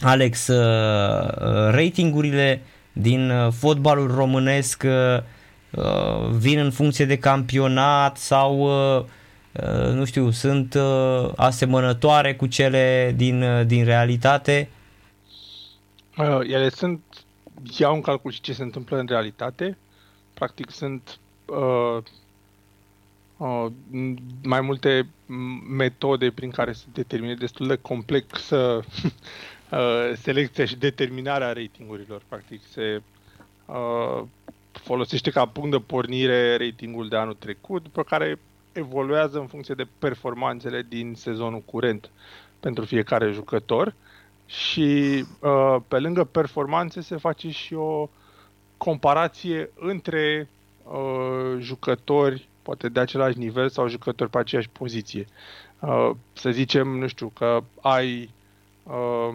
Alex, 0.00 0.46
uh, 0.46 1.70
ratingurile 1.70 2.62
din 2.92 3.32
fotbalul 3.50 4.14
românesc 4.14 4.84
vin 6.30 6.58
în 6.58 6.70
funcție 6.70 7.04
de 7.04 7.18
campionat 7.18 8.16
sau 8.16 8.68
nu 9.94 10.04
știu, 10.04 10.30
sunt 10.30 10.76
asemănătoare 11.36 12.34
cu 12.34 12.46
cele 12.46 13.14
din, 13.16 13.44
din 13.66 13.84
realitate? 13.84 14.68
Ele 16.42 16.68
sunt 16.68 17.00
iau 17.78 17.94
în 17.94 18.00
calcul 18.00 18.30
și 18.30 18.40
ce 18.40 18.52
se 18.52 18.62
întâmplă 18.62 18.98
în 18.98 19.06
realitate. 19.06 19.78
Practic 20.34 20.70
sunt 20.70 21.18
uh, 21.46 21.56
uh, 21.56 22.02
mai 24.42 24.60
multe 24.60 25.06
metode 25.76 26.30
prin 26.30 26.50
care 26.50 26.72
se 26.72 26.84
determine 26.92 27.34
destul 27.34 27.66
de 27.66 27.76
complexă 27.76 28.56
uh, 29.72 30.12
selecția 30.14 30.64
și 30.64 30.76
determinarea 30.76 31.52
ratingurilor. 31.52 32.22
Practic 32.28 32.60
se 32.70 33.02
uh, 33.66 34.22
folosește 34.72 35.30
ca 35.30 35.46
punct 35.46 35.70
de 35.70 35.78
pornire 35.78 36.56
ratingul 36.56 37.08
de 37.08 37.16
anul 37.16 37.36
trecut, 37.38 37.82
după 37.82 38.02
care 38.02 38.38
evoluează 38.72 39.38
în 39.38 39.46
funcție 39.46 39.74
de 39.74 39.86
performanțele 39.98 40.86
din 40.88 41.14
sezonul 41.16 41.60
curent 41.60 42.10
pentru 42.60 42.84
fiecare 42.84 43.30
jucător. 43.30 43.86
Uh, 43.86 43.92
și 44.50 45.24
uh, 45.40 45.76
pe 45.88 45.98
lângă 45.98 46.24
performanțe 46.24 47.00
se 47.00 47.16
face 47.16 47.50
și 47.50 47.74
o 47.74 48.08
comparație 48.76 49.70
între 49.78 50.48
uh, 50.82 51.58
jucători, 51.58 52.48
poate 52.70 52.88
de 52.88 53.00
același 53.00 53.38
nivel 53.38 53.68
sau 53.68 53.88
jucători 53.88 54.30
pe 54.30 54.38
aceeași 54.38 54.68
poziție. 54.68 55.26
Uh, 55.78 56.10
să 56.32 56.50
zicem, 56.50 56.88
nu 56.88 57.06
știu, 57.06 57.28
că 57.28 57.62
ai 57.80 58.30
uh, 58.82 59.34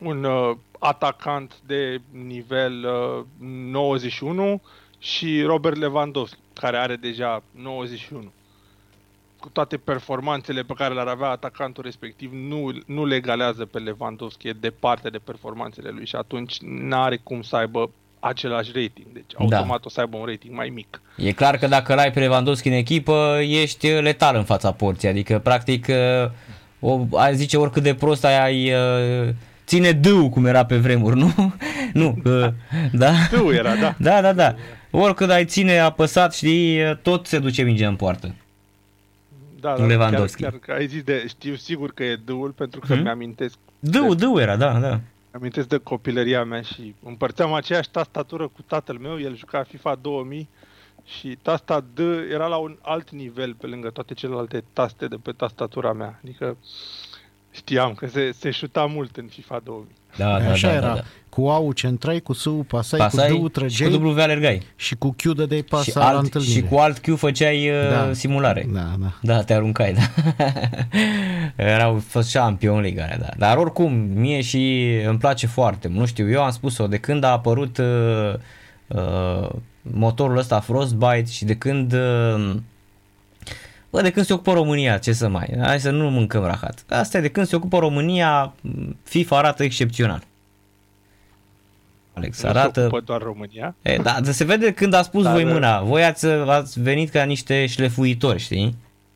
un 0.00 0.24
uh, 0.24 0.56
atacant 0.78 1.60
de 1.66 2.00
nivel 2.10 2.84
uh, 2.84 3.24
91 3.38 4.62
și 4.98 5.42
Robert 5.42 5.76
Lewandowski, 5.76 6.38
care 6.52 6.76
are 6.76 6.96
deja 6.96 7.42
91 7.50 8.32
cu 9.40 9.48
toate 9.48 9.76
performanțele 9.76 10.62
pe 10.62 10.74
care 10.74 10.94
le-ar 10.94 11.08
avea 11.08 11.28
atacantul 11.28 11.82
respectiv, 11.82 12.32
nu, 12.32 12.72
nu 12.86 13.04
le 13.04 13.14
egalează 13.14 13.66
pe 13.66 13.78
Lewandowski, 13.78 14.48
e 14.48 14.52
departe 14.52 15.10
de 15.10 15.18
performanțele 15.18 15.90
lui 15.90 16.06
și 16.06 16.16
atunci 16.16 16.60
nu 16.60 16.96
are 16.96 17.16
cum 17.16 17.42
să 17.42 17.56
aibă 17.56 17.90
același 18.26 18.70
rating. 18.74 19.06
Deci 19.12 19.32
da. 19.32 19.38
automat 19.38 19.78
da. 19.78 19.84
o 19.84 19.88
să 19.88 20.00
aibă 20.00 20.16
un 20.16 20.24
rating 20.24 20.54
mai 20.54 20.68
mic. 20.68 21.00
E 21.16 21.32
clar 21.32 21.56
că 21.56 21.66
dacă 21.66 21.94
l-ai 21.94 22.10
pe 22.10 22.20
Lewandowski 22.20 22.68
în 22.68 22.74
echipă, 22.74 23.38
ești 23.40 23.88
letal 23.88 24.36
în 24.36 24.44
fața 24.44 24.72
porții. 24.72 25.08
Adică, 25.08 25.38
practic, 25.38 25.86
o, 26.80 27.06
ai 27.12 27.36
zice 27.36 27.56
oricât 27.56 27.82
de 27.82 27.94
prost 27.94 28.24
ai, 28.24 28.72
ține 29.66 29.92
dâu 29.92 30.28
cum 30.28 30.46
era 30.46 30.64
pe 30.64 30.76
vremuri, 30.76 31.18
nu? 31.18 31.32
nu, 31.92 32.18
da. 32.22 32.52
da? 32.92 33.12
Dâu 33.30 33.52
era, 33.52 33.74
da. 33.74 33.94
Da, 34.08 34.20
da, 34.20 34.32
da. 34.32 34.54
Oricât 34.90 35.30
ai 35.30 35.44
ține 35.44 35.78
apăsat, 35.78 36.34
știi, 36.34 36.98
tot 37.02 37.26
se 37.26 37.38
duce 37.38 37.62
mingea 37.62 37.88
în 37.88 37.96
poartă. 37.96 38.34
Da, 39.60 39.74
da, 39.78 39.86
Lewandowski. 39.86 40.42
Chiar, 40.42 40.58
chiar 40.66 40.76
ai 40.76 40.86
zis 40.86 41.02
de, 41.02 41.24
știu 41.28 41.54
sigur 41.54 41.92
că 41.92 42.04
e 42.04 42.18
dâul 42.24 42.50
pentru 42.50 42.80
că 42.80 42.92
hmm? 42.92 43.02
mi-amintesc. 43.02 43.58
Dâul, 43.78 44.14
de, 44.14 44.24
dâul 44.24 44.40
era, 44.40 44.56
da, 44.56 44.78
da. 44.78 45.00
Amintesc 45.36 45.68
de 45.68 45.78
copilăria 45.78 46.44
mea 46.44 46.62
și 46.62 46.94
împărțeam 47.02 47.52
aceeași 47.52 47.90
tastatură 47.90 48.48
cu 48.48 48.62
tatăl 48.62 48.98
meu, 48.98 49.20
el 49.20 49.36
juca 49.36 49.62
FIFA 49.62 49.94
2000 49.94 50.48
și 51.04 51.38
tasta 51.42 51.84
D 51.94 51.98
era 52.30 52.46
la 52.46 52.56
un 52.56 52.78
alt 52.82 53.10
nivel 53.10 53.54
pe 53.54 53.66
lângă 53.66 53.90
toate 53.90 54.14
celelalte 54.14 54.64
taste 54.72 55.08
de 55.08 55.16
pe 55.16 55.32
tastatura 55.32 55.92
mea. 55.92 56.20
Adică 56.22 56.56
știam 57.50 57.94
că 57.94 58.06
se, 58.06 58.32
se 58.32 58.50
șuta 58.50 58.86
mult 58.86 59.16
în 59.16 59.26
FIFA 59.26 59.58
2000. 59.58 59.94
Da, 60.16 60.38
da, 60.38 60.50
Așa 60.50 60.68
da, 60.68 60.74
era. 60.74 60.86
Da, 60.86 60.94
da. 60.94 61.02
Cu 61.28 61.46
AU 61.46 61.72
centrai, 61.72 62.20
cu 62.20 62.32
SU 62.32 62.50
pasai, 62.50 62.98
pasai 62.98 63.28
cu 63.28 63.48
D 63.48 63.52
trăgeai. 63.52 63.90
Și 63.90 63.98
cu 63.98 64.06
W 64.06 64.20
alergai. 64.20 64.62
Și 64.76 64.94
cu 64.94 65.14
Q 65.16 65.34
dădeai 65.34 65.62
pasa 65.62 65.82
și 65.82 65.98
alt, 65.98 66.12
la 66.12 66.18
întâlnire. 66.18 66.52
Și 66.52 66.62
cu 66.62 66.76
alt 66.76 66.98
Q 66.98 67.16
făceai 67.16 67.68
uh, 67.68 67.90
da. 67.90 68.12
simulare. 68.12 68.68
Da, 68.72 68.94
da. 68.98 69.12
Da, 69.22 69.42
te 69.42 69.54
aruncai, 69.54 69.94
da. 69.94 70.02
Erau 71.74 72.02
fost 72.08 72.32
champion 72.32 72.80
liga, 72.80 73.16
da. 73.18 73.28
Dar 73.36 73.56
oricum, 73.56 73.92
mie 73.92 74.40
și 74.40 74.92
îmi 75.06 75.18
place 75.18 75.46
foarte 75.46 75.88
Nu 75.88 76.06
știu, 76.06 76.30
eu 76.30 76.42
am 76.42 76.50
spus-o, 76.50 76.86
de 76.86 76.98
când 76.98 77.24
a 77.24 77.30
apărut 77.30 77.78
uh, 77.78 78.34
uh, 78.86 79.48
motorul 79.80 80.36
ăsta 80.36 80.60
Frostbite 80.60 81.30
și 81.30 81.44
de 81.44 81.54
când 81.54 81.92
uh, 81.92 82.56
Bă, 83.96 84.02
de 84.02 84.10
când 84.10 84.26
se 84.26 84.32
ocupă 84.32 84.52
România, 84.52 84.98
ce 84.98 85.12
să 85.12 85.28
mai... 85.28 85.54
Hai 85.60 85.80
să 85.80 85.90
nu 85.90 86.10
mâncăm 86.10 86.44
rahat. 86.44 86.84
Asta 86.88 87.18
e, 87.18 87.20
de 87.20 87.28
când 87.28 87.46
se 87.46 87.56
ocupă 87.56 87.78
România, 87.78 88.52
FIFA 89.02 89.36
arată 89.38 89.62
excepțional. 89.62 90.22
Alex, 92.12 92.42
nu 92.42 92.48
arată... 92.48 92.80
Se 92.80 92.86
ocupă 92.86 93.00
doar 93.00 93.22
România. 93.22 93.74
E, 93.82 93.96
da, 93.96 94.18
se 94.22 94.44
vede 94.44 94.72
când 94.72 94.92
a 94.92 95.02
spus 95.02 95.22
Dar... 95.22 95.32
voi 95.32 95.44
mâna. 95.44 95.80
Voi 95.80 96.04
ați, 96.04 96.26
ați 96.26 96.80
venit 96.80 97.10
ca 97.10 97.22
niște 97.22 97.66
șlefuitori, 97.66 98.38
știi? 98.38 98.62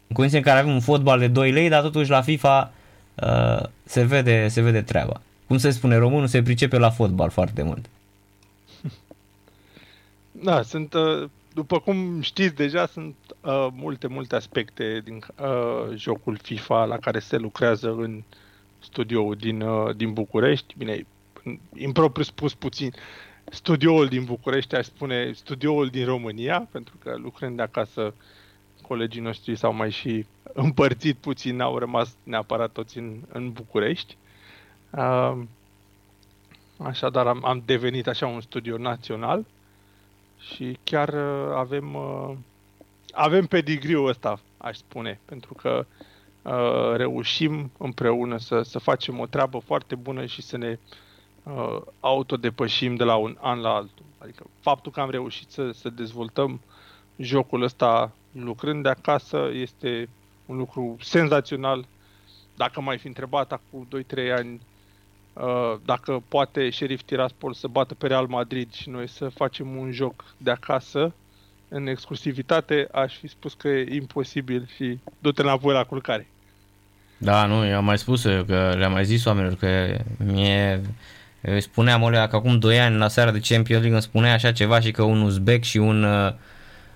În 0.06 0.14
condiții 0.14 0.38
în 0.38 0.44
care 0.44 0.58
avem 0.58 0.72
un 0.72 0.80
fotbal 0.80 1.18
de 1.18 1.28
2 1.28 1.50
lei, 1.50 1.68
dar 1.68 1.82
totuși 1.82 2.10
la 2.10 2.20
FIFA 2.20 2.72
uh, 3.14 3.62
se, 3.84 4.02
vede, 4.02 4.48
se 4.48 4.60
vede 4.60 4.82
treaba. 4.82 5.20
Cum 5.46 5.58
se 5.58 5.70
spune, 5.70 5.96
românul 5.96 6.26
se 6.26 6.42
pricepe 6.42 6.78
la 6.78 6.90
fotbal 6.90 7.30
foarte 7.30 7.62
mult. 7.62 7.86
Da, 10.30 10.62
sunt 10.62 10.94
uh, 10.94 11.28
după 11.54 11.78
cum 11.80 12.20
știți 12.20 12.54
deja, 12.54 12.86
sunt 12.86 13.14
uh, 13.40 13.68
multe, 13.72 14.06
multe 14.06 14.36
aspecte 14.36 15.00
din 15.04 15.24
uh, 15.40 15.96
jocul 15.96 16.38
FIFA 16.42 16.84
la 16.84 16.98
care 16.98 17.18
se 17.18 17.36
lucrează 17.36 17.90
în 17.90 18.22
studioul 18.78 19.34
din, 19.34 19.60
uh, 19.60 19.96
din 19.96 20.12
București. 20.12 20.74
Bine, 20.78 21.06
impropriu 21.74 22.24
spus 22.24 22.54
puțin, 22.54 22.92
studioul 23.44 24.06
din 24.06 24.24
București, 24.24 24.74
aș 24.74 24.84
spune 24.84 25.32
studioul 25.32 25.88
din 25.88 26.04
România, 26.04 26.68
pentru 26.70 26.94
că 27.02 27.14
lucrând 27.16 27.56
de 27.56 27.62
acasă, 27.62 28.14
colegii 28.82 29.20
noștri 29.20 29.56
s-au 29.56 29.72
mai 29.72 29.90
și 29.90 30.26
împărțit 30.52 31.16
puțin, 31.16 31.56
n-au 31.56 31.78
rămas 31.78 32.16
neapărat 32.22 32.72
toți 32.72 32.98
în, 32.98 33.20
în 33.32 33.52
București. 33.52 34.16
Uh, 34.90 35.38
așadar, 36.78 37.26
am, 37.26 37.44
am 37.44 37.62
devenit 37.66 38.06
așa 38.06 38.26
un 38.26 38.40
studio 38.40 38.76
național 38.76 39.44
și 40.40 40.78
chiar 40.84 41.08
uh, 41.08 41.54
avem, 41.54 41.94
uh, 41.94 42.36
avem 43.12 43.46
pedigriul 43.46 44.08
ăsta, 44.08 44.40
aș 44.56 44.76
spune, 44.76 45.20
pentru 45.24 45.54
că 45.54 45.86
uh, 46.42 46.96
reușim 46.96 47.70
împreună 47.78 48.38
să, 48.38 48.62
să 48.62 48.78
facem 48.78 49.18
o 49.18 49.26
treabă 49.26 49.58
foarte 49.58 49.94
bună 49.94 50.26
și 50.26 50.42
să 50.42 50.56
ne 50.56 50.78
autodepășim 52.00 52.94
de 52.94 53.04
la 53.04 53.16
un 53.16 53.36
an 53.40 53.60
la 53.60 53.74
altul. 53.74 54.04
Adică 54.18 54.46
faptul 54.60 54.92
că 54.92 55.00
am 55.00 55.10
reușit 55.10 55.50
să, 55.50 55.70
să 55.70 55.88
dezvoltăm 55.88 56.60
jocul 57.16 57.62
ăsta 57.62 58.12
lucrând 58.32 58.82
de 58.82 58.88
acasă 58.88 59.50
este 59.52 60.08
un 60.46 60.56
lucru 60.56 60.96
senzațional. 61.00 61.86
Dacă 62.56 62.80
mai 62.80 62.98
fi 62.98 63.06
întrebat 63.06 63.52
acum 63.52 63.88
2-3 63.88 64.32
ani 64.36 64.60
Uh, 64.60 64.69
dacă 65.84 66.22
poate 66.28 66.70
Sheriff 66.70 67.02
Tiraspol 67.02 67.52
să 67.52 67.66
bată 67.66 67.94
pe 67.94 68.06
Real 68.06 68.26
Madrid 68.26 68.72
și 68.72 68.88
noi 68.88 69.08
să 69.08 69.28
facem 69.28 69.76
un 69.76 69.92
joc 69.92 70.24
de 70.36 70.50
acasă 70.50 71.14
în 71.68 71.86
exclusivitate, 71.86 72.88
aș 72.92 73.16
fi 73.16 73.28
spus 73.28 73.54
că 73.54 73.68
e 73.68 73.94
imposibil 73.94 74.68
și 74.74 74.98
du-te 75.18 75.42
înapoi 75.42 75.74
la 75.74 75.84
culcare. 75.84 76.26
Da, 77.18 77.46
nu, 77.46 77.66
eu 77.66 77.76
am 77.76 77.84
mai 77.84 77.98
spus 77.98 78.22
că 78.22 78.74
le-am 78.76 78.92
mai 78.92 79.04
zis 79.04 79.24
oamenilor 79.24 79.56
că 79.56 79.98
mie 80.24 80.80
eu 81.40 81.58
spuneam 81.60 82.02
olea 82.02 82.28
că 82.28 82.36
acum 82.36 82.58
2 82.58 82.80
ani 82.80 82.96
la 82.96 83.08
seara 83.08 83.30
de 83.30 83.40
Champions 83.42 83.80
League 83.80 83.92
îmi 83.92 84.02
spunea 84.02 84.32
așa 84.32 84.52
ceva 84.52 84.80
și 84.80 84.90
că 84.90 85.02
un 85.02 85.20
uzbek 85.20 85.62
și 85.62 85.76
un 85.76 86.02
uh, 86.02 86.32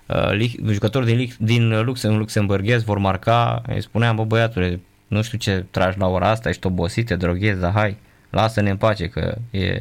uh, 0.05 0.71
jucător 0.71 1.03
din, 1.03 1.33
din 1.37 1.83
Luxem, 1.83 2.17
luxemburghez 2.17 2.83
vor 2.83 2.97
marca, 2.97 3.61
îi 3.67 3.81
spuneam, 3.81 4.15
bă 4.15 4.23
băiatule, 4.23 4.79
nu 5.07 5.21
știu 5.21 5.37
ce 5.37 5.65
tragi 5.71 5.97
la 5.97 6.07
ora 6.07 6.29
asta, 6.29 6.49
ești 6.49 6.67
obosit, 6.67 7.05
te 7.05 7.15
droghezi, 7.15 7.59
dar 7.59 7.71
hai, 7.71 7.97
lasă-ne 8.29 8.69
în 8.69 8.77
pace 8.77 9.07
că 9.07 9.35
e, 9.51 9.77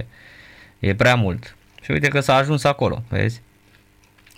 e 0.78 0.94
prea 0.94 1.14
mult. 1.14 1.56
Și 1.82 1.90
uite 1.90 2.08
că 2.08 2.20
s-a 2.20 2.34
ajuns 2.34 2.64
acolo, 2.64 3.02
vezi? 3.08 3.42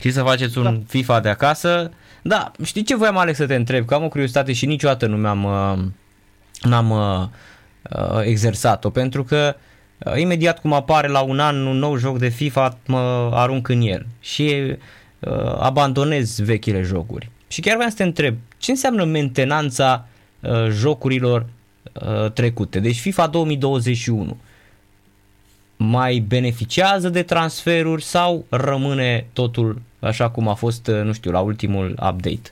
Și 0.00 0.10
să 0.10 0.22
faceți 0.22 0.58
un 0.58 0.64
da. 0.64 0.80
FIFA 0.86 1.20
de 1.20 1.28
acasă. 1.28 1.90
Da, 2.22 2.52
știi 2.64 2.82
ce 2.82 2.96
voiam 2.96 3.16
Alex 3.16 3.36
să 3.36 3.46
te 3.46 3.54
întreb, 3.54 3.86
că 3.86 3.94
am 3.94 4.04
o 4.04 4.08
curiozitate 4.08 4.52
și 4.52 4.66
niciodată 4.66 5.06
nu 5.06 5.16
mi-am 5.16 5.44
uh, 5.44 5.84
n-am 6.62 6.90
uh, 6.90 7.26
uh, 7.90 8.20
exersat-o, 8.24 8.90
pentru 8.90 9.24
că 9.24 9.56
uh, 9.98 10.12
imediat 10.16 10.60
cum 10.60 10.72
apare 10.72 11.08
la 11.08 11.20
un 11.20 11.40
an 11.40 11.66
un 11.66 11.76
nou 11.76 11.96
joc 11.96 12.18
de 12.18 12.28
FIFA, 12.28 12.78
mă 12.86 13.30
arunc 13.32 13.68
în 13.68 13.80
el 13.80 14.06
și 14.20 14.76
uh, 15.18 15.56
abandonez 15.58 16.38
vechile 16.38 16.82
jocuri. 16.82 17.30
Și 17.48 17.60
chiar 17.60 17.74
vreau 17.74 17.90
să 17.90 17.96
te 17.96 18.02
întreb, 18.02 18.36
ce 18.58 18.70
înseamnă 18.70 19.04
mentenanța 19.04 20.06
uh, 20.40 20.66
jocurilor 20.70 21.46
uh, 22.00 22.30
trecute? 22.32 22.80
Deci 22.80 23.00
FIFA 23.00 23.26
2021 23.26 24.36
mai 25.76 26.18
beneficiază 26.18 27.08
de 27.08 27.22
transferuri 27.22 28.02
sau 28.02 28.44
rămâne 28.48 29.26
totul 29.32 29.80
așa 30.00 30.30
cum 30.30 30.48
a 30.48 30.54
fost, 30.54 30.86
uh, 30.86 31.02
nu 31.02 31.12
știu, 31.12 31.30
la 31.30 31.40
ultimul 31.40 31.90
update? 31.90 32.50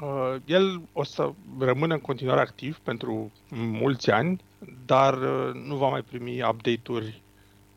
Uh, 0.00 0.36
el 0.44 0.80
o 0.92 1.04
să 1.04 1.32
rămână 1.58 1.94
în 1.94 2.00
continuare 2.00 2.40
activ 2.40 2.78
pentru 2.82 3.30
mulți 3.50 4.10
ani, 4.10 4.40
dar 4.86 5.14
uh, 5.14 5.50
nu 5.66 5.76
va 5.76 5.88
mai 5.88 6.02
primi 6.02 6.42
update-uri. 6.42 7.22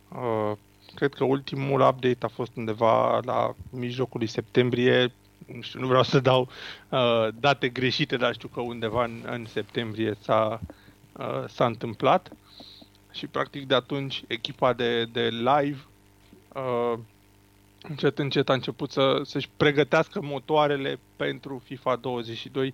Uh, 0.10 0.58
cred 0.96 1.14
că 1.14 1.24
ultimul 1.24 1.82
update 1.82 2.18
a 2.20 2.28
fost 2.28 2.52
undeva 2.56 3.20
la 3.26 3.56
mijlocul 3.70 4.20
lui 4.20 4.28
septembrie. 4.28 5.14
Nu, 5.46 5.62
știu, 5.62 5.80
nu 5.80 5.88
vreau 5.88 6.04
să 6.04 6.20
dau 6.20 6.50
uh, 6.90 7.28
date 7.40 7.70
greșite, 7.70 8.18
dar 8.18 8.34
știu 8.34 8.48
că 8.48 8.62
undeva 8.62 9.04
în, 9.04 9.24
în 9.26 9.46
septembrie 9.46 10.18
s-a, 10.22 10.60
uh, 11.18 11.44
s-a 11.48 11.66
întâmplat. 11.66 12.32
Și 13.12 13.28
practic 13.28 13.68
de 13.68 13.76
atunci 13.76 14.24
echipa 14.28 14.74
de, 14.74 15.06
de 15.06 15.30
live 15.30 15.86
uh, 16.54 17.00
încet 17.82 18.20
încet 18.20 18.50
a 18.50 18.54
început 18.54 18.92
să, 18.92 19.22
să-și 19.24 19.50
pregătească 19.58 20.22
motoarele 20.22 21.00
pentru 21.16 21.62
FIFA 21.66 21.96
22 21.96 22.74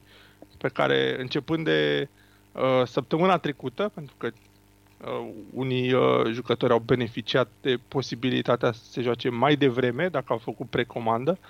pe 0.57 0.67
care 0.67 1.15
începând 1.19 1.65
de 1.65 2.09
uh, 2.51 2.81
săptămâna 2.85 3.37
trecută, 3.37 3.91
pentru 3.93 4.15
că 4.17 4.29
uh, 4.31 5.29
unii 5.53 5.93
uh, 5.93 6.31
jucători 6.31 6.71
au 6.71 6.79
beneficiat 6.79 7.49
de 7.61 7.79
posibilitatea 7.87 8.71
să 8.71 8.83
se 8.83 9.01
joace 9.01 9.29
mai 9.29 9.55
devreme 9.55 10.07
dacă 10.07 10.25
au 10.27 10.37
făcut 10.37 10.69
precomandă 10.69 11.37
uh, 11.41 11.47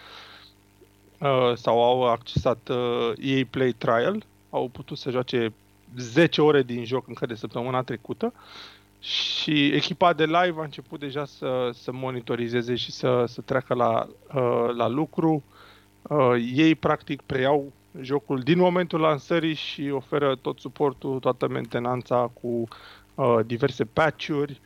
sau 1.56 1.84
au 1.84 2.08
accesat 2.10 2.70
uh, 2.70 3.12
EA 3.18 3.44
Play 3.50 3.72
Trial, 3.72 4.24
au 4.50 4.68
putut 4.68 4.98
să 4.98 5.10
joace 5.10 5.54
10 5.98 6.42
ore 6.42 6.64
din 6.64 6.86
joc 6.86 7.08
încă 7.08 7.26
de 7.26 7.36
săptămâna 7.36 7.82
trecută 7.82 8.34
și 9.00 9.66
echipa 9.66 10.14
de 10.14 10.26
live 10.26 10.56
a 10.60 10.64
început 10.64 11.00
deja 11.00 11.26
să, 11.26 11.70
să 11.74 11.92
monitorizeze 11.92 12.76
și 12.76 12.92
să, 12.92 13.24
să 13.28 13.42
treacă 13.42 13.74
la, 13.74 14.08
uh, 14.36 14.76
la 14.76 14.88
lucru. 14.88 15.44
Uh, 16.02 16.36
ei 16.54 16.76
practic 16.76 17.22
preiau 17.22 17.72
jocul 18.02 18.40
din 18.40 18.58
momentul 18.58 19.00
lansării 19.00 19.54
și 19.54 19.90
oferă 19.90 20.36
tot 20.36 20.60
suportul, 20.60 21.20
toată 21.20 21.48
mentenanța 21.48 22.32
cu 22.42 22.68
uh, 23.16 23.40
diverse 23.46 23.86
patch-uri 23.86 24.62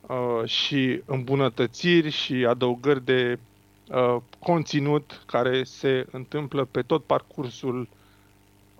uh, 0.00 0.48
și 0.48 1.02
îmbunătățiri 1.04 2.10
și 2.10 2.34
adăugări 2.34 3.04
de 3.04 3.38
uh, 3.90 4.16
conținut 4.38 5.22
care 5.26 5.64
se 5.64 6.06
întâmplă 6.10 6.64
pe 6.64 6.82
tot 6.82 7.04
parcursul 7.04 7.88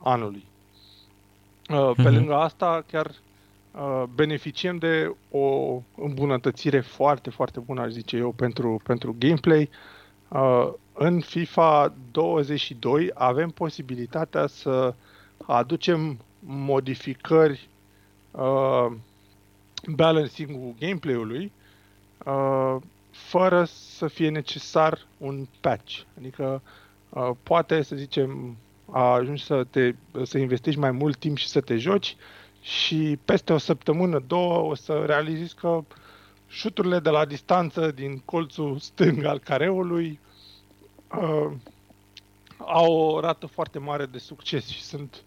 anului. 0.03 0.45
Uh, 1.69 1.91
pe 1.97 2.03
mm-hmm. 2.03 2.13
lângă 2.13 2.35
asta, 2.35 2.85
chiar 2.91 3.11
Uh, 3.73 4.03
beneficiem 4.15 4.79
de 4.79 5.15
o 5.31 5.81
îmbunătățire 5.97 6.81
foarte, 6.81 7.31
foarte 7.31 7.61
bună, 7.61 7.81
aș 7.81 7.91
zice 7.91 8.17
eu, 8.17 8.33
pentru, 8.33 8.81
pentru 8.85 9.17
gameplay. 9.19 9.71
Uh, 10.29 10.73
în 10.93 11.21
FIFA 11.21 11.95
22 12.11 13.11
avem 13.15 13.51
posibilitatea 13.51 14.47
să 14.47 14.95
aducem 15.47 16.19
modificări 16.41 17.69
uh, 18.31 18.87
balancing-ul 19.87 20.75
gameplay-ului 20.79 21.53
uh, 22.25 22.77
fără 23.11 23.65
să 23.65 24.07
fie 24.07 24.31
necesar 24.31 25.07
un 25.19 25.47
patch. 25.61 26.01
Adică 26.19 26.63
uh, 27.09 27.31
poate, 27.43 27.83
să 27.83 27.97
zicem, 27.97 28.57
ajungi 28.91 29.45
să, 29.45 29.65
te, 29.71 29.95
să 30.23 30.39
investești 30.39 30.81
mai 30.81 30.91
mult 30.91 31.17
timp 31.17 31.37
și 31.37 31.49
să 31.49 31.61
te 31.61 31.77
joci, 31.77 32.17
uh, 32.19 32.41
și 32.61 33.19
peste 33.25 33.53
o 33.53 33.59
săptămână, 33.59 34.23
două, 34.27 34.59
o 34.59 34.75
să 34.75 35.03
realizezi 35.07 35.55
că 35.55 35.85
șuturile 36.47 36.99
de 36.99 37.11
la 37.11 37.25
distanță 37.25 37.91
din 37.91 38.23
colțul 38.25 38.79
stâng 38.79 39.25
al 39.25 39.39
careului 39.39 40.21
uh, 41.21 41.51
au 42.59 42.93
o 42.93 43.21
rată 43.21 43.47
foarte 43.47 43.79
mare 43.79 44.07
de 44.07 44.19
succes 44.19 44.67
și 44.67 44.83
sunt 44.83 45.23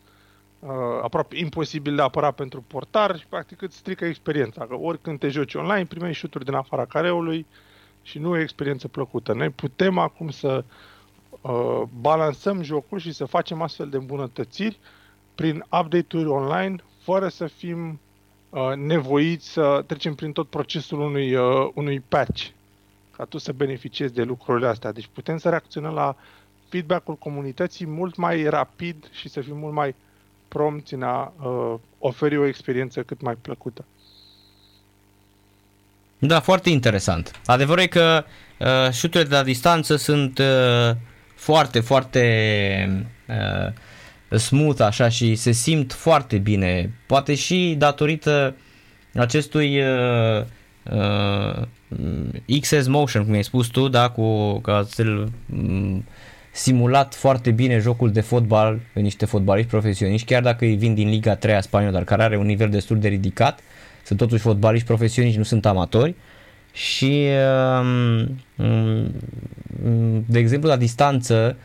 uh, 0.60 0.70
aproape 1.02 1.38
imposibil 1.38 1.96
de 1.96 2.02
apărat 2.02 2.36
pentru 2.36 2.64
portar 2.68 3.18
și 3.20 3.26
practic 3.28 3.62
îți 3.62 3.78
strică 3.78 4.06
experiența. 4.06 4.66
Că 4.66 4.76
oricând 4.76 5.20
te 5.20 5.30
joci 5.30 5.56
online, 5.56 5.86
primești 5.86 6.20
șuturi 6.20 6.46
din 6.46 6.54
afara 6.54 6.86
careului 6.86 7.46
și 8.04 8.20
nu 8.20 8.36
e 8.36 8.40
o 8.40 8.42
experiență 8.42 8.88
plăcută. 8.88 9.34
Noi 9.34 9.50
putem 9.50 9.98
acum 9.98 10.30
să 10.30 10.64
uh, 11.42 11.82
balansăm 12.02 12.62
jocul 12.62 13.00
și 13.00 13.12
să 13.12 13.26
facem 13.26 13.62
astfel 13.62 13.90
de 13.90 13.98
îmbunătățiri 13.98 14.80
prin 15.36 15.66
update-uri 15.80 16.28
online 16.28 16.76
fără 17.02 17.28
să 17.28 17.48
fim 17.48 18.00
uh, 18.50 18.76
nevoiți 18.76 19.52
să 19.52 19.84
trecem 19.88 20.16
prin 20.16 20.32
tot 20.32 20.50
procesul 20.50 21.00
unui, 21.00 21.36
uh, 21.36 21.70
unui 21.74 22.00
patch, 22.00 22.48
ca 23.12 23.26
tu 23.26 23.38
să 23.38 23.52
beneficiezi 23.52 24.14
de 24.14 24.24
lucrurile 24.24 24.68
astea. 24.68 24.92
Deci 24.92 25.10
putem 25.14 25.38
să 25.38 25.50
reacționăm 25.50 25.94
la 25.94 26.16
feedback-ul 26.70 27.16
comunității 27.16 27.86
mult 27.86 28.16
mai 28.16 28.44
rapid 28.44 29.10
și 29.12 29.30
să 29.30 29.42
fim 29.42 29.58
mult 29.58 29.74
mai 29.74 29.96
prompți 30.48 30.94
în 30.94 31.04
a 31.04 31.34
uh, 31.42 31.80
oferi 32.00 32.38
o 32.38 32.46
experiență 32.46 33.04
cât 33.04 33.22
mai 33.22 33.36
plăcută. 33.36 33.86
Da, 36.28 36.40
foarte 36.40 36.70
interesant. 36.70 37.32
Adevărul 37.46 37.84
e 37.84 37.88
că 37.88 38.24
uh, 38.60 38.92
șuturile 38.92 39.30
de 39.30 39.36
la 39.36 39.44
distanță 39.44 39.96
sunt 39.96 40.38
uh, 40.38 40.96
foarte, 41.36 41.80
foarte 41.80 43.06
uh, 43.28 44.38
smooth 44.38 44.82
așa 44.82 45.10
și 45.10 45.36
se 45.36 45.52
simt 45.52 45.94
foarte 45.94 46.38
bine. 46.38 46.94
Poate 47.06 47.36
și 47.36 47.76
datorită 47.78 48.56
acestui 49.16 49.80
uh, 49.80 50.44
uh, 50.92 52.60
XS 52.60 52.88
Motion, 52.88 53.26
cum 53.26 53.34
ai 53.34 53.44
spus 53.44 53.68
tu, 53.68 53.88
da, 53.88 54.10
cu 54.10 54.60
că 54.60 54.72
ați 54.72 55.02
um, 55.02 56.06
simulat 56.52 57.16
foarte 57.16 57.52
bine 57.52 57.78
jocul 57.78 58.12
de 58.12 58.22
fotbal 58.22 58.80
în 58.94 59.02
niște 59.02 59.26
fotbaliști 59.26 59.70
profesioniști, 59.70 60.28
chiar 60.28 60.42
dacă 60.42 60.66
îi 60.66 60.76
vin 60.76 60.94
din 60.94 61.10
Liga 61.10 61.36
3 61.36 61.56
a 61.56 61.62
spaniolă, 61.62 61.94
dar 61.94 62.04
care 62.04 62.24
are 62.24 62.38
un 62.38 62.46
nivel 62.46 62.70
destul 62.70 63.00
de 63.00 63.08
ridicat, 63.08 63.60
sunt 64.04 64.20
totuși 64.20 64.42
fotbaliști 64.42 64.88
profesioniști, 64.88 65.38
nu 65.38 65.44
sunt 65.44 65.66
amatori. 65.66 66.16
Și, 66.72 67.28
uh, 67.78 68.26
de 70.26 70.40
exemplu, 70.40 70.70
la 70.70 70.78
distanță, 70.78 71.58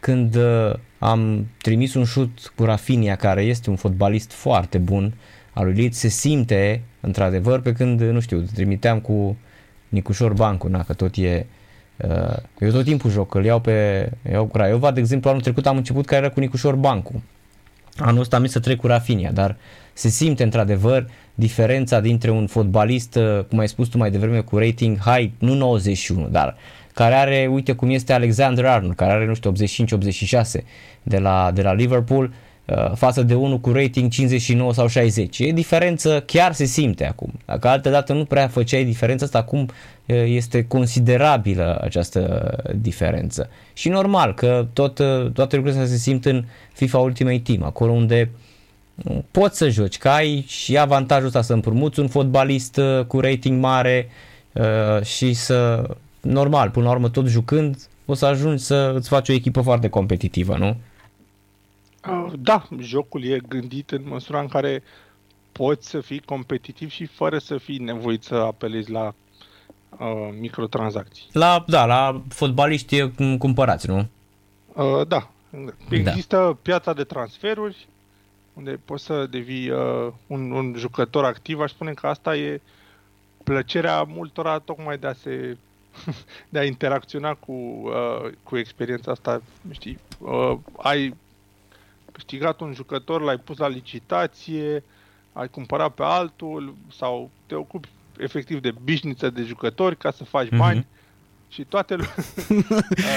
când 0.00 0.34
uh, 0.34 0.72
am 0.98 1.46
trimis 1.62 1.94
un 1.94 2.04
șut 2.04 2.52
cu 2.54 2.64
Rafinha, 2.64 3.14
care 3.14 3.42
este 3.42 3.70
un 3.70 3.76
fotbalist 3.76 4.32
foarte 4.32 4.78
bun 4.78 5.14
al 5.52 5.64
lui 5.64 5.74
Leeds, 5.74 5.98
se 5.98 6.08
simte 6.08 6.82
într-adevăr 7.00 7.60
pe 7.60 7.72
când, 7.72 8.00
nu 8.00 8.20
știu, 8.20 8.44
trimiteam 8.54 9.00
cu 9.00 9.36
Nicușor 9.88 10.32
Bancu, 10.32 10.68
na, 10.68 10.82
că 10.82 10.92
tot 10.92 11.16
e 11.16 11.46
uh, 11.96 12.36
eu 12.58 12.70
tot 12.70 12.84
timpul 12.84 13.10
joc, 13.10 13.34
îl 13.34 13.44
iau 13.44 13.60
pe 13.60 14.10
iau 14.30 14.46
cu 14.46 14.56
Raiova, 14.56 14.90
de 14.90 15.00
exemplu 15.00 15.30
anul 15.30 15.42
trecut 15.42 15.66
am 15.66 15.76
început 15.76 16.06
care 16.06 16.24
era 16.24 16.34
cu 16.34 16.40
Nicușor 16.40 16.74
Bancu 16.74 17.22
anul 17.98 18.20
ăsta 18.20 18.36
am 18.36 18.46
să 18.46 18.60
trec 18.60 18.80
cu 18.80 18.86
Rafinha, 18.86 19.30
dar 19.30 19.56
se 19.92 20.08
simte 20.08 20.42
într-adevăr 20.42 21.06
diferența 21.34 22.00
dintre 22.00 22.30
un 22.30 22.46
fotbalist, 22.46 23.14
uh, 23.14 23.44
cum 23.48 23.58
ai 23.58 23.68
spus 23.68 23.88
tu 23.88 23.98
mai 23.98 24.10
devreme, 24.10 24.40
cu 24.40 24.58
rating 24.58 24.98
high, 24.98 25.30
nu 25.38 25.54
91, 25.54 26.28
dar 26.28 26.56
care 26.94 27.14
are, 27.14 27.48
uite 27.50 27.72
cum 27.72 27.90
este 27.90 28.12
Alexander 28.12 28.66
Arnold, 28.66 28.94
care 28.94 29.12
are, 29.12 29.26
nu 29.26 29.34
știu, 29.34 29.52
85-86 29.52 30.64
de 31.02 31.18
la, 31.18 31.50
de 31.54 31.62
la 31.62 31.72
Liverpool, 31.72 32.24
uh, 32.24 32.30
față 32.94 33.22
de 33.22 33.34
unul 33.34 33.58
cu 33.58 33.70
rating 33.70 34.10
59 34.10 34.72
sau 34.72 34.86
60. 34.86 35.38
E 35.38 35.52
diferență, 35.52 36.22
chiar 36.26 36.52
se 36.52 36.64
simte 36.64 37.06
acum. 37.06 37.32
Dacă 37.44 37.68
altă 37.68 37.90
dată 37.90 38.12
nu 38.12 38.24
prea 38.24 38.48
făceai 38.48 38.84
diferența 38.84 39.24
asta, 39.24 39.38
acum 39.38 39.60
uh, 39.60 40.16
este 40.26 40.64
considerabilă 40.64 41.78
această 41.82 42.52
diferență. 42.80 43.48
Și 43.72 43.88
normal 43.88 44.34
că 44.34 44.66
tot, 44.72 44.98
uh, 44.98 45.30
toate 45.32 45.56
lucrurile 45.56 45.82
astea 45.82 45.96
se 45.96 46.02
simt 46.02 46.24
în 46.24 46.44
FIFA 46.72 46.98
Ultimate 46.98 47.42
Team, 47.44 47.62
acolo 47.62 47.92
unde 47.92 48.30
poți 49.30 49.58
să 49.58 49.68
joci, 49.68 49.98
că 49.98 50.08
ai 50.08 50.44
și 50.48 50.78
avantajul 50.78 51.26
ăsta 51.26 51.42
să 51.42 51.52
împrumuți 51.52 52.00
un 52.00 52.08
fotbalist 52.08 52.76
uh, 52.76 53.04
cu 53.04 53.20
rating 53.20 53.60
mare 53.60 54.08
uh, 54.52 55.02
și 55.02 55.32
să, 55.32 55.88
normal, 56.20 56.70
până 56.70 56.84
la 56.84 56.90
urmă 56.90 57.08
tot 57.08 57.26
jucând, 57.26 57.76
o 58.06 58.14
să 58.14 58.26
ajungi 58.26 58.62
să 58.62 58.92
îți 58.94 59.08
faci 59.08 59.28
o 59.28 59.32
echipă 59.32 59.60
foarte 59.60 59.88
competitivă, 59.88 60.56
nu? 60.56 60.76
Uh, 62.08 62.32
da, 62.38 62.68
jocul 62.78 63.24
e 63.24 63.40
gândit 63.48 63.90
în 63.90 64.02
măsura 64.08 64.40
în 64.40 64.48
care 64.48 64.82
poți 65.52 65.88
să 65.88 66.00
fii 66.00 66.20
competitiv 66.20 66.90
și 66.90 67.06
fără 67.06 67.38
să 67.38 67.58
fii 67.58 67.78
nevoit 67.78 68.22
să 68.22 68.34
apelezi 68.34 68.90
la 68.90 69.14
uh, 69.98 70.28
microtransacții. 70.40 71.24
La, 71.32 71.64
da, 71.66 71.84
la 71.84 72.22
fotbaliști 72.28 73.10
cumpărați, 73.38 73.88
nu? 73.88 74.08
Uh, 74.72 75.06
da. 75.08 75.30
Există 75.90 76.36
da. 76.36 76.56
piața 76.62 76.92
de 76.92 77.04
transferuri 77.04 77.88
unde 78.56 78.80
poți 78.84 79.04
să 79.04 79.26
devii 79.26 79.70
uh, 79.70 80.12
un, 80.26 80.50
un 80.50 80.74
jucător 80.76 81.24
activ. 81.24 81.60
Aș 81.60 81.70
spune 81.70 81.92
că 81.92 82.06
asta 82.06 82.36
e 82.36 82.60
plăcerea 83.44 84.02
multora 84.02 84.58
tocmai 84.58 84.98
de 84.98 85.06
a 85.06 85.12
se 85.12 85.56
de 86.48 86.58
a 86.58 86.64
interacționa 86.64 87.34
cu, 87.34 87.52
uh, 87.52 88.30
cu 88.42 88.56
experiența 88.56 89.10
asta, 89.10 89.42
știi, 89.70 89.98
uh, 90.18 90.58
ai 90.76 91.14
câștigat 92.16 92.60
un 92.60 92.72
jucător, 92.72 93.22
l-ai 93.22 93.36
pus 93.36 93.58
la 93.58 93.68
licitație, 93.68 94.84
ai 95.32 95.48
cumpărat 95.48 95.94
pe 95.94 96.02
altul 96.02 96.76
sau 96.96 97.30
te 97.46 97.54
ocupi 97.54 97.88
efectiv 98.18 98.60
de 98.60 98.74
bișniță 98.84 99.30
de 99.30 99.42
jucători 99.42 99.96
ca 99.96 100.10
să 100.10 100.24
faci 100.24 100.46
mm-hmm. 100.46 100.58
bani 100.58 100.86
și 101.48 101.64
toate 101.64 101.94
uh, 101.98 102.06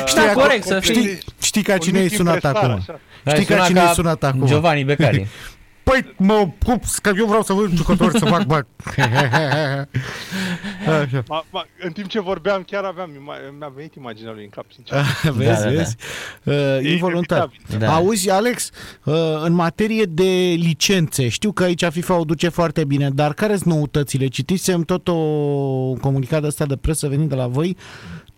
Știi, 0.06 0.26
da, 0.26 0.34
corect, 0.34 0.64
să 0.64 0.80
știi, 0.80 1.20
știi 1.42 1.64
ca 1.64 1.78
cine 1.78 1.98
ai 1.98 2.10
sunat 2.10 2.44
acum. 2.44 2.72
Așa. 2.72 3.00
Știi 3.28 3.46
ca 3.46 3.66
cine 3.66 3.80
ai 3.80 3.94
sunat 3.94 4.24
acum. 4.24 4.46
Giovanni 4.46 4.84
Becali. 4.84 5.28
Păi, 5.90 6.14
mă 6.18 6.50
pup, 6.58 6.84
că 7.02 7.12
eu 7.18 7.26
vreau 7.26 7.42
să 7.42 7.54
văd 7.54 7.74
jucători 7.74 8.20
să 8.20 8.26
fac 8.26 8.46
bani. 8.46 8.66
ma, 11.28 11.46
ma, 11.50 11.66
în 11.80 11.92
timp 11.92 12.08
ce 12.08 12.22
vorbeam, 12.22 12.64
chiar 12.64 12.84
aveam, 12.84 13.10
mi-a 13.60 13.72
venit 13.76 13.96
imaginea 13.96 14.32
lui 14.32 14.44
în 14.44 14.50
cap, 14.50 14.66
sincer. 14.74 15.04
vezi, 15.36 15.64
da, 15.64 15.70
da, 15.70 15.72
vezi? 15.76 15.96
Da. 16.44 16.54
Uh, 16.54 16.92
involuntar. 16.92 17.52
Da. 17.78 17.94
Auzi, 17.94 18.30
Alex, 18.30 18.70
uh, 19.04 19.14
în 19.44 19.54
materie 19.54 20.04
de 20.04 20.56
licențe, 20.58 21.28
știu 21.28 21.52
că 21.52 21.64
aici 21.64 21.86
FIFA 21.86 22.18
o 22.18 22.24
duce 22.24 22.50
foarte 22.50 22.86
bine, 22.86 23.10
dar 23.10 23.34
care 23.34 23.56
sunt 23.56 23.74
noutățile? 23.74 24.28
Citisem 24.28 24.82
tot 24.82 25.08
o, 25.08 25.14
un 25.14 25.98
comunicat 25.98 26.44
ăsta 26.44 26.66
de 26.66 26.76
presă 26.76 27.08
venit 27.08 27.30
de 27.30 27.36
la 27.36 27.48
voi 27.48 27.78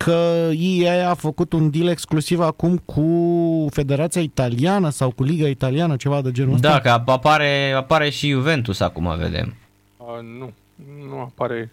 că 0.03 0.49
EA 0.57 1.09
a 1.09 1.13
făcut 1.13 1.53
un 1.53 1.69
deal 1.69 1.87
exclusiv 1.87 2.39
acum 2.39 2.77
cu 2.77 3.67
Federația 3.69 4.21
Italiană 4.21 4.89
sau 4.89 5.11
cu 5.11 5.23
Liga 5.23 5.47
Italiană, 5.47 5.95
ceva 5.95 6.21
de 6.21 6.31
genul 6.31 6.53
ăsta. 6.53 6.69
Da, 6.69 6.79
că 6.79 6.89
apare, 7.11 7.71
apare 7.71 8.09
și 8.09 8.29
Juventus 8.29 8.79
acum, 8.79 9.17
vedem. 9.17 9.55
Uh, 9.97 10.19
nu, 10.37 10.53
nu 11.09 11.19
apare. 11.19 11.71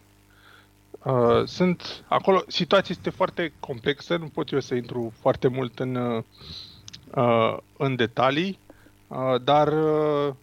Uh, 1.05 1.45
sunt 1.45 2.05
acolo, 2.09 2.43
situația 2.47 2.95
este 2.99 3.11
foarte 3.11 3.53
complexă, 3.61 4.17
nu 4.17 4.27
pot 4.27 4.51
eu 4.51 4.61
să 4.61 4.75
intru 4.75 5.13
foarte 5.21 5.49
mult 5.49 5.79
în, 5.79 6.23
uh, 7.15 7.57
în 7.77 7.97
detalii, 7.97 8.59
uh, 9.09 9.35
dar 9.45 9.69
uh, 9.69 10.35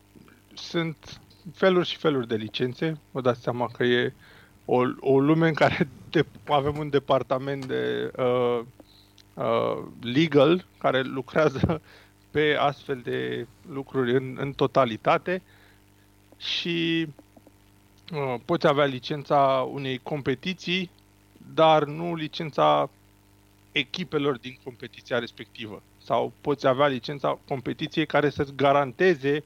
sunt 0.53 1.19
feluri 1.53 1.87
și 1.87 1.97
feluri 1.97 2.27
de 2.27 2.35
licențe. 2.35 2.99
Vă 3.11 3.21
dați 3.21 3.41
seama 3.41 3.69
că 3.77 3.83
e 3.83 4.13
o, 4.65 4.81
o 4.99 5.19
lume 5.19 5.47
în 5.47 5.53
care 5.53 5.87
de, 6.11 6.25
avem 6.47 6.77
un 6.77 6.89
departament 6.89 7.65
de 7.65 8.11
uh, 8.17 8.59
uh, 9.33 9.83
legal 10.01 10.65
care 10.77 11.01
lucrează 11.01 11.81
pe 12.31 12.55
astfel 12.59 13.01
de 13.03 13.47
lucruri 13.69 14.15
în, 14.15 14.37
în 14.39 14.53
totalitate 14.53 15.41
și 16.37 17.07
uh, 18.13 18.35
poți 18.45 18.67
avea 18.67 18.85
licența 18.85 19.69
unei 19.71 19.99
competiții, 20.03 20.89
dar 21.53 21.83
nu 21.83 22.15
licența 22.15 22.89
echipelor 23.71 24.37
din 24.37 24.57
competiția 24.63 25.19
respectivă. 25.19 25.81
Sau 26.03 26.33
poți 26.41 26.67
avea 26.67 26.87
licența 26.87 27.39
competiției 27.47 28.05
care 28.05 28.29
să-ți 28.29 28.55
garanteze 28.55 29.43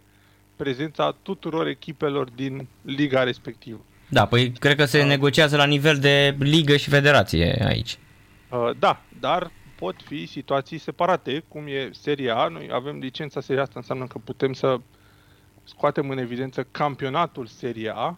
prezența 0.55 1.15
tuturor 1.21 1.67
echipelor 1.67 2.29
din 2.29 2.67
liga 2.81 3.23
respectivă. 3.23 3.79
Da, 4.09 4.25
păi 4.25 4.51
cred 4.51 4.75
că 4.75 4.85
se 4.85 4.99
uh, 4.99 5.05
negociază 5.05 5.55
la 5.55 5.65
nivel 5.65 5.97
de 5.97 6.35
ligă 6.39 6.77
și 6.77 6.89
federație 6.89 7.65
aici. 7.67 7.97
Uh, 8.49 8.69
da, 8.79 9.01
dar 9.19 9.51
pot 9.75 9.95
fi 10.05 10.25
situații 10.25 10.77
separate, 10.77 11.43
cum 11.47 11.67
e 11.67 11.89
Seria 11.91 12.35
A. 12.35 12.47
Noi 12.47 12.69
avem 12.73 12.97
licența 12.97 13.41
Seria 13.41 13.61
asta, 13.61 13.73
înseamnă 13.75 14.05
că 14.05 14.17
putem 14.23 14.53
să 14.53 14.77
scoatem 15.63 16.09
în 16.09 16.17
evidență 16.17 16.67
campionatul 16.71 17.45
Seria 17.45 17.93
A, 17.93 18.17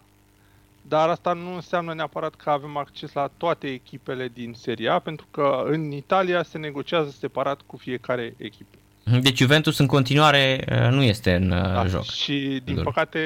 dar 0.81 1.09
asta 1.09 1.33
nu 1.33 1.53
înseamnă 1.53 1.93
neapărat 1.93 2.35
că 2.35 2.49
avem 2.49 2.77
acces 2.77 3.13
la 3.13 3.29
toate 3.37 3.67
echipele 3.67 4.29
din 4.33 4.53
Seria 4.57 4.93
A, 4.93 4.99
pentru 4.99 5.27
că 5.31 5.63
în 5.65 5.91
Italia 5.91 6.43
se 6.43 6.57
negociază 6.57 7.09
separat 7.19 7.61
cu 7.65 7.77
fiecare 7.77 8.33
echipă. 8.37 8.75
Deci 9.21 9.37
Juventus 9.37 9.77
în 9.77 9.85
continuare 9.85 10.65
uh, 10.71 10.91
nu 10.91 11.03
este 11.03 11.33
în 11.33 11.51
uh, 11.51 11.73
da, 11.73 11.85
joc. 11.85 12.03
Și 12.03 12.61
din 12.63 12.83
păcate 12.83 13.19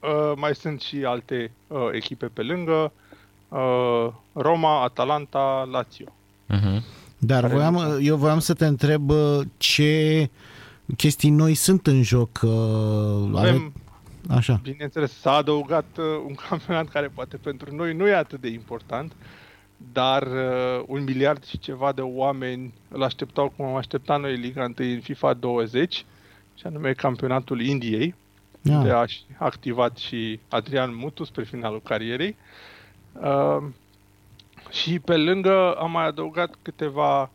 Uh, 0.00 0.32
mai 0.36 0.54
sunt 0.54 0.80
și 0.80 1.04
alte 1.04 1.50
uh, 1.66 1.88
echipe 1.92 2.26
pe 2.26 2.42
lângă, 2.42 2.92
uh, 3.48 4.08
Roma, 4.32 4.82
Atalanta, 4.82 5.68
Lazio. 5.70 6.06
Uh-huh. 6.50 6.82
Dar 7.18 7.46
voiam, 7.46 7.98
eu 8.00 8.16
voiam 8.16 8.38
să 8.38 8.54
te 8.54 8.66
întreb 8.66 9.10
uh, 9.10 9.40
ce 9.56 10.30
chestii 10.96 11.30
noi 11.30 11.54
sunt 11.54 11.86
în 11.86 12.02
joc. 12.02 12.40
Uh, 12.42 13.30
Avem, 13.34 13.72
Așa. 14.28 14.60
Bineînțeles, 14.62 15.12
s-a 15.12 15.32
adăugat 15.32 15.86
uh, 15.98 16.04
un 16.26 16.34
campionat 16.48 16.88
care 16.88 17.10
poate 17.14 17.36
pentru 17.36 17.74
noi 17.74 17.94
nu 17.94 18.08
e 18.08 18.14
atât 18.14 18.40
de 18.40 18.48
important, 18.48 19.12
dar 19.92 20.22
uh, 20.22 20.84
un 20.86 21.04
miliard 21.04 21.44
și 21.44 21.58
ceva 21.58 21.92
de 21.92 22.00
oameni 22.00 22.74
îl 22.88 23.02
așteptau 23.02 23.52
cum 23.56 23.64
am 23.64 23.74
așteptat 23.74 24.20
noi 24.20 24.36
Liga 24.36 24.62
1 24.62 24.74
în 24.76 25.00
FIFA 25.00 25.34
20, 25.34 26.04
și 26.54 26.66
anume 26.66 26.92
campionatul 26.92 27.60
Indiei 27.60 28.14
yeah. 28.62 28.82
de 28.82 28.90
a 28.90 29.04
activat 29.38 29.96
și 29.96 30.40
Adrian 30.48 30.96
Mutu 30.96 31.24
spre 31.24 31.44
finalul 31.44 31.80
carierei. 31.82 32.36
Uh, 33.12 33.64
și 34.70 34.98
pe 34.98 35.16
lângă 35.16 35.72
am 35.72 35.90
mai 35.90 36.06
adăugat 36.06 36.54
câteva 36.62 37.30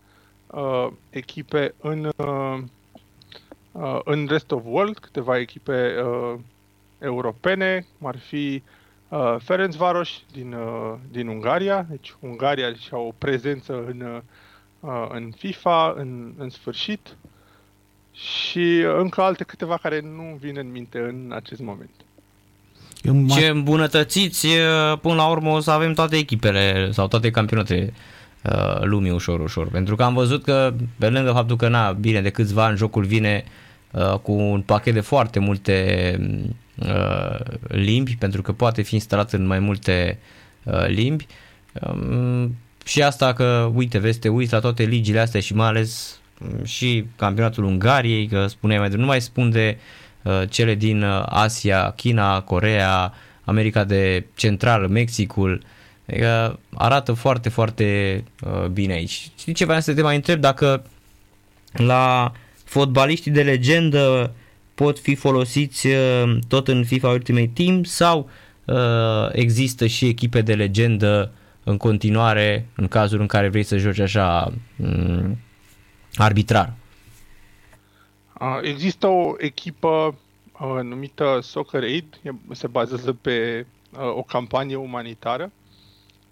uh, 0.48 0.88
echipe 1.10 1.74
în, 1.82 2.12
uh, 2.16 2.58
uh, 3.72 4.00
în 4.04 4.26
Rest 4.28 4.52
of 4.52 4.64
World, 4.66 4.98
câteva 4.98 5.40
echipe 5.40 5.96
uh, 6.02 6.40
europene, 7.00 7.86
cum 7.98 8.08
ar 8.08 8.18
fi 8.18 8.64
uh, 9.10 9.36
Ferencvaros 9.40 10.10
din, 10.32 10.54
uh, 10.54 10.94
din 11.12 11.28
Ungaria, 11.28 11.86
deci 11.90 12.16
Ungaria 12.20 12.74
și-a 12.74 12.98
o 12.98 13.12
prezență 13.18 13.86
în, 13.88 14.22
uh, 14.82 15.08
în 15.10 15.32
FIFA 15.32 15.94
în, 15.98 16.34
în 16.38 16.50
sfârșit 16.50 17.18
și 18.14 18.86
încă 18.98 19.22
alte 19.22 19.44
câteva 19.44 19.78
care 19.78 20.02
nu 20.02 20.38
vin 20.40 20.58
în 20.58 20.72
minte 20.72 20.98
în 20.98 21.32
acest 21.36 21.62
moment. 21.62 21.90
Ce 23.30 23.48
îmbunătățiți, 23.48 24.48
până 25.02 25.16
la 25.16 25.28
urmă 25.28 25.50
o 25.50 25.60
să 25.60 25.72
avem 25.72 25.94
toate 25.94 26.16
echipele 26.16 26.92
sau 26.92 27.08
toate 27.08 27.32
campionatele 27.32 27.94
uh, 28.44 28.82
lumii 28.82 29.12
ușor, 29.12 29.40
ușor. 29.40 29.68
Pentru 29.70 29.96
că 29.96 30.04
am 30.04 30.14
văzut 30.14 30.44
că, 30.44 30.74
pe 30.98 31.10
lângă 31.10 31.32
faptul 31.32 31.56
că, 31.56 31.68
na, 31.68 31.92
bine, 31.92 32.22
de 32.22 32.30
câțiva 32.30 32.66
ani 32.66 32.78
jocul 32.78 33.04
vine 33.04 33.44
uh, 33.92 34.14
cu 34.14 34.32
un 34.32 34.62
pachet 34.62 34.94
de 34.94 35.00
foarte 35.00 35.40
multe 35.40 36.18
uh, 36.76 37.40
limbi, 37.68 38.16
pentru 38.16 38.42
că 38.42 38.52
poate 38.52 38.82
fi 38.82 38.94
instalat 38.94 39.34
în 39.34 39.46
mai 39.46 39.60
multe 39.60 40.20
limbi. 40.88 41.26
Um, 41.82 42.56
și 42.86 43.04
asta 43.04 43.34
că, 43.34 43.72
uite, 43.74 43.98
vezi, 43.98 44.20
te 44.20 44.30
uiți 44.30 44.54
la 44.54 44.60
toate 44.60 44.84
ligile 44.84 45.20
astea 45.20 45.40
și 45.40 45.56
mai 45.56 45.68
ales 45.68 46.20
și 46.64 47.06
campionatul 47.16 47.64
Ungariei, 47.64 48.28
că 48.28 48.48
spuneai 48.48 48.80
mai 48.80 48.90
nu 48.90 49.06
mai 49.06 49.22
spun 49.22 49.50
de 49.50 49.78
uh, 50.22 50.42
cele 50.50 50.76
din 50.76 51.04
uh, 51.04 51.24
Asia, 51.26 51.94
China, 51.96 52.42
Corea, 52.42 53.14
America 53.44 53.84
de 53.84 54.26
Central, 54.36 54.88
Mexicul, 54.88 55.62
adică 56.08 56.60
arată 56.74 57.14
foarte, 57.14 57.50
foarte 57.50 58.24
uh, 58.42 58.66
bine 58.66 58.94
aici. 58.94 59.32
Știi 59.38 59.54
ce 59.54 59.66
vreau 59.66 59.80
să 59.80 59.94
te 59.94 60.02
mai 60.02 60.16
întreb? 60.16 60.40
Dacă 60.40 60.84
la 61.72 62.32
fotbaliștii 62.64 63.32
de 63.32 63.44
legendă 63.44 64.34
pot 64.76 65.00
fi 65.00 65.16
folosiți 65.16 65.88
tot 66.48 66.68
în 66.68 66.84
FIFA 66.84 67.10
Ultimate 67.10 67.52
Team 67.54 67.84
sau 67.84 68.30
există 69.32 69.88
și 69.88 70.06
echipe 70.06 70.42
de 70.42 70.54
legendă 70.54 71.32
în 71.64 71.78
continuare 71.78 72.66
în 72.76 72.88
cazul 72.88 73.20
în 73.20 73.26
care 73.26 73.50
vrei 73.50 73.64
să 73.64 73.78
joci 73.78 74.00
așa 74.00 74.54
mm, 74.76 75.38
arbitrar? 76.16 76.74
Există 78.62 79.08
o 79.08 79.34
echipă 79.38 80.16
numită 80.84 81.40
Soccer 81.42 81.84
Aid, 81.84 82.20
se 82.52 82.68
bazează 82.68 83.14
pe 83.14 83.66
o 84.16 84.22
campanie 84.22 84.76
umanitară 84.76 85.52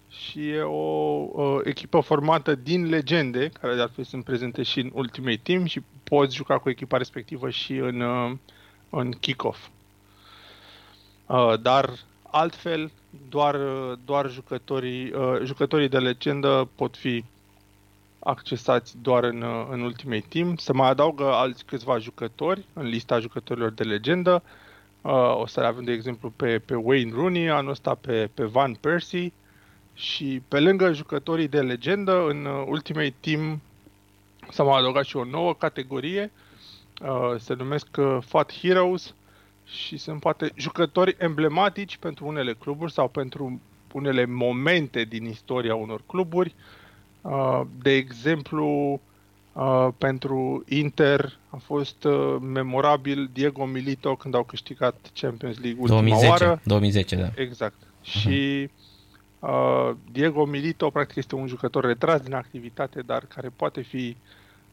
și 0.08 0.48
e 0.48 0.60
o 0.60 1.60
echipă 1.64 2.00
formată 2.00 2.54
din 2.54 2.88
legende, 2.88 3.48
care 3.60 3.74
de 3.74 3.80
altfel 3.80 4.04
sunt 4.04 4.24
prezente 4.24 4.62
și 4.62 4.80
în 4.80 4.90
Ultimate 4.94 5.40
Team 5.42 5.64
și 5.64 5.82
poți 6.04 6.34
juca 6.34 6.58
cu 6.58 6.70
echipa 6.70 6.96
respectivă 6.96 7.50
și 7.50 7.72
în, 7.72 8.02
în 8.90 9.10
kick-off. 9.10 9.68
Uh, 11.26 11.60
dar 11.60 11.90
altfel 12.22 12.90
doar, 13.28 13.56
doar 14.04 14.30
jucătorii, 14.30 15.12
uh, 15.12 15.40
jucătorii 15.44 15.88
de 15.88 15.98
legendă 15.98 16.68
pot 16.74 16.96
fi 16.96 17.24
accesați 18.24 18.96
doar 19.02 19.24
în, 19.24 19.44
în 19.70 19.80
Ultimate 19.80 20.24
Team. 20.28 20.56
Se 20.56 20.72
mai 20.72 20.88
adaugă 20.88 21.24
alți 21.24 21.64
câțiva 21.64 21.98
jucători 21.98 22.64
în 22.72 22.86
lista 22.86 23.18
jucătorilor 23.18 23.70
de 23.70 23.82
legendă. 23.82 24.42
Uh, 25.00 25.40
o 25.40 25.46
să 25.46 25.60
le 25.60 25.66
avem, 25.66 25.84
de 25.84 25.92
exemplu, 25.92 26.32
pe, 26.36 26.58
pe 26.58 26.74
Wayne 26.74 27.12
Rooney, 27.14 27.50
anul 27.50 27.70
ăsta 27.70 27.94
pe, 27.94 28.30
pe 28.34 28.44
Van 28.44 28.74
Persie 28.74 29.32
și 29.94 30.42
pe 30.48 30.60
lângă 30.60 30.92
jucătorii 30.92 31.48
de 31.48 31.60
legendă, 31.60 32.26
în 32.28 32.44
Ultimate 32.44 33.14
Team 33.20 33.60
s-a 34.50 34.62
mai 34.62 34.78
adăugat 34.78 35.04
și 35.04 35.16
o 35.16 35.24
nouă 35.24 35.54
categorie, 35.54 36.32
uh, 37.02 37.34
se 37.38 37.54
numesc 37.54 37.86
uh, 37.98 38.18
Fat 38.20 38.52
Heroes 38.52 39.14
și 39.64 39.96
sunt 39.96 40.20
poate 40.20 40.52
jucători 40.56 41.16
emblematici 41.18 41.96
pentru 41.96 42.26
unele 42.26 42.52
cluburi 42.52 42.92
sau 42.92 43.08
pentru 43.08 43.60
unele 43.92 44.24
momente 44.24 45.04
din 45.04 45.24
istoria 45.24 45.74
unor 45.74 46.02
cluburi. 46.06 46.54
Uh, 46.56 46.81
de 47.82 47.90
exemplu, 47.90 49.00
uh, 49.52 49.88
pentru 49.98 50.64
Inter 50.68 51.38
a 51.48 51.56
fost 51.56 52.04
uh, 52.04 52.36
memorabil 52.40 53.30
Diego 53.32 53.64
Milito 53.64 54.14
când 54.14 54.34
au 54.34 54.42
câștigat 54.42 55.10
Champions 55.14 55.58
League 55.58 55.80
ultima 55.80 56.00
2010, 56.00 56.30
oară. 56.30 56.60
2010, 56.64 57.16
da. 57.16 57.28
Exact. 57.34 57.74
Uh-huh. 57.74 58.04
Și 58.04 58.70
uh, 59.38 59.90
Diego 60.12 60.44
Milito 60.44 60.90
practic 60.90 61.16
este 61.16 61.34
un 61.34 61.46
jucător 61.46 61.84
retras 61.84 62.20
din 62.20 62.34
activitate, 62.34 63.00
dar 63.00 63.24
care 63.34 63.52
poate 63.56 63.80
fi 63.80 64.16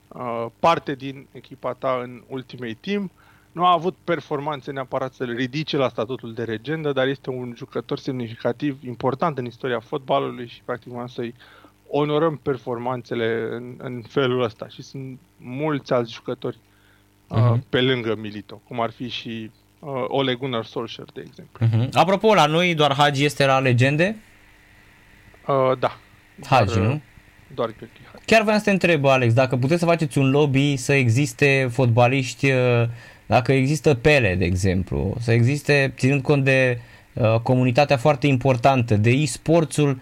uh, 0.07 0.45
parte 0.59 0.95
din 0.95 1.27
echipa 1.31 1.73
ta 1.73 1.99
în 2.03 2.21
Ultimate 2.27 2.77
Team. 2.79 3.11
Nu 3.51 3.65
a 3.65 3.71
avut 3.71 3.95
performanțe 4.03 4.71
neapărat 4.71 5.13
să-l 5.13 5.35
ridice 5.35 5.77
la 5.77 5.89
statutul 5.89 6.33
de 6.33 6.43
legendă, 6.43 6.91
dar 6.91 7.07
este 7.07 7.29
un 7.29 7.53
jucător 7.55 7.97
semnificativ, 7.97 8.83
important 8.83 9.37
în 9.37 9.45
istoria 9.45 9.79
fotbalului 9.79 10.47
și 10.47 10.61
practic 10.65 10.91
vreau 10.91 11.07
să-i 11.07 11.33
onorăm 11.89 12.39
performanțele 12.43 13.47
în, 13.51 13.75
în 13.77 14.03
felul 14.07 14.43
ăsta. 14.43 14.67
Și 14.67 14.81
sunt 14.81 15.19
mulți 15.37 15.93
alți 15.93 16.13
jucători 16.13 16.57
uh, 17.27 17.37
uh-huh. 17.37 17.69
pe 17.69 17.81
lângă 17.81 18.15
Milito, 18.15 18.61
cum 18.67 18.81
ar 18.81 18.91
fi 18.91 19.09
și 19.09 19.51
uh, 19.79 19.89
Ole 20.07 20.33
Gunnar 20.33 20.65
Solskjaer, 20.65 21.07
de 21.13 21.23
exemplu. 21.27 21.65
Uh-huh. 21.67 21.89
Apropo, 21.91 22.33
la 22.33 22.45
noi 22.45 22.75
doar 22.75 22.93
Hagi 22.93 23.25
este 23.25 23.45
la 23.45 23.59
legende? 23.59 24.15
Uh, 25.47 25.77
da. 25.79 25.97
Hagi, 26.45 26.73
doar, 26.73 26.85
nu? 26.85 27.01
Doar 27.53 27.69
Gheorghe 27.69 28.01
Hagi. 28.11 28.25
Chiar 28.25 28.41
vreau 28.41 28.57
să 28.57 28.63
te 28.63 28.71
întreb, 28.71 29.05
Alex, 29.05 29.33
dacă 29.33 29.57
puteți 29.57 29.79
să 29.79 29.85
faceți 29.85 30.17
un 30.17 30.29
lobby 30.29 30.75
să 30.75 30.93
existe 30.93 31.69
fotbaliști, 31.71 32.51
uh, 32.51 32.83
dacă 33.25 33.51
există 33.53 33.93
Pele, 33.93 34.35
de 34.35 34.45
exemplu, 34.45 35.15
să 35.19 35.31
existe, 35.31 35.93
ținând 35.97 36.21
cont 36.21 36.43
de 36.43 36.79
uh, 37.13 37.39
comunitatea 37.43 37.97
foarte 37.97 38.27
importantă, 38.27 38.97
de 38.97 39.09
e-sportsul 39.09 39.87
um, 39.87 39.99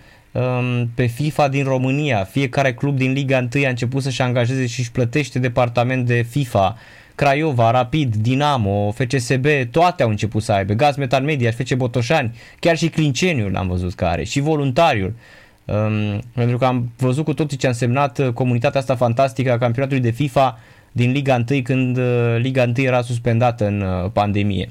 pe 0.95 1.05
FIFA 1.05 1.47
din 1.47 1.63
România, 1.63 2.23
fiecare 2.23 2.73
club 2.73 2.97
din 2.97 3.11
Liga 3.11 3.47
1 3.55 3.65
a 3.65 3.69
început 3.69 4.03
să-și 4.03 4.21
angajeze 4.21 4.65
și 4.65 4.79
își 4.79 4.91
plătește 4.91 5.39
departament 5.39 6.05
de 6.05 6.25
FIFA, 6.29 6.77
Craiova, 7.15 7.71
Rapid, 7.71 8.15
Dinamo, 8.15 8.91
FCSB, 8.91 9.45
toate 9.71 10.03
au 10.03 10.09
început 10.09 10.43
să 10.43 10.51
aibă, 10.51 10.73
Gaz 10.73 10.95
Metal 10.95 11.23
Media, 11.23 11.51
FC 11.51 11.73
Botoșani, 11.73 12.35
chiar 12.59 12.77
și 12.77 12.89
Clinceniul 12.89 13.55
am 13.55 13.67
văzut 13.67 13.93
că 13.93 14.05
are, 14.05 14.23
și 14.23 14.39
voluntariul. 14.39 15.13
Um, 15.65 16.21
pentru 16.33 16.57
că 16.57 16.65
am 16.65 16.91
văzut 16.97 17.23
cu 17.23 17.33
toții 17.33 17.57
ce 17.57 17.65
a 17.65 17.69
însemnat 17.69 18.17
uh, 18.17 18.27
comunitatea 18.27 18.79
asta 18.79 18.95
fantastică 18.95 19.51
a 19.51 19.57
campionatului 19.57 20.03
de 20.03 20.09
FIFA 20.09 20.59
din 20.91 21.11
Liga 21.11 21.43
1 21.49 21.61
când 21.61 21.97
uh, 21.97 22.35
Liga 22.37 22.63
1 22.63 22.73
era 22.75 23.01
suspendată 23.01 23.67
în 23.67 23.81
uh, 23.81 24.09
pandemie. 24.13 24.69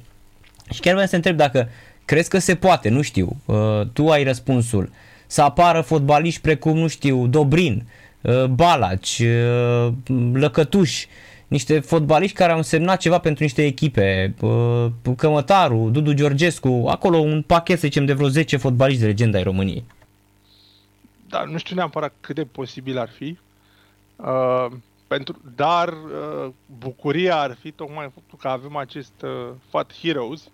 Și 0.72 0.80
chiar 0.80 0.92
vreau 0.92 1.08
să 1.08 1.16
întreb 1.16 1.36
dacă 1.36 1.68
crezi 2.04 2.28
că 2.28 2.38
se 2.38 2.54
poate, 2.54 2.88
nu 2.88 3.02
știu, 3.02 3.36
uh, 3.44 3.56
tu 3.92 4.08
ai 4.08 4.24
răspunsul, 4.24 4.90
să 5.26 5.42
apară 5.42 5.80
fotbaliști 5.80 6.40
precum, 6.40 6.78
nu 6.78 6.86
știu, 6.86 7.26
Dobrin, 7.26 7.88
uh, 8.20 8.44
Balaci, 8.44 9.22
uh, 9.22 9.92
Lăcătuș, 10.32 11.06
niște 11.48 11.80
fotbaliști 11.80 12.36
care 12.36 12.50
au 12.50 12.56
însemnat 12.56 13.00
ceva 13.00 13.18
pentru 13.18 13.42
niște 13.42 13.64
echipe, 13.64 14.34
uh, 14.40 14.86
Cămătaru, 15.16 15.88
Dudu 15.92 16.12
Georgescu, 16.12 16.84
acolo 16.88 17.16
un 17.16 17.42
pachet, 17.42 17.78
să 17.78 17.86
zicem, 17.86 18.04
de 18.04 18.12
vreo 18.12 18.28
10 18.28 18.56
fotbaliști 18.56 19.00
de 19.00 19.06
legenda 19.06 19.38
ai 19.38 19.44
României. 19.44 19.84
Da, 21.28 21.44
nu 21.44 21.58
știu 21.58 21.76
neapărat 21.76 22.12
cât 22.20 22.34
de 22.34 22.44
posibil 22.44 22.98
ar 22.98 23.08
fi, 23.08 23.38
uh, 24.16 24.66
pentru, 25.06 25.40
dar 25.56 25.88
uh, 25.88 26.52
bucuria 26.78 27.36
ar 27.36 27.56
fi 27.60 27.70
tocmai 27.70 28.10
faptul 28.14 28.38
că 28.38 28.48
avem 28.48 28.76
acest 28.76 29.22
uh, 29.22 29.48
Fat 29.68 29.92
Heroes 30.00 30.48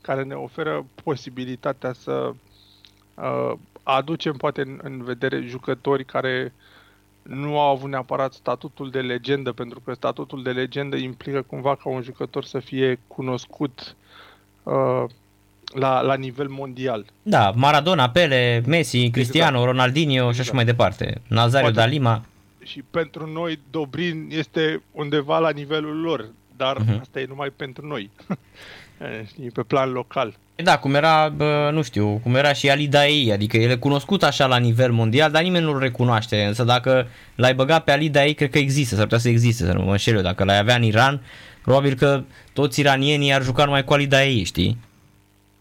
care 0.00 0.22
ne 0.22 0.34
oferă 0.34 0.86
posibilitatea 1.04 1.92
să 1.92 2.32
uh, 3.14 3.52
aducem 3.94 4.36
poate 4.36 4.60
în, 4.60 4.78
în 4.82 5.04
vedere 5.04 5.40
jucători 5.40 6.04
care 6.04 6.52
nu 7.22 7.58
au 7.58 7.70
avut 7.70 7.90
neapărat 7.90 8.32
statutul 8.32 8.90
de 8.90 9.00
legendă, 9.00 9.52
pentru 9.52 9.80
că 9.80 9.92
statutul 9.92 10.42
de 10.42 10.50
legendă 10.50 10.96
implică 10.96 11.42
cumva 11.42 11.76
ca 11.76 11.88
un 11.88 12.02
jucător 12.02 12.44
să 12.44 12.58
fie 12.58 13.00
cunoscut 13.06 13.96
uh, 14.62 15.04
la, 15.74 16.00
la 16.00 16.14
nivel 16.14 16.48
mondial. 16.48 17.04
Da, 17.22 17.50
Maradona, 17.50 18.10
Pele, 18.10 18.62
Messi, 18.66 19.10
Cristiano, 19.10 19.56
exact. 19.56 19.70
Ronaldinho 19.70 20.14
exact. 20.14 20.34
și 20.34 20.40
așa 20.40 20.52
mai 20.52 20.64
departe. 20.64 21.20
Nazario 21.26 21.70
Poate, 21.70 21.80
Dalima. 21.80 22.24
Și 22.62 22.82
pentru 22.90 23.26
noi 23.26 23.60
Dobrin 23.70 24.28
este 24.30 24.82
undeva 24.92 25.38
la 25.38 25.50
nivelul 25.50 26.00
lor, 26.00 26.28
dar 26.56 26.76
uh-huh. 26.76 27.00
asta 27.00 27.20
e 27.20 27.26
numai 27.28 27.50
pentru 27.50 27.86
noi. 27.86 28.10
Știi, 29.30 29.50
pe 29.50 29.62
plan 29.62 29.90
local. 29.92 30.34
Da, 30.62 30.78
cum 30.78 30.94
era, 30.94 31.28
nu 31.70 31.82
știu, 31.82 32.20
cum 32.22 32.34
era 32.34 32.52
și 32.52 32.70
Ali 32.70 32.86
Daei, 32.88 33.32
adică 33.32 33.56
el 33.56 33.70
e 33.70 33.76
cunoscut 33.76 34.22
așa 34.22 34.46
la 34.46 34.56
nivel 34.56 34.92
mondial, 34.92 35.30
dar 35.30 35.42
nimeni 35.42 35.64
nu-l 35.64 35.78
recunoaște. 35.78 36.44
Însă 36.44 36.64
dacă 36.64 37.06
l-ai 37.34 37.54
băgat 37.54 37.84
pe 37.84 37.92
Ali 37.92 38.08
Daei, 38.08 38.34
cred 38.34 38.50
că 38.50 38.58
există, 38.58 38.94
s-ar 38.94 39.04
putea 39.04 39.18
să 39.18 39.28
existe, 39.28 39.64
să 39.64 39.72
nu 39.72 39.82
mă 39.82 39.90
înșel 39.90 40.16
eu. 40.16 40.22
Dacă 40.22 40.44
l-ai 40.44 40.58
avea 40.58 40.74
în 40.74 40.82
Iran, 40.82 41.22
probabil 41.62 41.94
că 41.94 42.22
toți 42.52 42.80
iranienii 42.80 43.32
ar 43.32 43.42
juca 43.42 43.64
numai 43.64 43.84
cu 43.84 43.92
Ali 43.92 44.06
Daei, 44.06 44.44
știi? 44.44 44.78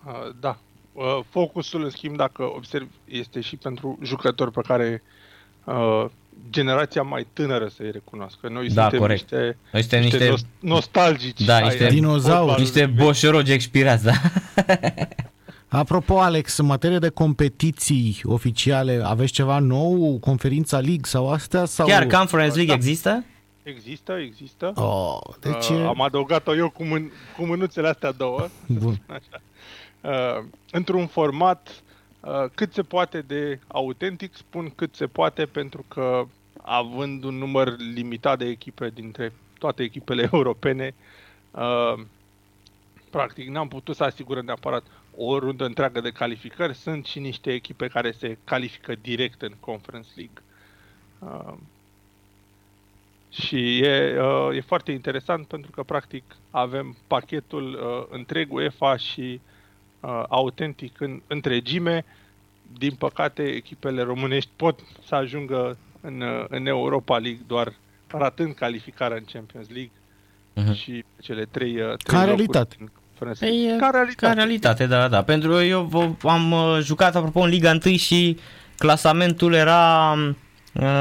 Uh, 0.05 0.29
da. 0.39 0.57
Uh, 0.93 1.19
focusul, 1.29 1.83
în 1.83 1.89
schimb, 1.89 2.15
dacă 2.15 2.43
observ, 2.55 2.87
este 3.05 3.41
și 3.41 3.55
pentru 3.55 3.99
jucători 4.03 4.51
pe 4.51 4.61
care 4.67 5.03
uh, 5.63 6.05
generația 6.49 7.01
mai 7.01 7.27
tânără 7.33 7.67
să-i 7.75 7.91
recunoască. 7.91 8.49
Noi 8.49 8.69
da, 8.69 8.81
suntem 8.81 8.99
corect. 8.99 9.21
niște, 9.31 9.57
Noi 9.71 9.81
suntem 9.81 10.01
niște, 10.01 10.17
niște- 10.17 10.31
nost- 10.31 10.59
nostalgici. 10.59 11.41
Da, 11.45 11.55
ai- 11.55 11.63
niște 11.63 11.83
ai 11.83 11.89
dinozauri. 11.89 12.23
fotbalului 12.29 12.61
Niște 12.63 12.85
vechi. 12.85 13.05
boșorogi 13.05 13.51
expirați, 13.51 14.03
da? 14.03 14.13
Apropo, 15.67 16.19
Alex, 16.19 16.57
în 16.57 16.65
materie 16.65 16.97
de 16.99 17.09
competiții 17.09 18.19
oficiale, 18.23 19.01
aveți 19.03 19.31
ceva 19.31 19.59
nou? 19.59 20.17
Conferința 20.19 20.77
League 20.79 21.03
sau 21.03 21.29
astea? 21.31 21.65
Sau... 21.65 21.87
Chiar 21.87 22.05
Conference 22.05 22.55
League 22.55 22.73
Da. 22.73 22.73
există? 22.73 23.23
Există, 23.63 24.13
există. 24.13 24.71
Oh, 24.75 25.17
deci... 25.39 25.67
uh, 25.69 25.83
am 25.87 26.01
adăugat-o 26.01 26.55
eu 26.55 26.69
cu, 26.69 26.83
mân- 26.83 27.11
cu 27.37 27.45
mânuțele 27.45 27.87
astea 27.87 28.11
două. 28.11 28.47
Bun. 28.65 28.99
Așa. 29.07 29.41
Uh, 30.01 30.43
într-un 30.71 31.07
format 31.07 31.67
uh, 31.69 31.75
cât 32.55 32.73
se 32.73 32.81
poate 32.81 33.21
de 33.21 33.59
autentic, 33.67 34.35
spun 34.35 34.69
cât 34.69 34.95
se 34.95 35.07
poate 35.07 35.45
pentru 35.45 35.85
că 35.87 36.25
având 36.61 37.23
un 37.23 37.35
număr 37.37 37.75
limitat 37.77 38.37
de 38.37 38.45
echipe 38.45 38.89
dintre 38.89 39.33
toate 39.59 39.83
echipele 39.83 40.29
europene, 40.33 40.95
uh, 41.51 41.93
practic 43.09 43.47
n-am 43.47 43.67
putut 43.67 43.95
să 43.95 44.03
asigurăm 44.03 44.45
neapărat 44.45 44.83
o 45.15 45.39
rundă 45.39 45.65
întreagă 45.65 46.01
de 46.01 46.09
calificări. 46.09 46.75
Sunt 46.75 47.05
și 47.05 47.19
niște 47.19 47.53
echipe 47.53 47.87
care 47.87 48.11
se 48.11 48.37
califică 48.43 48.95
direct 49.01 49.41
în 49.41 49.53
Conference 49.59 50.09
League. 50.15 50.41
Uh, 51.19 51.57
și 53.29 53.79
e, 53.79 54.21
uh, 54.21 54.55
e 54.55 54.61
foarte 54.61 54.91
interesant 54.91 55.47
pentru 55.47 55.71
că 55.71 55.83
practic 55.83 56.23
avem 56.51 56.95
pachetul 57.07 57.73
uh, 57.73 58.15
întreg 58.17 58.53
UEFA 58.53 58.95
și 58.97 59.21
uh, 59.43 59.55
autentic 60.29 61.01
în 61.01 61.21
întregime. 61.27 62.05
Din 62.77 62.91
păcate, 62.91 63.43
echipele 63.43 64.01
românești 64.01 64.49
pot 64.55 64.79
să 65.07 65.15
ajungă 65.15 65.77
în, 66.01 66.21
uh, 66.21 66.45
în 66.49 66.65
Europa 66.67 67.17
League 67.17 67.41
doar 67.47 67.73
ratând 68.07 68.53
calificarea 68.55 69.17
în 69.17 69.23
Champions 69.33 69.67
League 69.69 69.91
Mhm. 70.53 70.73
și 70.73 71.03
cele 71.21 71.45
trei, 71.51 71.71
uh, 71.75 71.81
trei 71.81 71.97
Ca 71.97 72.13
locuri 72.13 72.25
realitate. 72.35 72.75
în 72.79 72.87
Conference 73.07 73.45
Păi, 73.45 73.57
League. 73.57 73.75
e 73.75 73.79
Ca 73.79 73.89
realitate. 73.89 74.25
Ca 74.25 74.33
realitate, 74.33 74.85
da, 74.85 75.07
da. 75.07 75.23
Pentru 75.23 75.49
că 75.49 75.55
eu 75.55 75.81
v- 75.83 76.25
am 76.25 76.51
uh, 76.51 76.77
jucat, 76.81 77.15
apropo, 77.15 77.39
în 77.39 77.49
Liga 77.49 77.77
1 77.85 77.95
și 77.95 78.37
clasamentul 78.77 79.53
era... 79.53 80.11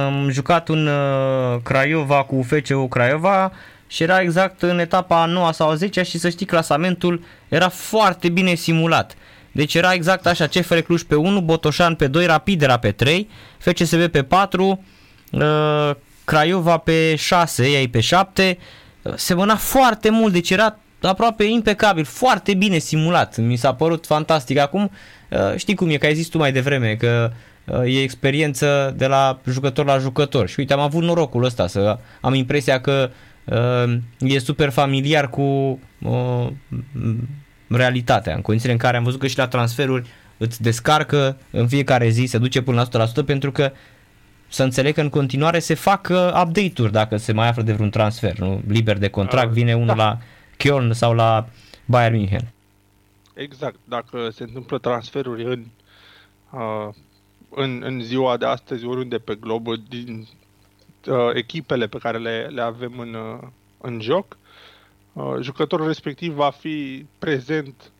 Am 0.07 0.28
jucat 0.30 0.68
în 0.68 0.86
uh, 0.86 1.57
Craiova 1.62 2.24
cu 2.24 2.42
FCU 2.42 2.88
Craiova 2.88 3.53
și 3.87 4.03
era 4.03 4.20
exact 4.20 4.62
în 4.62 4.78
etapa 4.78 5.22
a 5.22 5.26
9 5.26 5.53
sau 5.53 5.68
a 5.68 5.74
10 5.74 6.03
și 6.03 6.18
să 6.18 6.28
știi, 6.28 6.47
clasamentul 6.47 7.24
era 7.49 7.68
foarte 7.68 8.28
bine 8.28 8.55
simulat. 8.55 9.14
Deci 9.53 9.74
era 9.74 9.93
exact 9.93 10.26
așa, 10.26 10.47
CFR 10.47 10.78
Cluj 10.78 11.03
pe 11.03 11.14
1, 11.14 11.41
Botoșan 11.41 11.95
pe 11.95 12.07
2, 12.07 12.26
Rapid 12.26 12.62
era 12.62 12.76
pe 12.76 12.93
3, 12.93 13.28
FCSB 13.59 14.07
pe 14.07 14.22
4, 14.22 14.84
uh, 15.30 15.91
Craiova 16.24 16.76
pe 16.76 17.14
6, 17.14 17.66
ei 17.66 17.89
pe 17.89 18.01
7, 18.01 18.59
semăna 19.14 19.57
foarte 19.57 20.11
mult, 20.11 20.32
deci 20.32 20.51
era 20.51 20.78
aproape 21.03 21.45
impecabil, 21.45 22.05
foarte 22.05 22.55
bine 22.55 22.78
simulat. 22.78 23.37
Mi 23.37 23.57
s-a 23.57 23.74
părut 23.74 24.07
fantastic. 24.07 24.59
Acum, 24.59 24.91
uh, 25.30 25.57
știi 25.57 25.74
cum 25.74 25.89
e, 25.89 25.97
că 25.97 26.07
ai 26.07 26.14
zis 26.14 26.26
tu 26.26 26.39
mai 26.39 26.53
devreme, 26.53 26.95
că 26.95 27.30
uh, 27.64 27.95
e 27.95 28.03
experiență 28.03 28.95
de 28.97 29.07
la 29.07 29.41
jucător 29.49 29.84
la 29.84 29.99
jucător. 29.99 30.49
Și 30.49 30.55
uite, 30.59 30.72
am 30.72 30.80
avut 30.80 31.03
norocul 31.03 31.45
ăsta 31.45 31.66
să 31.66 31.99
am 32.20 32.34
impresia 32.34 32.80
că 32.80 33.11
uh, 33.11 33.16
e 34.18 34.38
super 34.38 34.70
familiar 34.70 35.30
cu 35.30 35.78
realitatea, 37.68 38.34
în 38.34 38.40
condițiile 38.40 38.74
în 38.74 38.80
care 38.80 38.97
am 38.97 39.05
văzut 39.05 39.20
că 39.20 39.26
și 39.26 39.38
la 39.38 39.49
transferuri 39.49 40.09
îți 40.36 40.62
descarcă 40.62 41.38
în 41.51 41.68
fiecare 41.68 42.09
zi, 42.09 42.24
se 42.24 42.38
duce 42.38 42.62
până 42.62 42.86
la 42.92 43.07
100% 43.07 43.24
pentru 43.26 43.53
că 43.53 43.72
să 44.49 44.62
înțeleg 44.62 44.94
că 44.94 45.01
în 45.01 45.09
continuare 45.09 45.59
se 45.59 45.74
fac 45.74 46.09
update-uri 46.44 46.92
dacă 46.92 47.16
se 47.16 47.32
mai 47.32 47.49
află 47.49 47.62
de 47.62 47.72
vreun 47.72 47.90
transfer, 47.90 48.38
nu? 48.38 48.62
liber 48.66 48.99
de 48.99 49.09
contract, 49.09 49.53
vine 49.53 49.74
unul 49.74 49.86
da. 49.86 49.94
la 49.94 50.18
Köln 50.57 50.90
sau 50.90 51.14
la 51.14 51.49
Bayern 51.84 52.14
München. 52.16 52.53
Exact, 53.34 53.76
dacă 53.84 54.30
se 54.30 54.42
întâmplă 54.42 54.78
transferuri 54.78 55.44
în, 55.44 55.64
uh, 56.51 56.94
în, 57.51 57.82
în 57.84 58.01
ziua 58.01 58.36
de 58.36 58.47
astăzi, 58.47 58.84
oriunde 58.84 59.18
pe 59.18 59.34
glob, 59.34 59.66
din 59.88 60.28
uh, 61.07 61.30
echipele 61.34 61.86
pe 61.86 61.98
care 61.98 62.18
le, 62.18 62.46
le 62.50 62.61
avem 62.62 62.98
în, 62.98 63.14
uh, 63.14 63.48
în 63.80 64.00
joc, 64.00 64.36
uh, 65.12 65.36
jucătorul 65.40 65.86
respectiv 65.86 66.32
va 66.32 66.50
fi 66.50 67.07
prezent 67.18 67.90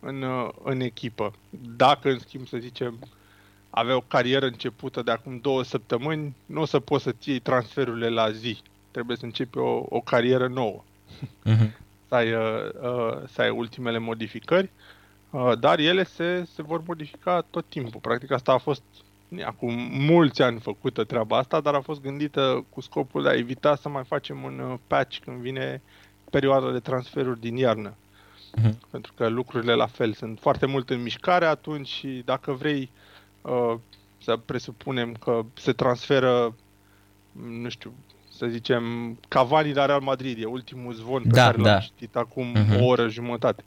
în, 0.00 0.22
uh, 0.22 0.48
în 0.62 0.80
echipă. 0.80 1.32
Dacă, 1.76 2.10
în 2.10 2.18
schimb, 2.18 2.46
să 2.46 2.56
zicem, 2.58 2.98
avea 3.70 3.96
o 3.96 4.00
carieră 4.00 4.46
începută 4.46 5.02
de 5.02 5.10
acum 5.10 5.38
două 5.38 5.62
săptămâni, 5.62 6.36
nu 6.46 6.60
o 6.60 6.64
să 6.64 6.80
poți 6.80 7.02
să-ți 7.02 7.28
iei 7.28 7.38
transferurile 7.38 8.08
la 8.08 8.30
zi. 8.30 8.62
Trebuie 8.90 9.16
să 9.16 9.24
începi 9.24 9.58
o, 9.58 9.84
o 9.88 10.00
carieră 10.00 10.48
nouă. 10.48 10.82
Uh-huh. 11.46 11.70
Să, 12.08 12.18
ai, 12.18 12.32
uh, 12.32 12.40
uh, 12.82 13.28
să 13.28 13.40
ai 13.40 13.50
ultimele 13.50 13.98
modificări, 13.98 14.70
uh, 15.30 15.58
dar 15.58 15.78
ele 15.78 16.04
se, 16.04 16.44
se 16.54 16.62
vor 16.62 16.82
modifica 16.86 17.44
tot 17.50 17.64
timpul. 17.68 18.00
Practic 18.00 18.30
asta 18.30 18.52
a 18.52 18.58
fost 18.58 18.82
acum 19.40 19.72
mulți 19.90 20.42
ani 20.42 20.60
făcută 20.60 21.04
treaba 21.04 21.38
asta, 21.38 21.60
dar 21.60 21.74
a 21.74 21.80
fost 21.80 22.00
gândită 22.00 22.64
cu 22.68 22.80
scopul 22.80 23.22
de 23.22 23.28
a 23.28 23.36
evita 23.36 23.76
să 23.76 23.88
mai 23.88 24.04
facem 24.04 24.42
un 24.42 24.58
uh, 24.58 24.78
patch 24.86 25.18
când 25.24 25.40
vine 25.40 25.82
perioada 26.30 26.70
de 26.70 26.78
transferuri 26.78 27.40
din 27.40 27.56
iarnă. 27.56 27.94
Uh-huh. 28.58 28.72
Pentru 28.90 29.12
că 29.16 29.28
lucrurile 29.28 29.74
la 29.74 29.86
fel 29.86 30.12
sunt 30.12 30.38
foarte 30.38 30.66
mult 30.66 30.90
în 30.90 31.02
mișcare 31.02 31.46
atunci 31.46 31.88
și 31.88 32.22
dacă 32.24 32.52
vrei 32.52 32.90
uh, 33.42 33.74
să 34.22 34.36
presupunem 34.36 35.12
că 35.12 35.44
se 35.54 35.72
transferă, 35.72 36.54
nu 37.32 37.68
știu, 37.68 37.92
să 38.30 38.46
zicem, 38.46 39.16
Cavani 39.28 39.74
la 39.74 39.86
Real 39.86 40.00
Madrid, 40.00 40.42
e 40.42 40.44
ultimul 40.44 40.92
zvon 40.92 41.22
pe 41.22 41.28
da, 41.28 41.44
care 41.44 41.56
l-am 41.56 41.64
da. 41.64 41.78
citit 41.78 42.16
acum 42.16 42.54
uh-huh. 42.56 42.80
o 42.80 42.84
oră 42.84 43.08
jumătate. 43.08 43.64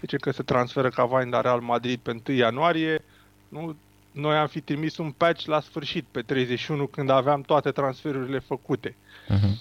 Zice 0.00 0.16
că 0.16 0.30
se 0.30 0.42
transferă 0.42 0.88
Cavani 0.88 1.30
la 1.30 1.40
Real 1.40 1.60
Madrid 1.60 2.00
pe 2.00 2.20
1 2.28 2.36
ianuarie, 2.36 3.04
nu, 3.48 3.76
noi 4.18 4.36
am 4.36 4.46
fi 4.46 4.60
trimis 4.60 4.96
un 4.96 5.10
patch 5.10 5.44
la 5.44 5.60
sfârșit, 5.60 6.04
pe 6.10 6.20
31, 6.20 6.86
când 6.86 7.10
aveam 7.10 7.40
toate 7.40 7.70
transferurile 7.70 8.38
făcute. 8.38 8.96
Uh-huh. 9.28 9.56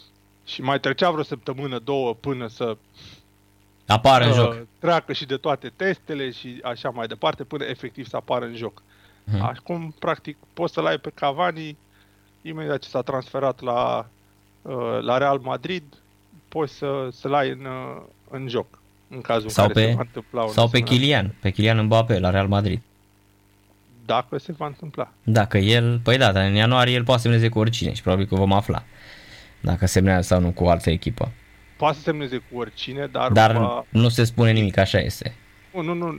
Și 0.46 0.62
mai 0.62 0.80
trecea 0.80 1.12
vreo 1.12 1.24
săptămână, 1.24 1.80
două, 1.80 2.14
până 2.14 2.48
să 2.48 2.78
apară 3.86 4.26
în 4.26 4.34
joc. 4.34 4.68
Treacă 4.80 5.14
și 5.14 5.26
de 5.26 5.36
toate 5.36 5.72
testele 5.76 6.32
și 6.32 6.60
așa 6.64 6.90
mai 6.90 7.08
departe, 7.08 7.44
până 7.44 7.64
efectiv 7.64 8.08
să 8.08 8.16
apară 8.16 8.46
în 8.46 8.56
joc. 8.56 8.82
Uh-huh. 8.82 9.40
Acum, 9.40 9.96
practic, 10.00 10.38
poți 10.54 10.74
să-l 10.74 10.86
ai 10.86 10.98
pe 10.98 11.12
Cavani 11.14 11.78
imediat 12.42 12.80
ce 12.80 12.90
s-a 12.90 13.02
transferat 13.02 13.62
la, 13.62 14.10
uh, 14.62 14.98
la 15.02 15.18
Real 15.18 15.40
Madrid, 15.40 15.84
poți 16.48 16.74
să, 16.74 17.08
să-l 17.12 17.34
ai 17.34 17.50
în, 17.50 17.66
uh, 17.66 18.02
în 18.30 18.48
joc. 18.48 18.80
În 19.10 19.22
cazul 19.22 19.50
sau 19.50 19.66
în 19.66 19.72
care 19.74 19.86
pe, 19.86 19.92
se 19.92 19.96
va 19.96 20.02
întâmpla 20.06 20.44
un 20.44 20.52
Sau 20.52 20.68
pe 20.68 20.80
Kylian, 20.80 21.36
pe 21.42 21.50
Kylian 21.50 21.86
Mbappé 21.86 22.20
la 22.20 22.30
Real 22.30 22.48
Madrid. 22.48 22.82
Dacă 24.08 24.38
se 24.38 24.52
va 24.58 24.66
întâmpla. 24.66 25.12
Dacă 25.24 25.58
el, 25.58 26.00
păi 26.04 26.18
da, 26.18 26.32
dar 26.32 26.46
în 26.46 26.54
ianuarie 26.54 26.94
el 26.94 27.04
poate 27.04 27.22
să 27.22 27.28
semneze 27.28 27.50
cu 27.50 27.60
oricine 27.60 27.94
și 27.94 28.02
probabil 28.02 28.26
că 28.26 28.36
vom 28.36 28.54
afla 28.54 28.84
dacă 29.62 29.86
semnează 29.86 30.22
sau 30.22 30.40
nu 30.40 30.52
cu 30.52 30.64
o 30.64 30.70
altă 30.70 30.90
echipă. 30.90 31.32
Poate 31.78 31.96
să 31.96 32.02
semneze 32.02 32.38
cu 32.38 32.58
oricine, 32.60 33.10
dar... 33.12 33.32
Dar 33.32 33.52
va... 33.58 33.86
nu 33.90 34.10
se 34.10 34.24
spune 34.24 34.52
nimic, 34.52 34.78
așa 34.78 35.00
este. 35.00 35.36
Nu, 35.74 35.82
nu, 35.82 35.94
nu, 35.94 36.12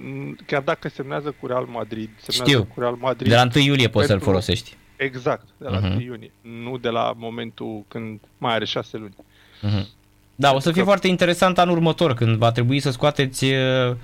chiar 0.47 0.63
dacă 0.63 0.89
semnează 0.89 1.35
cu 1.41 1.47
Real 1.47 1.65
Madrid, 1.65 2.11
semnează 2.17 2.51
Știu. 2.51 2.65
cu 2.75 2.81
Real 2.81 2.95
Madrid... 2.95 3.29
De 3.29 3.35
la 3.35 3.49
1 3.55 3.65
iulie 3.65 3.89
poți 3.89 4.07
să-l 4.07 4.21
folosești. 4.21 4.77
Exact, 4.97 5.47
de 5.57 5.69
la 5.69 5.79
uh-huh. 5.79 5.93
1 5.93 6.01
iunie, 6.01 6.31
nu 6.41 6.77
de 6.77 6.89
la 6.89 7.15
momentul 7.17 7.85
când 7.89 8.21
mai 8.39 8.55
are 8.55 8.65
6 8.65 8.97
luni. 8.97 9.15
Uh-huh. 9.15 9.87
Da, 10.35 10.55
o 10.55 10.59
să 10.59 10.71
fie 10.71 10.81
că... 10.81 10.87
foarte 10.87 11.09
interesant 11.09 11.59
anul 11.59 11.77
următor, 11.77 12.15
când 12.15 12.37
va 12.37 12.53
trebui 12.53 12.81
să 12.81 12.91
scoateți 12.91 13.45
uh, 13.45 13.91
uh, 13.91 13.97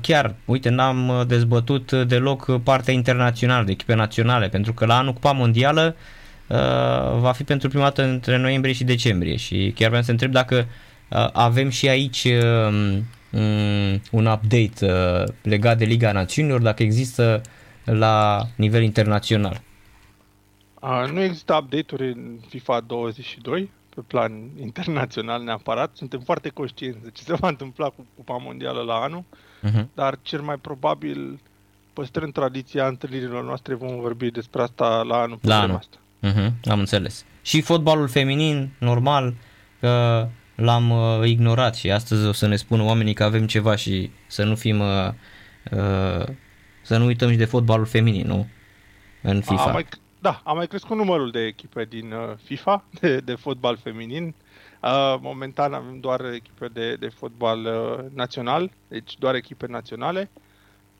chiar, 0.00 0.34
uite, 0.44 0.68
n-am 0.68 1.24
dezbătut 1.26 1.92
deloc 1.92 2.62
partea 2.62 2.94
internațională, 2.94 3.64
de 3.64 3.70
echipe 3.70 3.94
naționale, 3.94 4.48
pentru 4.48 4.72
că 4.72 4.86
la 4.86 4.98
anul 4.98 5.12
Cupa 5.12 5.32
Mondială 5.32 5.96
uh, 6.46 7.18
va 7.18 7.32
fi 7.32 7.44
pentru 7.44 7.68
prima 7.68 7.82
dată 7.84 8.02
între 8.02 8.36
noiembrie 8.36 8.74
și 8.74 8.84
decembrie 8.84 9.36
și 9.36 9.72
chiar 9.74 9.88
vreau 9.88 10.02
să 10.02 10.10
întreb 10.10 10.30
dacă 10.30 10.66
uh, 11.08 11.28
avem 11.32 11.68
și 11.68 11.88
aici 11.88 12.24
uh, 12.24 13.04
um, 13.30 14.00
un 14.10 14.26
update 14.26 14.72
uh, 14.80 15.32
legat 15.42 15.78
de 15.78 15.84
Liga 15.84 16.12
Națiunilor, 16.12 16.60
dacă 16.60 16.82
există 16.82 17.40
la 17.84 18.46
nivel 18.56 18.82
internațional. 18.82 19.60
Uh, 20.80 21.10
nu 21.12 21.20
există 21.20 21.54
update-uri 21.54 22.12
în 22.12 22.38
FIFA 22.48 22.80
22 22.80 23.70
pe 23.96 24.02
plan 24.06 24.32
internațional 24.60 25.42
neapărat. 25.42 25.90
Suntem 25.94 26.20
foarte 26.20 26.48
conștienți 26.48 27.02
de 27.02 27.10
ce 27.10 27.22
se 27.22 27.34
va 27.34 27.48
întâmpla 27.48 27.88
cu 27.88 28.06
Cupa 28.16 28.36
Mondială 28.36 28.80
la 28.80 28.94
anul, 28.94 29.24
uh-huh. 29.62 29.84
dar 29.94 30.18
cel 30.22 30.40
mai 30.40 30.56
probabil 30.56 31.40
păstrând 31.92 32.32
tradiția 32.32 32.86
întâlnirilor 32.86 33.44
noastre 33.44 33.74
vom 33.74 34.00
vorbi 34.00 34.30
despre 34.30 34.62
asta 34.62 35.02
la 35.02 35.16
anul. 35.20 35.38
La 35.42 35.60
anul. 35.60 35.76
Asta. 35.76 35.96
Uh-huh. 36.22 36.52
Am 36.70 36.78
înțeles. 36.78 37.24
Și 37.42 37.60
fotbalul 37.60 38.08
feminin, 38.08 38.70
normal, 38.78 39.34
că 39.80 40.28
l-am 40.54 40.90
uh, 40.90 41.28
ignorat 41.28 41.74
și 41.74 41.90
astăzi 41.90 42.26
o 42.26 42.32
să 42.32 42.46
ne 42.46 42.56
spună 42.56 42.82
oamenii 42.82 43.14
că 43.14 43.24
avem 43.24 43.46
ceva 43.46 43.76
și 43.76 44.10
să 44.26 44.44
nu 44.44 44.54
fim 44.54 44.80
uh, 44.80 45.08
uh, 45.70 46.26
să 46.82 46.96
nu 46.96 47.04
uităm 47.04 47.30
și 47.30 47.36
de 47.36 47.44
fotbalul 47.44 47.86
feminin, 47.86 48.26
nu? 48.26 48.46
În 49.22 49.40
FIFA. 49.40 49.62
A 49.62 49.72
mai, 49.72 49.86
da, 50.26 50.40
a 50.44 50.52
mai 50.52 50.66
crescut 50.66 50.96
numărul 50.96 51.30
de 51.30 51.40
echipe 51.40 51.84
din 51.84 52.12
uh, 52.12 52.32
FIFA 52.44 52.84
de, 53.00 53.16
de 53.16 53.34
fotbal 53.34 53.76
feminin. 53.82 54.34
Uh, 54.82 55.16
momentan 55.20 55.72
avem 55.72 56.00
doar 56.00 56.24
echipe 56.34 56.68
de, 56.72 56.94
de 56.94 57.08
fotbal 57.08 57.64
uh, 57.64 58.04
național, 58.14 58.70
deci 58.88 59.16
doar 59.18 59.34
echipe 59.34 59.66
naționale 59.66 60.30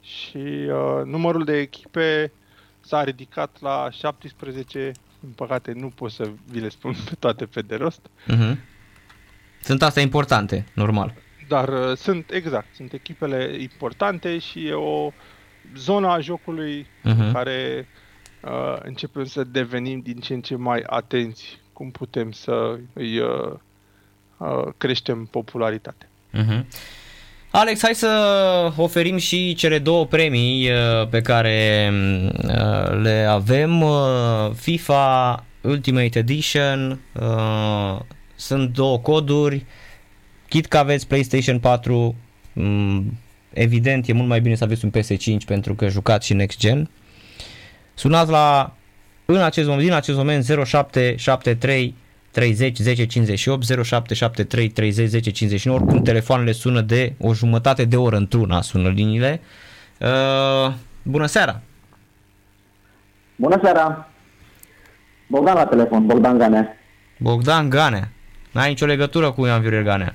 și 0.01 0.37
uh, 0.37 1.05
numărul 1.05 1.45
de 1.45 1.57
echipe 1.57 2.33
s-a 2.81 3.05
ridicat 3.05 3.57
la 3.61 3.89
17, 3.91 4.93
în 5.21 5.31
păcate 5.31 5.73
nu 5.73 5.89
pot 5.89 6.11
să 6.11 6.31
vi 6.51 6.61
le 6.61 6.69
spun 6.69 6.95
pe 7.09 7.15
toate 7.19 7.47
pe 7.47 7.61
de 7.61 7.75
rost. 7.75 8.11
Uh-huh. 8.33 8.57
Sunt 9.63 9.83
astea 9.83 10.03
importante, 10.03 10.67
normal. 10.75 11.15
Dar 11.49 11.69
uh, 11.69 11.97
sunt, 11.97 12.31
exact, 12.31 12.75
sunt 12.75 12.93
echipele 12.93 13.57
importante 13.61 14.39
și 14.39 14.67
e 14.67 14.73
o 14.73 15.13
zona 15.77 16.13
a 16.13 16.21
jocului 16.21 16.87
uh-huh. 17.05 17.33
care 17.33 17.89
uh, 18.47 18.79
începem 18.83 19.25
să 19.25 19.45
devenim 19.45 20.01
din 20.01 20.17
ce 20.17 20.35
în 20.35 20.41
ce 20.41 20.57
mai 20.57 20.83
atenți 20.87 21.61
cum 21.73 21.91
putem 21.91 22.31
să 22.31 22.79
îi 22.93 23.19
uh, 23.19 23.53
uh, 24.37 24.67
creștem 24.77 25.29
popularitatea. 25.31 26.09
Uh-huh. 26.33 26.65
Alex, 27.51 27.83
hai 27.83 27.95
să 27.95 28.73
oferim 28.77 29.17
și 29.17 29.55
cele 29.55 29.79
două 29.79 30.07
premii 30.07 30.71
uh, 30.71 31.09
pe 31.09 31.21
care 31.21 31.91
uh, 31.93 33.01
le 33.03 33.27
avem. 33.29 33.83
Uh, 33.83 34.51
FIFA 34.55 35.45
Ultimate 35.61 36.19
Edition, 36.19 37.01
sunt 38.35 38.73
două 38.73 38.99
coduri. 38.99 39.65
Chit 40.49 40.67
că 40.67 40.79
aveți 40.79 41.07
PlayStation 41.07 41.59
4, 41.59 42.15
mm, 42.53 43.19
evident 43.53 44.09
e 44.09 44.13
mult 44.13 44.29
mai 44.29 44.41
bine 44.41 44.55
să 44.55 44.65
aveți 44.65 44.85
un 44.85 44.91
PS5 44.91 45.47
pentru 45.47 45.75
că 45.75 45.89
jucați 45.89 46.27
și 46.27 46.35
Next 46.35 46.59
Gen. 46.59 46.91
Sunați 47.99 48.31
la 48.31 48.73
în 49.25 49.43
acest 49.43 49.67
moment, 49.67 49.85
din 49.87 49.95
acest 49.95 50.17
moment 50.17 50.45
0773 50.45 51.95
30 52.31 52.77
10 52.77 53.07
58 53.07 53.65
0773 53.85 54.69
30 54.69 55.09
10 55.09 55.31
59 55.31 55.79
oricum 55.79 56.03
telefoanele 56.03 56.53
sună 56.53 56.81
de 56.81 57.15
o 57.19 57.35
jumătate 57.35 57.85
de 57.85 57.97
oră 57.97 58.17
într-una 58.17 58.61
sună 58.61 58.89
liniile. 58.89 59.41
Uh, 60.01 60.73
bună 61.03 61.27
seara! 61.27 61.61
Bună 63.37 63.61
seara! 63.63 64.09
Bogdan 65.27 65.55
la 65.55 65.67
telefon, 65.67 66.07
Bogdan 66.07 66.39
Ganea. 66.39 66.77
Bogdan 67.19 67.69
Ganea. 67.69 68.09
N-ai 68.53 68.69
nicio 68.69 68.87
legătură 68.87 69.31
cu 69.31 69.47
Ian 69.47 69.61
Viorel 69.61 69.83
Ganea. 69.83 70.15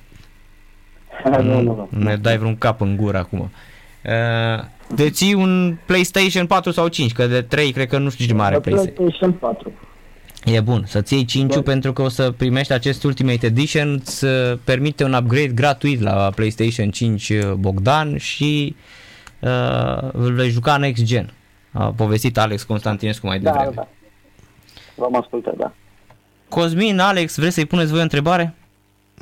nu, 1.42 1.62
nu, 1.62 1.88
nu. 1.90 2.04
Ne 2.04 2.16
dai 2.16 2.38
vreun 2.38 2.58
cap 2.58 2.82
în 2.82 2.96
gură 2.96 3.18
acum. 3.18 3.40
Uh, 3.40 4.64
deții 4.96 5.34
un 5.34 5.78
PlayStation 5.86 6.46
4 6.48 6.72
sau 6.72 6.88
5, 6.88 7.12
că 7.12 7.28
de 7.28 7.42
3 7.42 7.72
cred 7.72 7.88
că 7.88 7.98
nu 7.98 8.10
știu 8.10 8.26
ce 8.26 8.34
mai 8.34 8.46
are 8.46 8.60
PlayStation 8.60 9.32
4. 9.32 9.72
E 10.46 10.60
bun, 10.60 10.84
să-ți 10.88 11.14
iei 11.14 11.26
5 11.26 11.54
Da. 11.54 11.62
pentru 11.62 11.94
că 11.94 12.02
o 12.02 12.10
să 12.10 12.32
primești 12.32 12.74
acest 12.74 13.04
Ultimate 13.04 13.46
Edition, 13.46 13.94
îți 13.94 14.26
uh, 14.26 14.32
permite 14.64 15.04
un 15.04 15.14
upgrade 15.14 15.48
gratuit 15.48 16.02
la 16.02 16.32
PlayStation 16.36 16.90
5 16.90 17.30
uh, 17.30 17.52
Bogdan 17.54 18.18
și 18.18 18.76
uh, 19.40 20.10
îl 20.12 20.34
vei 20.34 20.50
juca 20.50 20.78
Next 20.78 21.04
Gen. 21.04 21.34
A 21.72 21.86
povestit 21.86 22.38
Alex 22.38 22.64
Constantinescu 22.64 23.26
mai 23.28 23.40
Da, 23.40 23.52
devreme. 23.52 23.74
da. 23.76 23.88
V-am 24.96 25.16
ascultat, 25.16 25.56
da. 25.58 25.74
Cosmin, 26.50 27.00
Alex, 27.00 27.38
vreți 27.38 27.54
să-i 27.54 27.66
puneți 27.66 27.90
voi 27.90 28.00
o 28.00 28.04
întrebare? 28.04 28.54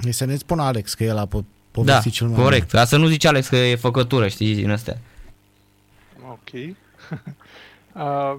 E 0.07 0.11
să 0.11 0.25
ne 0.25 0.35
spună 0.35 0.61
Alex 0.63 0.93
că 0.93 1.03
el 1.03 1.17
a 1.17 1.27
po- 1.27 1.45
povestit 1.71 2.03
da, 2.11 2.17
cel 2.17 2.27
mai 2.27 2.43
corect. 2.43 2.69
Ca 2.71 2.85
să 2.85 2.97
nu 2.97 3.05
zici 3.07 3.25
Alex 3.25 3.47
că 3.47 3.55
e 3.55 3.75
făcătură, 3.75 4.27
știi, 4.27 4.55
din 4.55 4.69
astea. 4.71 4.97
Ok. 6.39 6.51
uh, 7.95 8.35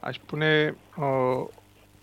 aș 0.00 0.16
pune 0.26 0.76
uh, 0.96 1.46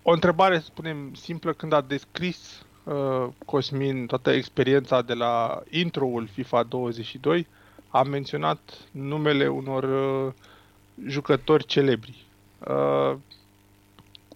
o 0.02 0.12
întrebare, 0.12 0.60
să 0.60 0.66
spunem, 0.66 1.14
simplă 1.14 1.54
când 1.54 1.74
a 1.74 1.82
descris 1.82 2.66
uh, 2.84 3.28
Cosmin 3.46 4.06
toată 4.06 4.32
experiența 4.32 5.02
de 5.02 5.14
la 5.14 5.64
intro-ul 5.70 6.28
FIFA 6.28 6.64
22, 6.64 7.48
a 7.90 8.04
menționat 8.04 8.60
numele 8.92 9.48
unor 9.48 9.84
uh, 9.84 10.34
jucători 11.06 11.66
celebri. 11.66 12.26
Uh, 12.68 13.16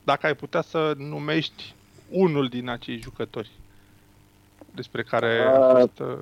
dacă 0.04 0.26
ai 0.26 0.36
putea 0.36 0.62
să 0.62 0.94
numești 0.98 1.74
unul 2.10 2.48
din 2.48 2.70
acei 2.70 2.98
jucători 2.98 3.52
despre 4.76 5.04
care 5.04 5.42
a 5.42 5.60
Uh, 5.60 5.80
fost... 5.80 6.00
Uh, 6.00 6.18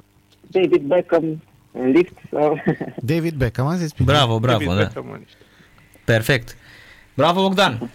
David 0.48 0.82
Beckham 0.82 1.42
în 1.72 1.90
lift 1.92 2.14
sau... 2.32 2.64
David 3.02 3.34
Beckham, 3.34 3.68
am 3.68 3.78
zis 3.78 3.92
bine. 3.92 4.12
Bravo, 4.12 4.40
bravo, 4.40 4.58
David 4.64 4.78
da. 4.78 4.84
Beckham 4.84 5.10
în- 5.12 5.26
Perfect. 6.06 6.56
Bravo, 7.14 7.42
Bogdan. 7.42 7.90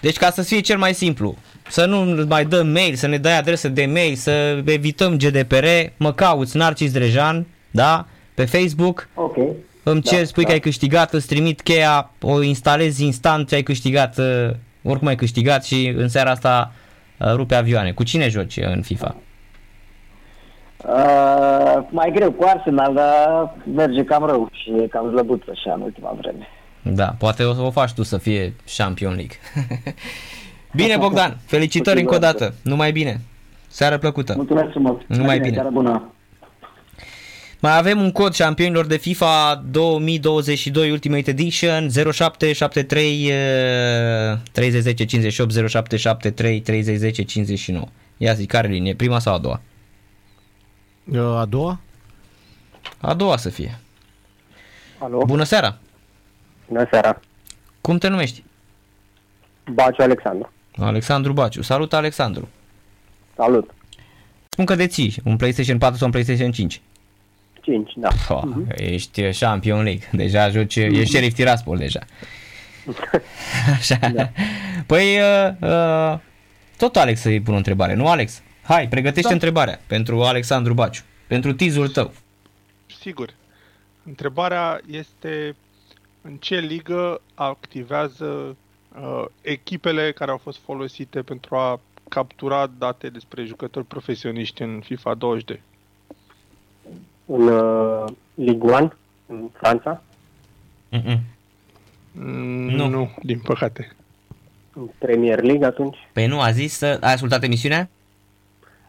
Deci 0.00 0.16
ca 0.16 0.30
să 0.30 0.42
fie 0.42 0.60
cel 0.60 0.78
mai 0.78 0.94
simplu, 0.94 1.36
să 1.68 1.84
nu 1.86 2.24
mai 2.28 2.44
dăm 2.44 2.66
mail, 2.68 2.94
să 2.94 3.06
ne 3.06 3.18
dai 3.18 3.38
adresă 3.38 3.68
de 3.68 3.86
mail, 3.86 4.14
să 4.14 4.62
evităm 4.66 5.16
GDPR, 5.16 5.64
mă 5.96 6.12
cauți 6.12 6.56
Narcis 6.56 6.92
Drejan, 6.92 7.46
da? 7.70 8.06
Pe 8.34 8.44
Facebook, 8.44 9.08
Ok. 9.14 9.36
îmi 9.82 10.00
Da, 10.00 10.10
cer, 10.10 10.24
spui 10.24 10.42
da. 10.42 10.48
că 10.48 10.54
ai 10.54 10.60
câștigat, 10.60 11.12
îți 11.12 11.26
trimit 11.26 11.60
cheia, 11.60 12.10
o 12.20 12.42
instalezi 12.42 13.04
instant 13.04 13.48
ce 13.48 13.54
ai 13.54 13.62
câștigat, 13.62 14.18
uh, 14.18 14.50
oricum 14.82 15.08
ai 15.08 15.16
câștigat 15.16 15.64
și 15.64 15.92
în 15.96 16.08
seara 16.08 16.30
asta 16.30 16.72
uh, 17.18 17.32
rupe 17.34 17.54
avioane. 17.54 17.92
Cu 17.92 18.02
cine 18.02 18.28
joci 18.28 18.56
în 18.56 18.82
FIFA? 18.82 19.16
Uh, 20.84 21.86
mai 21.90 22.10
greu 22.14 22.32
cu 22.32 22.44
Arsenal, 22.44 22.94
dar 22.94 23.54
merge 23.74 24.04
cam 24.04 24.24
rău 24.24 24.48
și 24.52 24.70
e 24.82 24.86
cam 24.86 25.10
slăbuț 25.10 25.40
așa 25.50 25.72
în 25.72 25.80
ultima 25.80 26.16
vreme. 26.20 26.48
Da, 26.82 27.14
poate 27.18 27.44
o 27.44 27.52
să 27.52 27.60
o 27.60 27.70
faci 27.70 27.92
tu 27.92 28.02
să 28.02 28.18
fie 28.18 28.54
Champion 28.76 29.14
League. 29.14 29.36
bine, 30.80 30.96
Bogdan, 30.96 31.36
felicitări 31.46 32.00
încă 32.00 32.14
o 32.14 32.18
dată. 32.18 32.54
Numai 32.62 32.92
bine. 32.92 33.20
Seară 33.66 33.98
plăcută. 33.98 34.34
Mulțumesc 34.36 34.70
frumos. 34.70 34.96
Numai 35.06 35.38
bine. 35.38 35.54
Seară 35.54 35.70
bună. 35.72 36.10
Mai 37.60 37.78
avem 37.78 38.00
un 38.00 38.12
cod 38.12 38.34
șampionilor 38.34 38.86
de 38.86 38.96
FIFA 38.96 39.64
2022 39.70 40.90
Ultimate 40.90 41.30
Edition 41.30 41.88
0773 42.12 43.28
eh, 43.28 43.34
3010 44.52 45.04
58 45.04 45.52
0773 45.68 46.60
3010 46.60 47.22
59. 47.22 47.86
Ia 48.16 48.32
zi, 48.32 48.46
care 48.46 48.68
linie? 48.68 48.94
Prima 48.94 49.18
sau 49.18 49.34
a 49.34 49.38
doua? 49.38 49.60
Uh, 51.12 51.18
A 51.36 51.44
doua? 51.44 51.80
A 53.00 53.14
doua 53.14 53.36
să 53.36 53.48
fie. 53.48 53.78
Alo, 54.98 55.22
Bună 55.24 55.42
seara! 55.42 55.78
bună 56.68 56.86
seara. 56.90 57.20
Cum 57.80 57.98
te 57.98 58.08
numești? 58.08 58.44
Baciu 59.72 60.02
Alexandru. 60.02 60.52
Alexandru 60.78 61.32
Baciu. 61.32 61.62
Salut, 61.62 61.92
Alexandru! 61.92 62.48
Salut. 63.36 63.74
Spun 64.48 64.64
că 64.64 64.74
deții 64.74 65.14
un 65.24 65.36
PlayStation 65.36 65.78
4 65.78 65.96
sau 65.96 66.06
un 66.06 66.12
PlayStation 66.12 66.52
5. 66.52 66.80
5, 67.62 67.92
da. 67.96 68.08
Oh, 68.28 68.42
Ești 68.68 69.20
eh, 69.22 69.36
Champion 69.38 69.82
League. 69.82 70.08
Deja 70.12 70.48
joci, 70.48 70.76
ești 70.76 71.04
Sheriff 71.06 71.34
Tiraspol 71.34 71.76
deja. 71.76 72.00
Așa. 73.78 73.98
Da. 74.14 74.30
Păi, 74.86 75.18
uh, 75.18 75.52
uh, 75.60 76.18
tot 76.76 76.96
Alex 76.96 77.20
să-i 77.20 77.40
pun 77.40 77.54
o 77.54 77.56
întrebare, 77.56 77.94
nu 77.94 78.08
Alex? 78.08 78.42
Hai, 78.66 78.88
pregătește 78.88 79.28
da. 79.28 79.34
întrebarea 79.34 79.80
pentru 79.86 80.22
Alexandru 80.22 80.74
Baciu, 80.74 81.02
pentru 81.26 81.52
tizul 81.54 81.88
tău. 81.88 82.12
Sigur. 83.00 83.34
Întrebarea 84.04 84.80
este 84.90 85.56
în 86.22 86.36
ce 86.36 86.58
ligă 86.58 87.20
activează 87.34 88.56
uh, 89.00 89.24
echipele 89.40 90.12
care 90.12 90.30
au 90.30 90.36
fost 90.36 90.58
folosite 90.64 91.22
pentru 91.22 91.56
a 91.56 91.80
captura 92.08 92.70
date 92.78 93.08
despre 93.08 93.44
jucători 93.44 93.84
profesioniști 93.86 94.62
în 94.62 94.80
FIFA 94.84 95.14
22. 95.14 95.62
În 97.26 97.48
uh, 97.48 98.04
Ligue 98.34 98.72
1, 98.74 98.92
în 99.26 99.48
Franța, 99.52 100.02
Mm-mm. 100.88 101.20
Mm, 102.12 102.68
Nu. 102.68 102.88
Nu, 102.88 103.14
din 103.22 103.38
păcate. 103.38 103.96
în 104.72 104.88
Premier 104.98 105.42
League 105.42 105.66
atunci. 105.66 105.96
Păi 106.12 106.26
nu, 106.26 106.40
a 106.40 106.50
zis 106.50 106.76
să... 106.76 106.98
Ai 107.00 107.12
ascultat 107.12 107.42
emisiunea? 107.42 107.88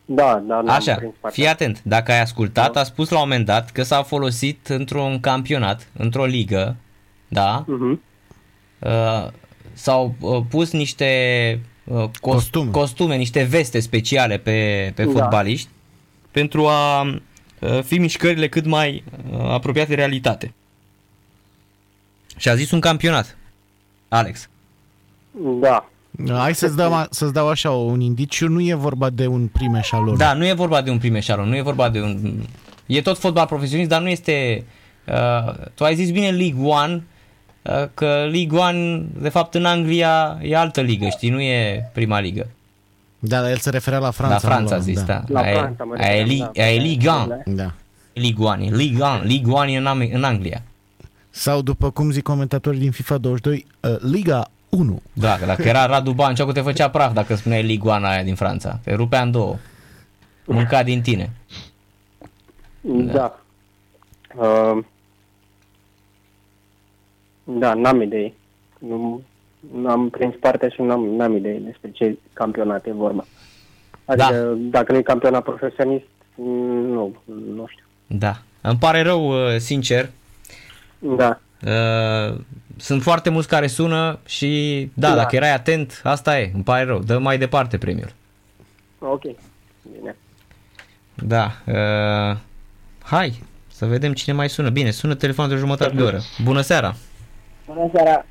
Da, 0.10 0.44
da, 0.48 0.62
n-am 0.62 0.70
Așa, 0.70 0.96
prins 0.96 1.14
partea. 1.20 1.44
fii 1.44 1.48
atent. 1.48 1.82
Dacă 1.84 2.12
ai 2.12 2.22
ascultat, 2.22 2.72
Da. 2.74 2.80
a 2.80 2.84
spus 2.84 3.10
la 3.10 3.18
un 3.22 3.24
moment 3.28 3.46
dat 3.46 3.72
că 3.72 3.84
s-a 3.84 4.04
folosit 4.04 4.68
într-un 4.68 5.20
campionat, 5.20 5.88
într-o 5.98 6.26
ligă, 6.26 6.76
da? 7.28 7.64
Mhm. 7.68 8.02
Uh, 8.80 9.28
s-au 9.74 10.16
uh, 10.20 10.42
pus 10.50 10.72
niște 10.72 11.60
uh, 11.84 11.96
cos- 11.98 12.12
Costume. 12.20 12.72
costume, 12.72 13.16
niște 13.16 13.44
veste 13.44 13.80
speciale 13.80 14.38
pe, 14.38 14.92
pe 14.96 15.04
Da. 15.04 15.12
fotbaliști 15.12 15.70
pentru 16.32 16.68
a 16.68 17.02
uh, 17.02 17.82
fi 17.84 17.98
mișcările 17.98 18.48
cât 18.50 18.66
mai 18.66 19.04
uh, 19.32 19.40
apropiate 19.40 19.90
de 19.90 19.96
realitate. 19.96 20.54
Și 22.38 22.50
a 22.50 22.56
zis 22.56 22.72
un 22.72 22.80
campionat. 22.80 23.38
Alex. 24.08 24.50
Da, 25.60 25.90
Hai 26.32 26.56
să-ți 26.56 26.76
dau, 26.76 27.06
să-ți 27.10 27.34
dau 27.34 27.48
așa 27.50 27.72
un 27.72 28.00
indiciu, 28.02 28.48
nu 28.48 28.60
e 28.62 28.74
vorba 28.74 29.10
de 29.10 29.28
un 29.28 29.48
prim 29.48 29.74
eșalon. 29.76 30.18
Da, 30.18 30.34
nu 30.34 30.48
e 30.48 30.54
vorba 30.54 30.82
de 30.82 30.90
un 30.90 30.98
prim 30.98 31.16
eșalon, 31.16 31.48
nu 31.50 31.56
e 31.56 31.62
vorba 31.62 31.90
de 31.90 32.02
un... 32.02 32.34
E 32.86 33.02
tot 33.02 33.18
fotbal 33.18 33.46
profesionist, 33.46 33.90
dar 33.90 34.02
nu 34.02 34.08
este... 34.10 34.64
Uh, 35.08 35.54
tu 35.74 35.84
ai 35.84 35.96
zis 35.96 36.12
bine 36.12 36.30
League 36.30 36.62
One, 36.64 37.04
uh, 37.62 37.74
că 37.94 38.06
League 38.32 38.58
One, 38.60 39.06
de 39.20 39.30
fapt, 39.30 39.54
în 39.54 39.66
Anglia 39.66 40.40
e 40.42 40.56
altă 40.58 40.82
ligă, 40.82 41.08
știi, 41.08 41.30
nu 41.30 41.42
e 41.42 41.90
prima 41.94 42.20
ligă. 42.20 42.48
Da, 43.20 43.42
dar 43.42 43.50
el 43.50 43.58
se 43.58 43.70
referea 43.70 44.00
la 44.00 44.12
Franța. 44.12 44.36
La 44.36 44.42
nu 44.42 44.56
Franța 44.56 44.76
a 44.76 44.80
zis, 44.80 45.04
da. 45.04 45.24
La 45.28 45.40
Aia 45.42 45.52
e- 45.52 45.58
Franța 45.58 45.84
mă 45.84 45.94
aia 45.98 46.16
e 46.16 46.22
refeream, 46.24 46.48
Li- 46.50 46.52
da. 46.54 46.64
aia 46.64 46.74
e 46.74 46.80
Ligue 46.82 47.10
1. 47.46 47.56
Da. 47.56 47.74
League 48.14 48.46
One, 48.46 48.66
e 48.66 48.76
Ligue 48.76 49.04
1, 49.04 49.24
League 49.24 49.52
One 49.54 49.72
e 49.72 49.78
în, 49.78 49.86
Am- 49.86 50.10
în 50.14 50.24
Anglia. 50.24 50.62
Sau 51.30 51.62
după 51.62 51.90
cum 51.92 52.12
zic 52.12 52.24
comentatorii 52.24 52.80
din 52.80 52.92
FIFA 52.92 53.18
22, 53.18 53.66
uh, 53.80 53.96
Liga 54.02 54.48
1. 54.78 55.02
Da, 55.14 55.36
că 55.38 55.46
dacă 55.46 55.62
era 55.62 55.86
Radu 55.86 56.12
Banciocu 56.12 56.52
te 56.52 56.62
făcea 56.62 56.90
praf 56.90 57.14
dacă 57.14 57.36
spuneai 57.36 57.64
Ligue 57.64 57.92
1 57.92 58.06
aia 58.06 58.24
din 58.24 58.36
Franța. 58.36 58.80
Te 58.84 58.94
rupea 58.94 59.22
în 59.22 59.32
două. 59.32 59.56
Mânca 60.46 60.84
din 60.84 61.02
tine. 61.02 61.30
da. 62.82 63.40
Uh, 64.36 64.84
da, 67.44 67.74
n-am 67.74 68.02
idee. 68.02 68.34
Nu, 68.80 69.22
n-am 69.74 70.10
prins 70.10 70.34
partea 70.40 70.70
și 70.70 70.82
n-am, 70.82 71.06
n-am 71.06 71.36
idee 71.36 71.58
despre 71.60 71.92
ce 71.92 72.18
campionat 72.34 72.86
e 72.86 72.92
vorba. 72.92 73.26
Adică 74.06 74.34
Da. 74.34 74.54
dacă 74.58 74.92
nu 74.92 74.98
e 74.98 75.02
campionat 75.02 75.44
profesionist, 75.44 76.06
nu, 76.36 77.16
nu 77.56 77.66
știu. 77.68 77.84
Da. 78.08 78.38
Îmi 78.62 78.78
pare 78.80 79.02
rău, 79.02 79.30
uh, 79.30 79.58
sincer. 79.58 80.10
Da, 81.00 81.40
Uh, 81.66 82.36
Sunt 82.78 83.02
foarte 83.02 83.30
mulți 83.30 83.48
care 83.48 83.68
sună 83.68 84.20
și 84.26 84.82
da, 84.94 85.10
Da. 85.10 85.16
dacă 85.16 85.36
erai 85.36 85.54
atent, 85.54 86.02
asta 86.04 86.40
e, 86.40 86.52
îmi 86.54 86.64
pare 86.64 86.84
rău. 86.84 87.00
Dă 87.00 87.18
mai 87.18 87.38
departe 87.38 87.78
premiul. 87.78 88.12
ok. 89.00 89.22
Bine. 89.98 90.16
Da. 91.16 91.52
Uh, 91.66 92.38
hai, 93.04 93.44
să 93.68 93.86
vedem 93.86 94.14
cine 94.14 94.36
mai 94.36 94.50
sună. 94.50 94.70
Bine, 94.70 94.92
sună 94.92 95.16
telefonul 95.16 95.50
de 95.50 95.56
o 95.56 95.60
jumătate 95.60 95.96
de 95.96 96.02
oră. 96.04 96.20
Bună 96.44 96.62
seara! 96.62 96.96
Bună 97.66 97.90
seara, 97.94 98.26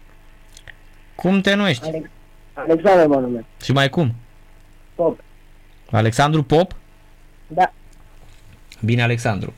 Cum 1.15 1.41
te 1.41 1.55
numești? 1.55 1.87
Alex. 1.87 2.09
Alexandru 2.55 3.09
mă 3.09 3.21
numesc. 3.21 3.45
Și 3.63 3.73
mai 3.73 3.89
cum? 3.89 4.15
Pop. 4.95 5.21
Alexandru 5.91 6.43
Pop? 6.43 6.75
Da, 7.47 7.73
Bine, 8.85 9.03
Alexandru. 9.03 9.53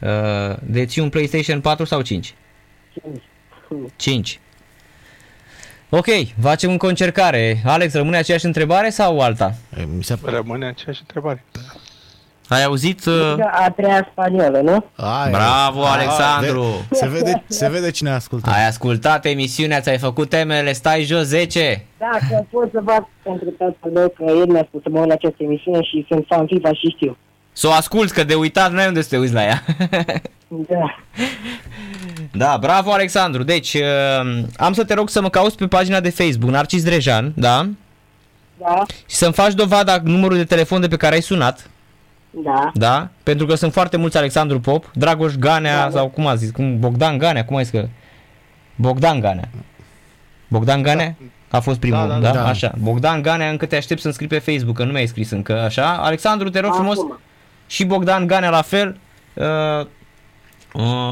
Uh, 0.00 0.56
deții 0.62 1.02
un 1.02 1.08
PlayStation 1.08 1.60
4 1.60 1.84
sau 1.84 2.02
5? 2.02 2.34
5. 3.02 3.22
5. 3.96 4.40
Ok, 5.90 6.06
facem 6.42 6.70
încă 6.70 6.86
o 6.86 6.88
încercare. 6.88 7.62
Alex, 7.64 7.94
rămâne 7.94 8.16
aceeași 8.16 8.44
întrebare 8.44 8.90
sau 8.90 9.20
alta? 9.20 9.54
E, 9.78 9.84
Mi 9.96 10.04
se, 10.04 10.18
Rămâne 10.24 10.66
aceeași 10.66 11.00
întrebare. 11.00 11.44
Ai 12.48 12.64
auzit? 12.64 13.04
uh, 13.04 13.30
Liga 13.30 13.50
a 13.54 13.70
treia 13.70 14.08
spaniolă, 14.12 14.60
nu? 14.60 14.84
Aia 14.96 15.30
Bravo, 15.30 15.80
este. 15.80 15.92
Alexandru! 15.92 16.62
Ve- 16.62 16.96
se, 16.96 17.08
vede, 17.08 17.42
se 17.46 17.68
vede 17.68 17.90
cine 17.90 18.10
ascultă. 18.10 18.50
Ai 18.50 18.66
ascultat 18.66 19.24
emisiunea, 19.24 19.80
ți-ai 19.80 19.98
făcut 19.98 20.28
temele, 20.28 20.72
stai 20.72 21.02
jos 21.02 21.22
10. 21.26 21.84
Da, 21.98 22.18
că 22.28 22.44
pot 22.50 22.70
să 22.72 22.82
fac 22.84 23.08
pentru 23.22 23.50
tatăl 23.50 23.90
meu, 23.92 24.08
că 24.08 24.24
el 24.26 24.46
mi-a 24.46 24.64
spus 24.68 24.82
să 24.82 24.88
mă 24.90 24.98
uit 24.98 25.08
la 25.08 25.14
această 25.14 25.42
emisiune 25.42 25.82
și 25.82 26.04
sunt 26.08 26.24
fan 26.28 26.46
FIFA 26.46 26.68
și 26.72 26.94
știu. 26.96 27.16
Să 27.52 27.66
o 27.66 27.72
ascult, 27.72 28.10
că 28.10 28.24
de 28.24 28.34
uitat 28.34 28.72
nu 28.72 28.78
ai 28.78 28.86
unde 28.86 29.02
să 29.02 29.08
te 29.08 29.18
uiți 29.18 29.32
la 29.32 29.42
ea. 29.44 29.62
Da. 30.48 30.96
da, 32.32 32.56
bravo 32.60 32.92
Alexandru. 32.92 33.42
Deci, 33.42 33.74
uh, 33.74 34.42
am 34.56 34.72
să 34.72 34.84
te 34.84 34.94
rog 34.94 35.08
să 35.08 35.20
mă 35.20 35.30
cauți 35.30 35.56
pe 35.56 35.66
pagina 35.66 36.00
de 36.00 36.10
Facebook, 36.10 36.50
Narcis 36.50 36.84
Drejan, 36.84 37.32
da? 37.36 37.68
Da, 38.58 38.82
Și 39.06 39.16
să-mi 39.16 39.32
faci 39.32 39.52
dovada 39.52 40.00
numărul 40.02 40.36
de 40.36 40.44
telefon 40.44 40.80
de 40.80 40.88
pe 40.88 40.96
care 40.96 41.14
ai 41.14 41.20
sunat, 41.20 41.70
da. 42.30 42.70
da? 42.74 43.08
Pentru 43.22 43.46
că 43.46 43.54
sunt 43.54 43.72
foarte 43.72 43.96
mulți 43.96 44.16
Alexandru 44.16 44.60
Pop, 44.60 44.90
Dragoș 44.94 45.34
Ganea 45.34 45.84
da, 45.84 45.90
sau 45.90 46.08
cum 46.08 46.26
a 46.26 46.34
zis, 46.34 46.50
cum, 46.50 46.78
Bogdan 46.78 47.18
Ganea, 47.18 47.44
cum 47.44 47.56
ai 47.56 47.64
zis 47.64 47.72
că... 47.72 47.88
Bogdan 48.74 49.20
Ganea. 49.20 49.48
Bogdan 50.48 50.82
Ganea? 50.82 51.16
A 51.50 51.60
fost 51.60 51.78
primul, 51.78 51.98
da, 51.98 52.06
Da, 52.06 52.14
da, 52.14 52.20
da, 52.20 52.32
da, 52.32 52.42
da. 52.42 52.48
Așa. 52.48 52.72
Bogdan 52.78 53.22
Ganea, 53.22 53.50
încă 53.50 53.66
te 53.66 53.76
aștept 53.76 54.00
să-mi 54.00 54.14
scrii 54.14 54.28
pe 54.28 54.38
Facebook, 54.38 54.76
că 54.76 54.84
nu 54.84 54.92
mi-ai 54.92 55.06
scris 55.06 55.30
încă, 55.30 55.60
așa. 55.60 55.96
Alexandru, 55.96 56.50
te 56.50 56.60
rog 56.60 56.74
frumos, 56.74 56.98
Acum. 56.98 57.18
și 57.66 57.84
Bogdan 57.84 58.26
Ganea 58.26 58.50
la 58.50 58.62
fel. 58.62 58.96
Uh, 59.34 59.44
uh, 59.80 59.86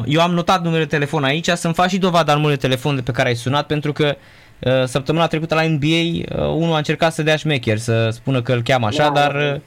eu 0.07 0.21
am 0.21 0.33
notat 0.35 0.63
numele 0.63 0.83
de 0.83 0.89
telefon 0.89 1.25
aici, 1.25 1.49
să-mi 1.49 1.75
faci 1.75 1.91
și 1.91 1.99
dovada 1.99 2.33
numărului 2.33 2.57
de 2.61 2.67
telefon 2.67 2.95
de 2.95 3.01
pe 3.03 3.11
care 3.13 3.29
ai 3.29 3.35
sunat, 3.35 3.67
pentru 3.67 3.93
că 3.93 4.17
uh, 4.59 4.85
săptămâna 4.85 5.27
trecută 5.27 5.55
la 5.55 5.63
NBA 5.63 5.87
uh, 5.87 6.55
unul 6.55 6.75
a 6.75 6.77
încercat 6.77 7.13
să 7.13 7.23
dea 7.23 7.37
șmecher, 7.37 7.79
să 7.79 8.09
spună 8.13 8.43
că 8.43 8.53
îl 8.53 8.63
cheamă 8.63 8.87
așa, 8.87 9.11
Da, 9.11 9.21
dar 9.21 9.61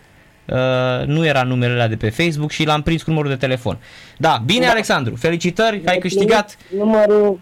da. 0.46 0.56
uh, 1.02 1.06
nu 1.08 1.26
era 1.26 1.44
numele 1.44 1.74
ăla 1.74 1.88
de 1.88 1.96
pe 1.96 2.10
Facebook 2.10 2.52
și 2.52 2.66
l-am 2.66 2.82
prins 2.82 3.04
cu 3.04 3.10
numărul 3.10 3.30
de 3.32 3.36
telefon. 3.38 3.78
Da, 4.18 4.42
bine 4.46 4.66
Da. 4.66 4.72
Alexandru, 4.72 5.16
felicitări, 5.16 5.82
ai 5.86 5.98
câștigat. 5.98 6.58
Numărul 6.78 7.40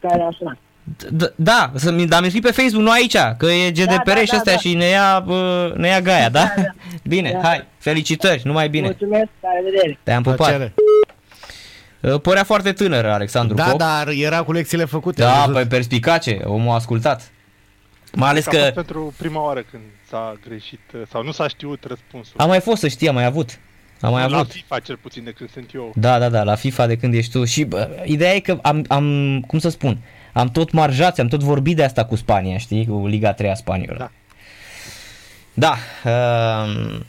care 0.00 0.22
a 0.22 0.28
sunat. 0.38 0.56
D- 1.06 1.34
Da, 1.36 1.70
să 1.74 1.92
mi, 1.92 2.06
dar 2.06 2.20
mi 2.20 2.26
scrii 2.26 2.40
pe 2.42 2.50
Facebook, 2.50 2.82
nu 2.84 2.90
aici, 2.90 3.16
că 3.38 3.46
e 3.46 3.70
GDPR 3.70 4.10
da, 4.12 4.20
și 4.20 4.30
da, 4.30 4.36
astea 4.36 4.52
da. 4.52 4.58
și 4.58 4.74
ne 4.74 4.84
ia, 4.84 5.24
uh, 5.26 5.72
ne 5.74 5.88
ia 5.88 6.00
gaia, 6.00 6.28
da? 6.38 6.52
Da, 6.56 6.62
da. 6.62 6.68
Bine, 7.04 7.30
Da. 7.42 7.48
hai, 7.48 7.64
felicitări, 7.78 8.40
numai 8.44 8.68
bine. 8.68 8.84
Mulțumesc, 8.86 9.28
la 9.40 9.48
revedere. 9.56 9.98
Te-am 10.02 10.22
pupat. 10.22 10.36
Plăcere. 10.36 10.72
Uh, 12.00 12.20
Părea 12.20 12.44
foarte 12.44 12.72
tânăr 12.72 13.04
Alexandru 13.06 13.54
Da, 13.56 13.64
Pop. 13.64 13.78
dar 13.78 14.08
era 14.08 14.42
cu 14.42 14.52
lecțiile 14.52 14.84
făcute. 14.84 15.24
ai 15.24 15.28
Da, 15.32 15.38
văzut? 15.38 15.52
păi 15.54 15.66
perspicace, 15.66 16.40
omul 16.44 16.70
a 16.70 16.74
ascultat. 16.74 17.30
Mai 18.12 18.28
ales 18.28 18.44
Că 18.44 18.50
a 18.50 18.52
fost 18.60 18.66
că 18.66 18.74
pentru 18.74 19.14
prima 19.16 19.44
oară 19.44 19.62
când 19.70 19.82
s-a 20.08 20.38
greșit 20.48 20.80
uh, 20.94 21.00
sau 21.10 21.22
nu 21.22 21.30
s-a 21.32 21.48
știut 21.48 21.84
răspunsul. 21.84 22.34
a 22.36 22.44
mai 22.46 22.60
fost 22.60 22.80
să 22.80 22.88
știi, 22.88 23.08
am 23.08 23.14
mai 23.14 23.24
avut. 23.24 23.58
Am 24.00 24.12
mai 24.12 24.28
la 24.30 24.36
avut. 24.36 24.52
FIFA 24.52 24.78
cel 24.78 24.96
puțin 24.96 25.24
de 25.24 25.30
când 25.30 25.50
sunt 25.50 25.70
eu. 25.74 25.92
Da, 25.94 26.18
da, 26.18 26.28
da, 26.28 26.42
la 26.42 26.54
FIFA 26.54 26.86
de 26.86 26.96
când 26.96 27.14
ești 27.14 27.30
tu. 27.32 27.44
Și 27.44 27.64
bă, 27.64 27.88
ideea 28.04 28.34
e 28.34 28.40
că 28.40 28.58
am, 28.62 28.84
am, 28.88 29.40
cum 29.46 29.58
să 29.58 29.68
spun, 29.68 29.98
am 30.32 30.48
tot 30.48 30.70
marjat, 30.72 31.18
am 31.18 31.26
tot 31.28 31.40
vorbit 31.42 31.76
de 31.76 31.84
asta 31.84 32.04
cu 32.04 32.16
Spania, 32.16 32.58
știi, 32.58 32.86
cu 32.86 33.06
Liga 33.06 33.32
3 33.32 33.50
a 33.50 33.54
spaniolă. 33.54 33.98
Da. 33.98 34.10
Da. 35.54 35.76
Um, 36.10 37.04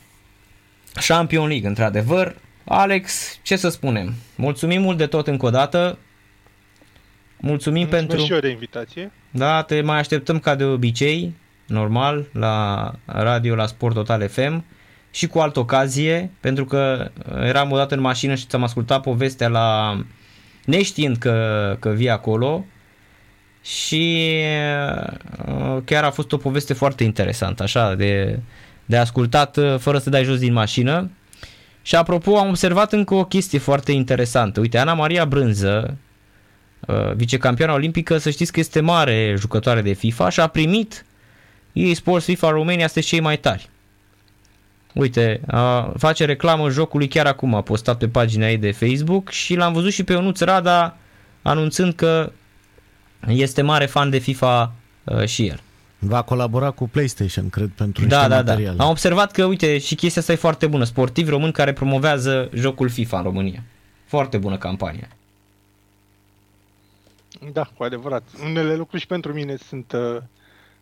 Champion 1.07 1.47
League, 1.47 1.67
într-adevăr. 1.67 2.35
Alex, 2.73 3.39
ce 3.41 3.55
să 3.55 3.69
spunem? 3.69 4.13
Mulțumim 4.35 4.81
mult 4.81 4.97
de 4.97 5.05
tot 5.05 5.27
încă 5.27 5.45
o 5.45 5.49
dată. 5.49 5.97
Mulțumim 7.39 7.81
Mulțumesc 7.81 8.07
pentru... 8.07 8.25
și 8.25 8.33
eu 8.33 8.39
de 8.39 8.49
invitație. 8.49 9.11
Da, 9.31 9.61
te 9.61 9.81
mai 9.81 9.97
așteptăm 9.97 10.39
ca 10.39 10.55
de 10.55 10.63
obicei, 10.63 11.35
normal, 11.65 12.25
la 12.33 12.91
radio, 13.05 13.55
la 13.55 13.65
Sport 13.65 13.95
Total 13.95 14.27
FM 14.27 14.65
și 15.11 15.27
cu 15.27 15.39
altă 15.39 15.59
ocazie, 15.59 16.31
pentru 16.39 16.65
că 16.65 17.11
eram 17.41 17.71
odată 17.71 17.95
în 17.95 18.01
mașină 18.01 18.35
și 18.35 18.45
ți-am 18.45 18.63
ascultat 18.63 19.01
povestea 19.01 19.47
la 19.47 19.99
neștiind 20.65 21.17
că, 21.17 21.77
că 21.79 21.89
vii 21.89 22.09
acolo 22.09 22.65
și 23.63 24.33
uh, 25.47 25.81
chiar 25.85 26.03
a 26.03 26.11
fost 26.11 26.31
o 26.31 26.37
poveste 26.37 26.73
foarte 26.73 27.03
interesantă, 27.03 27.63
așa, 27.63 27.95
de, 27.95 28.39
de 28.85 28.97
ascultat 28.97 29.57
uh, 29.57 29.77
fără 29.77 29.97
să 29.97 30.09
dai 30.09 30.23
jos 30.23 30.39
din 30.39 30.53
mașină. 30.53 31.09
Și 31.81 31.95
apropo, 31.95 32.37
am 32.37 32.47
observat 32.47 32.93
încă 32.93 33.13
o 33.13 33.25
chestie 33.25 33.59
foarte 33.59 33.91
interesantă. 33.91 34.59
Uite, 34.59 34.77
Ana 34.77 34.93
Maria 34.93 35.25
Brânză, 35.25 35.97
uh, 36.87 37.13
vicecampioana 37.13 37.73
olimpică, 37.73 38.17
să 38.17 38.29
știți 38.29 38.51
că 38.51 38.59
este 38.59 38.79
mare 38.79 39.35
jucătoare 39.37 39.81
de 39.81 39.93
FIFA 39.93 40.29
și 40.29 40.39
a 40.39 40.47
primit 40.47 41.05
EA 41.73 41.93
Sports 41.93 42.25
FIFA 42.25 42.49
Romania 42.49 42.83
este 42.83 42.99
cei 42.99 43.19
mai 43.19 43.37
tari. 43.37 43.69
Uite, 44.93 45.41
a, 45.47 45.93
face 45.97 46.25
reclamă 46.25 46.69
jocului 46.69 47.07
chiar 47.07 47.25
acum, 47.25 47.55
a 47.55 47.61
postat 47.61 47.97
pe 47.97 48.07
pagina 48.07 48.49
ei 48.49 48.57
de 48.57 48.71
Facebook 48.71 49.29
și 49.29 49.55
l-am 49.55 49.73
văzut 49.73 49.91
și 49.91 50.03
pe 50.03 50.13
Ionuț 50.13 50.39
Rada 50.39 50.97
anunțând 51.41 51.93
că 51.93 52.31
este 53.27 53.61
mare 53.61 53.85
fan 53.85 54.09
de 54.09 54.17
FIFA 54.17 54.73
uh, 55.03 55.25
și 55.25 55.47
el. 55.47 55.59
Va 56.03 56.21
colabora 56.21 56.71
cu 56.71 56.87
PlayStation, 56.89 57.49
cred, 57.49 57.69
pentru 57.69 58.01
niște 58.03 58.17
Da, 58.17 58.27
da, 58.27 58.41
da. 58.41 58.51
materiale. 58.51 58.81
Am 58.81 58.89
observat 58.89 59.31
că, 59.31 59.45
uite, 59.45 59.77
și 59.77 59.95
chestia 59.95 60.21
asta 60.21 60.33
e 60.33 60.35
foarte 60.35 60.67
bună. 60.67 60.83
Sportivi 60.83 61.29
români 61.29 61.51
care 61.51 61.73
promovează 61.73 62.49
jocul 62.53 62.89
FIFA 62.89 63.17
în 63.17 63.23
România. 63.23 63.63
Foarte 64.05 64.37
bună 64.37 64.57
campanie. 64.57 65.07
Da, 67.53 67.63
cu 67.77 67.83
adevărat. 67.83 68.23
Unele 68.43 68.75
lucruri 68.75 69.01
și 69.01 69.07
pentru 69.07 69.33
mine 69.33 69.55
sunt 69.55 69.91
uh, 69.91 70.17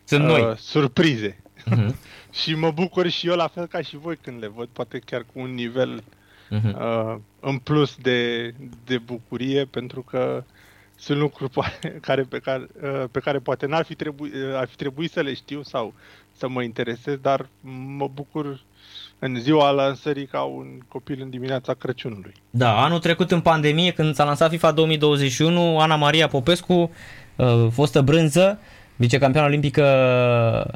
Sunt 0.04 0.24
noi. 0.24 0.40
uh, 0.40 0.56
surprize. 0.56 1.36
Mhm. 1.64 1.94
și 2.42 2.54
mă 2.54 2.70
bucur 2.70 3.08
și 3.08 3.26
eu 3.28 3.34
la 3.36 3.48
fel 3.48 3.66
ca 3.66 3.80
și 3.82 3.96
voi 3.96 4.16
când 4.22 4.40
le 4.40 4.48
văd, 4.48 4.68
poate 4.72 4.98
chiar 4.98 5.20
cu 5.32 5.40
un 5.40 5.54
nivel 5.54 6.02
Mhm. 6.52 6.76
uh, 6.80 7.16
în 7.40 7.58
plus 7.58 7.96
de, 8.02 8.48
de 8.84 8.98
bucurie, 8.98 9.64
pentru 9.64 10.02
că 10.02 10.44
sunt 11.00 11.18
lucruri 11.18 11.50
poate- 11.50 11.98
care, 12.06 12.22
pe, 12.22 12.38
care, 12.38 12.66
uh, 12.82 13.04
pe 13.10 13.20
care 13.20 13.38
poate 13.38 13.66
n-ar 13.66 13.84
fi, 13.84 13.94
trebui, 13.94 14.28
uh, 14.28 14.56
ar 14.56 14.68
fi 14.68 14.76
trebuit 14.76 15.10
să 15.10 15.20
le 15.20 15.34
știu 15.34 15.62
sau 15.62 15.94
să 16.36 16.48
mă 16.48 16.62
interesez, 16.62 17.16
dar 17.22 17.46
mă 17.96 18.08
bucur 18.14 18.60
în 19.18 19.36
ziua 19.40 19.70
lansării 19.70 20.26
ca 20.26 20.40
un 20.40 20.66
copil 20.88 21.18
în 21.22 21.30
dimineața 21.30 21.74
Crăciunului. 21.74 22.32
Da, 22.50 22.82
anul 22.82 22.98
trecut 22.98 23.30
în 23.30 23.40
pandemie, 23.40 23.90
când 23.90 24.14
s-a 24.14 24.24
lansat 24.24 24.50
FIFA 24.50 24.72
2021, 24.72 25.78
Ana 25.80 25.96
Maria 25.96 26.28
Popescu, 26.28 26.90
uh, 27.36 27.66
fostă 27.72 28.00
brânză, 28.00 28.58
vicecampioană 28.96 29.48
olimpică 29.48 29.84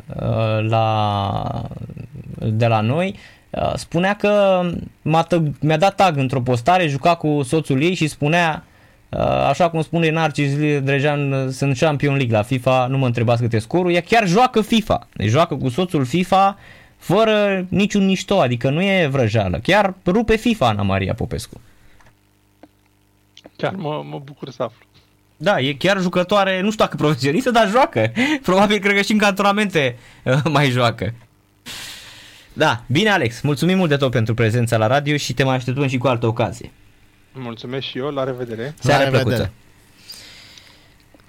uh, 0.08 0.68
la, 0.68 1.68
de 2.38 2.66
la 2.66 2.80
noi, 2.80 3.18
uh, 3.50 3.72
spunea 3.74 4.16
că 4.16 4.62
m-a, 5.02 5.26
tăg- 5.26 5.58
mi-a 5.60 5.76
dat 5.76 5.94
tag 5.94 6.16
într-o 6.16 6.40
postare, 6.40 6.86
juca 6.86 7.14
cu 7.14 7.42
soțul 7.42 7.82
ei 7.82 7.94
și 7.94 8.06
spunea 8.06 8.64
uh, 8.66 8.73
așa 9.48 9.70
cum 9.70 9.82
spune 9.82 10.10
Narcis 10.10 10.56
Drejan, 10.80 11.50
sunt 11.50 11.78
Champion 11.78 12.16
League 12.16 12.36
la 12.36 12.42
FIFA, 12.42 12.86
nu 12.86 12.98
mă 12.98 13.06
întrebați 13.06 13.42
câte 13.42 13.58
scorul, 13.58 13.92
ea 13.92 14.00
chiar 14.00 14.26
joacă 14.28 14.60
FIFA, 14.60 15.08
deci 15.12 15.28
joacă 15.28 15.56
cu 15.56 15.68
soțul 15.68 16.04
FIFA 16.04 16.58
fără 16.96 17.66
niciun 17.68 18.04
mișto, 18.04 18.40
adică 18.40 18.70
nu 18.70 18.82
e 18.82 19.06
vrăjeală, 19.06 19.58
chiar 19.62 19.94
rupe 20.06 20.36
FIFA 20.36 20.68
Ana 20.68 20.82
Maria 20.82 21.14
Popescu. 21.14 21.60
Chiar 23.56 23.74
mă, 23.74 24.04
mă 24.10 24.20
bucur 24.24 24.50
să 24.50 24.62
aflu. 24.62 24.86
Da, 25.36 25.60
e 25.60 25.72
chiar 25.72 26.00
jucătoare, 26.00 26.60
nu 26.60 26.70
știu 26.70 26.84
dacă 26.84 26.96
profesionistă, 26.96 27.50
dar 27.50 27.70
joacă. 27.70 28.12
Probabil 28.42 28.78
cred 28.78 28.96
că 28.96 29.02
și 29.02 29.12
în 29.12 29.18
cantonamente 29.18 29.96
uh, 30.22 30.40
mai 30.50 30.70
joacă. 30.70 31.14
Da, 32.52 32.82
bine 32.86 33.10
Alex, 33.10 33.40
mulțumim 33.40 33.76
mult 33.76 33.88
de 33.88 33.96
tot 33.96 34.10
pentru 34.10 34.34
prezența 34.34 34.76
la 34.76 34.86
radio 34.86 35.16
și 35.16 35.34
te 35.34 35.44
mai 35.44 35.54
așteptăm 35.54 35.88
și 35.88 35.98
cu 35.98 36.06
altă 36.06 36.26
ocazie. 36.26 36.72
Mulțumesc 37.34 37.86
și 37.86 37.98
eu, 37.98 38.10
la 38.10 38.24
revedere! 38.24 38.74
Seară 38.78 39.04
revedere. 39.04 39.24
plăcută. 39.24 39.52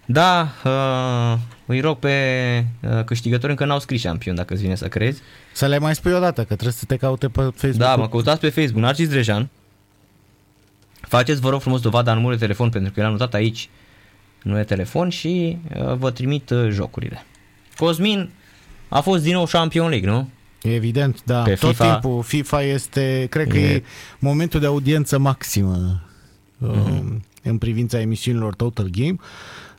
Da, 0.05 0.49
uh, 0.63 1.37
îi 1.65 1.79
rog 1.79 1.97
pe 1.97 2.65
uh, 2.81 3.03
câștigători 3.03 3.51
încă 3.51 3.65
n-au 3.65 3.79
scris 3.79 4.01
șampion, 4.01 4.35
dacă 4.35 4.53
îți 4.53 4.61
vine 4.61 4.75
să 4.75 4.87
crezi. 4.87 5.21
Să 5.53 5.67
le 5.67 5.77
mai 5.77 5.95
spui 5.95 6.13
o 6.13 6.19
dată, 6.19 6.41
că 6.41 6.53
trebuie 6.53 6.71
să 6.71 6.85
te 6.85 6.97
caute 6.97 7.27
pe 7.27 7.41
Facebook. 7.41 7.75
Da, 7.75 7.95
mă 7.95 8.09
căutați 8.09 8.39
pe 8.39 8.49
Facebook, 8.49 8.83
Narcis 8.83 9.09
Drejan. 9.09 9.49
Faceți, 11.01 11.41
vă 11.41 11.49
rog 11.49 11.61
frumos, 11.61 11.81
dovada 11.81 12.13
numărului 12.13 12.37
de 12.37 12.45
telefon, 12.45 12.69
pentru 12.69 12.91
că 12.91 13.01
l-am 13.01 13.11
notat 13.11 13.33
aici 13.33 13.69
nu 14.41 14.59
e 14.59 14.63
telefon 14.63 15.09
și 15.09 15.57
uh, 15.75 15.93
vă 15.93 16.11
trimit 16.11 16.49
uh, 16.49 16.67
jocurile. 16.69 17.25
Cosmin 17.77 18.29
a 18.87 19.01
fost 19.01 19.23
din 19.23 19.33
nou 19.33 19.45
Champion 19.45 19.89
League, 19.89 20.09
nu? 20.09 20.29
Evident, 20.73 21.23
da. 21.25 21.41
Pe 21.41 21.53
Tot 21.53 21.73
FIFA- 21.73 21.77
timpul 21.77 22.21
FIFA 22.23 22.61
este, 22.63 23.27
cred 23.29 23.47
că 23.47 23.57
E- 23.57 23.73
e, 23.73 23.83
momentul 24.19 24.59
de 24.59 24.65
audiență 24.65 25.17
maximă 25.17 26.01
mm-hmm. 26.63 27.19
în 27.43 27.57
privința 27.57 27.99
emisiunilor 27.99 28.55
Total 28.55 28.87
Game. 28.91 29.15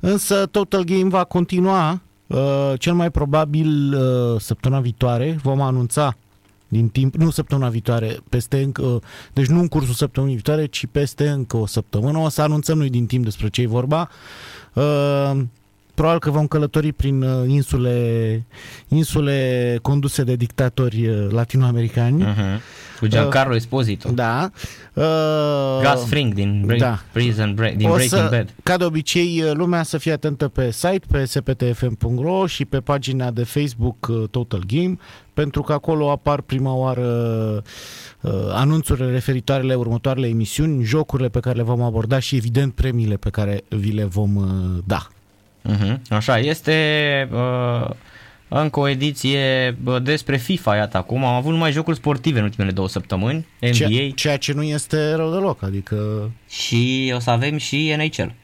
Însă 0.01 0.47
Total 0.47 0.84
Game 0.84 1.09
va 1.09 1.24
continua 1.24 2.01
uh, 2.26 2.72
cel 2.78 2.95
mai 2.95 3.11
probabil 3.11 3.95
uh, 3.95 4.41
săptămâna 4.41 4.80
viitoare. 4.80 5.39
Vom 5.43 5.61
anunța 5.61 6.16
din 6.68 6.89
timp, 6.89 7.14
nu 7.14 7.30
săptămâna 7.30 7.68
viitoare, 7.68 8.16
peste 8.28 8.62
încă, 8.62 9.01
deci 9.32 9.47
nu 9.47 9.61
în 9.61 9.68
cursul 9.68 9.95
săptămânii 9.95 10.34
viitoare, 10.34 10.66
ci 10.66 10.87
peste 10.93 11.28
încă 11.28 11.57
o 11.57 11.66
săptămână. 11.66 12.18
O 12.18 12.28
să 12.28 12.43
anunțăm 12.43 12.78
noi 12.78 12.91
din 12.91 13.07
timp 13.07 13.24
despre 13.24 13.49
ce 13.49 13.62
e 13.62 13.66
vorba. 13.66 14.09
Uh, 15.97 16.03
probabil 16.03 16.20
că 16.20 16.30
vom 16.30 16.47
călători 16.47 16.92
prin 16.92 17.22
uh, 17.22 17.49
insule, 17.49 18.44
insule 18.88 19.78
conduse 19.82 20.22
de 20.22 20.36
dictatori 20.36 21.09
uh, 21.09 21.26
latinoamericani. 21.30 22.22
Uh-huh. 22.22 22.61
Cu 22.99 23.07
Giancarlo 23.07 23.55
Esposito. 23.55 24.11
Da. 24.11 24.51
Uh, 24.94 25.92
Gus 25.92 26.05
Fring 26.05 26.34
din, 26.34 26.62
Break, 26.66 26.80
da. 26.80 26.99
Prison 27.12 27.55
Break, 27.55 27.74
din 27.74 27.88
o 27.88 27.92
Breaking 27.94 28.20
să, 28.20 28.28
Bad. 28.30 28.55
Ca 28.62 28.76
de 28.76 28.84
obicei, 28.84 29.42
lumea 29.53 29.82
să 29.82 29.99
fie 29.99 30.12
atentă 30.12 30.49
pe 30.49 30.70
site, 30.70 31.03
pe 31.11 31.24
sptfm.ro 31.24 32.47
și 32.47 32.64
pe 32.64 32.80
pagina 32.80 33.30
de 33.30 33.44
Facebook 33.44 34.07
uh, 34.09 34.28
Total 34.30 34.62
Game, 34.66 34.97
pentru 35.34 35.62
că 35.62 35.72
acolo 35.72 36.11
apar 36.11 36.40
prima 36.40 36.74
oară 36.74 37.07
uh, 38.20 38.32
anunțurile 38.51 39.11
referitoare 39.11 39.62
la 39.62 39.78
următoarele 39.78 40.26
emisiuni, 40.26 40.84
jocurile 40.84 41.28
pe 41.28 41.40
care 41.40 41.57
le 41.57 41.62
vom 41.62 41.82
aborda 41.82 42.18
și, 42.18 42.36
evident, 42.36 42.74
premiile 42.74 43.16
pe 43.16 43.30
care 43.30 43.64
vi 43.68 43.90
le 43.90 44.05
vom 44.05 44.36
uh, 44.36 44.82
da. 44.84 45.07
Uh-huh. 45.66 45.96
Așa, 46.08 46.38
este 46.38 47.28
uh, 47.32 47.90
încă 48.48 48.80
o 48.80 48.88
ediție 48.88 49.76
uh, 49.84 50.02
despre 50.02 50.36
FIFA, 50.36 50.76
iată 50.76 50.96
acum. 50.96 51.24
Am 51.24 51.34
avut 51.34 51.52
numai 51.52 51.72
jocuri 51.72 51.96
sportive 51.96 52.38
în 52.38 52.44
ultimele 52.44 52.72
două 52.72 52.88
săptămâni, 52.88 53.46
NBA 53.60 53.70
Ceea, 53.70 54.10
ceea 54.10 54.36
ce 54.36 54.52
nu 54.52 54.62
este 54.62 55.14
rău 55.14 55.32
deloc, 55.32 55.62
adică... 55.62 56.30
și 56.48 57.12
o 57.16 57.18
să 57.18 57.30
avem 57.30 57.56
și 57.56 57.94
NHL. 57.96 58.34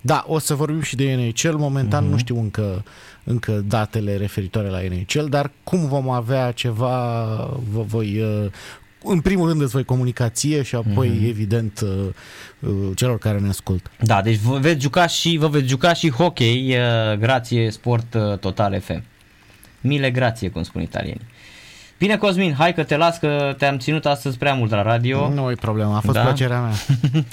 Da, 0.00 0.24
o 0.26 0.38
să 0.38 0.54
vorbim 0.54 0.82
și 0.82 0.96
de 0.96 1.14
NHL. 1.14 1.56
Momentan 1.56 2.06
uh-huh. 2.06 2.10
nu 2.10 2.18
știu 2.18 2.38
încă, 2.40 2.84
încă 3.24 3.64
datele 3.66 4.16
referitoare 4.16 4.68
la 4.68 4.80
NHL, 4.80 5.28
dar 5.28 5.50
cum 5.64 5.88
vom 5.88 6.08
avea 6.08 6.50
ceva, 6.50 7.34
vă 7.72 7.82
voi... 7.82 8.22
uh, 9.04 9.12
În 9.12 9.20
primul 9.20 9.48
rând 9.48 9.60
îți 9.60 9.72
voi 9.72 9.84
comunicație 9.84 10.62
și 10.62 10.74
apoi, 10.74 11.08
uh-huh. 11.08 11.28
evident, 11.28 11.80
uh, 11.80 11.88
uh, 12.58 12.90
celor 12.94 13.18
care 13.18 13.38
ne 13.38 13.48
ascultă. 13.48 13.90
Da, 14.00 14.22
deci 14.22 14.36
vă 14.36 14.58
veți 14.58 14.82
juca 14.82 15.06
și, 15.06 15.36
vă 15.40 15.48
veți 15.48 15.68
juca 15.68 15.92
și 15.92 16.10
hockey, 16.10 16.76
uh, 16.76 17.18
grație 17.18 17.70
Sport 17.70 18.14
uh, 18.14 18.38
Total 18.38 18.80
FM. 18.80 19.02
Mile 19.80 20.10
grație, 20.10 20.48
cum 20.48 20.62
spun 20.62 20.82
italienii. 20.82 21.26
Bine, 21.98 22.16
Cosmin, 22.16 22.54
hai 22.58 22.74
că 22.74 22.82
te 22.82 22.96
las 22.96 23.18
că 23.18 23.54
te-am 23.58 23.78
ținut 23.78 24.06
astăzi 24.06 24.38
prea 24.38 24.54
mult 24.54 24.70
la 24.70 24.82
radio. 24.82 25.28
Nu 25.28 25.50
e 25.50 25.54
problemă, 25.54 25.96
a 25.96 26.00
fost 26.00 26.16
Da? 26.16 26.22
plăcerea 26.22 26.60
mea. 26.60 26.72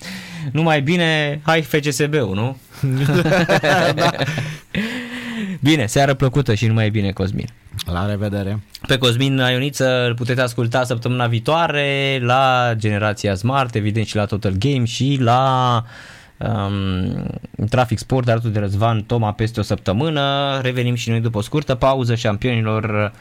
Numai 0.51 0.81
bine, 0.81 1.41
hai 1.43 1.61
FCSB-ul, 1.61 2.35
nu? 2.35 2.57
da. 3.95 4.11
Bine, 5.59 5.85
seară 5.85 6.13
plăcută 6.13 6.53
și 6.53 6.67
numai 6.67 6.89
bine, 6.89 7.11
Cosmin. 7.11 7.47
La 7.85 8.05
revedere. 8.05 8.59
Pe 8.87 8.97
Cosmin 8.97 9.37
Ioniță 9.51 10.05
îl 10.07 10.13
puteți 10.13 10.39
asculta 10.39 10.83
săptămâna 10.83 11.27
viitoare 11.27 12.19
la 12.21 12.73
Generația 12.77 13.35
Smart, 13.35 13.75
evident 13.75 14.05
și 14.05 14.15
la 14.15 14.25
Total 14.25 14.53
Game 14.57 14.85
și 14.85 15.17
la 15.19 15.83
um, 16.37 17.25
Trafic 17.69 17.97
Sport 17.97 18.29
alături 18.29 18.53
de 18.53 18.59
Răzvan 18.59 19.03
Toma 19.03 19.31
peste 19.31 19.59
o 19.59 19.63
săptămână. 19.63 20.59
Revenim 20.61 20.95
și 20.95 21.09
noi 21.09 21.19
după 21.19 21.37
o 21.37 21.41
scurtă 21.41 21.75
pauză 21.75 22.15
șampionilor 22.15 23.11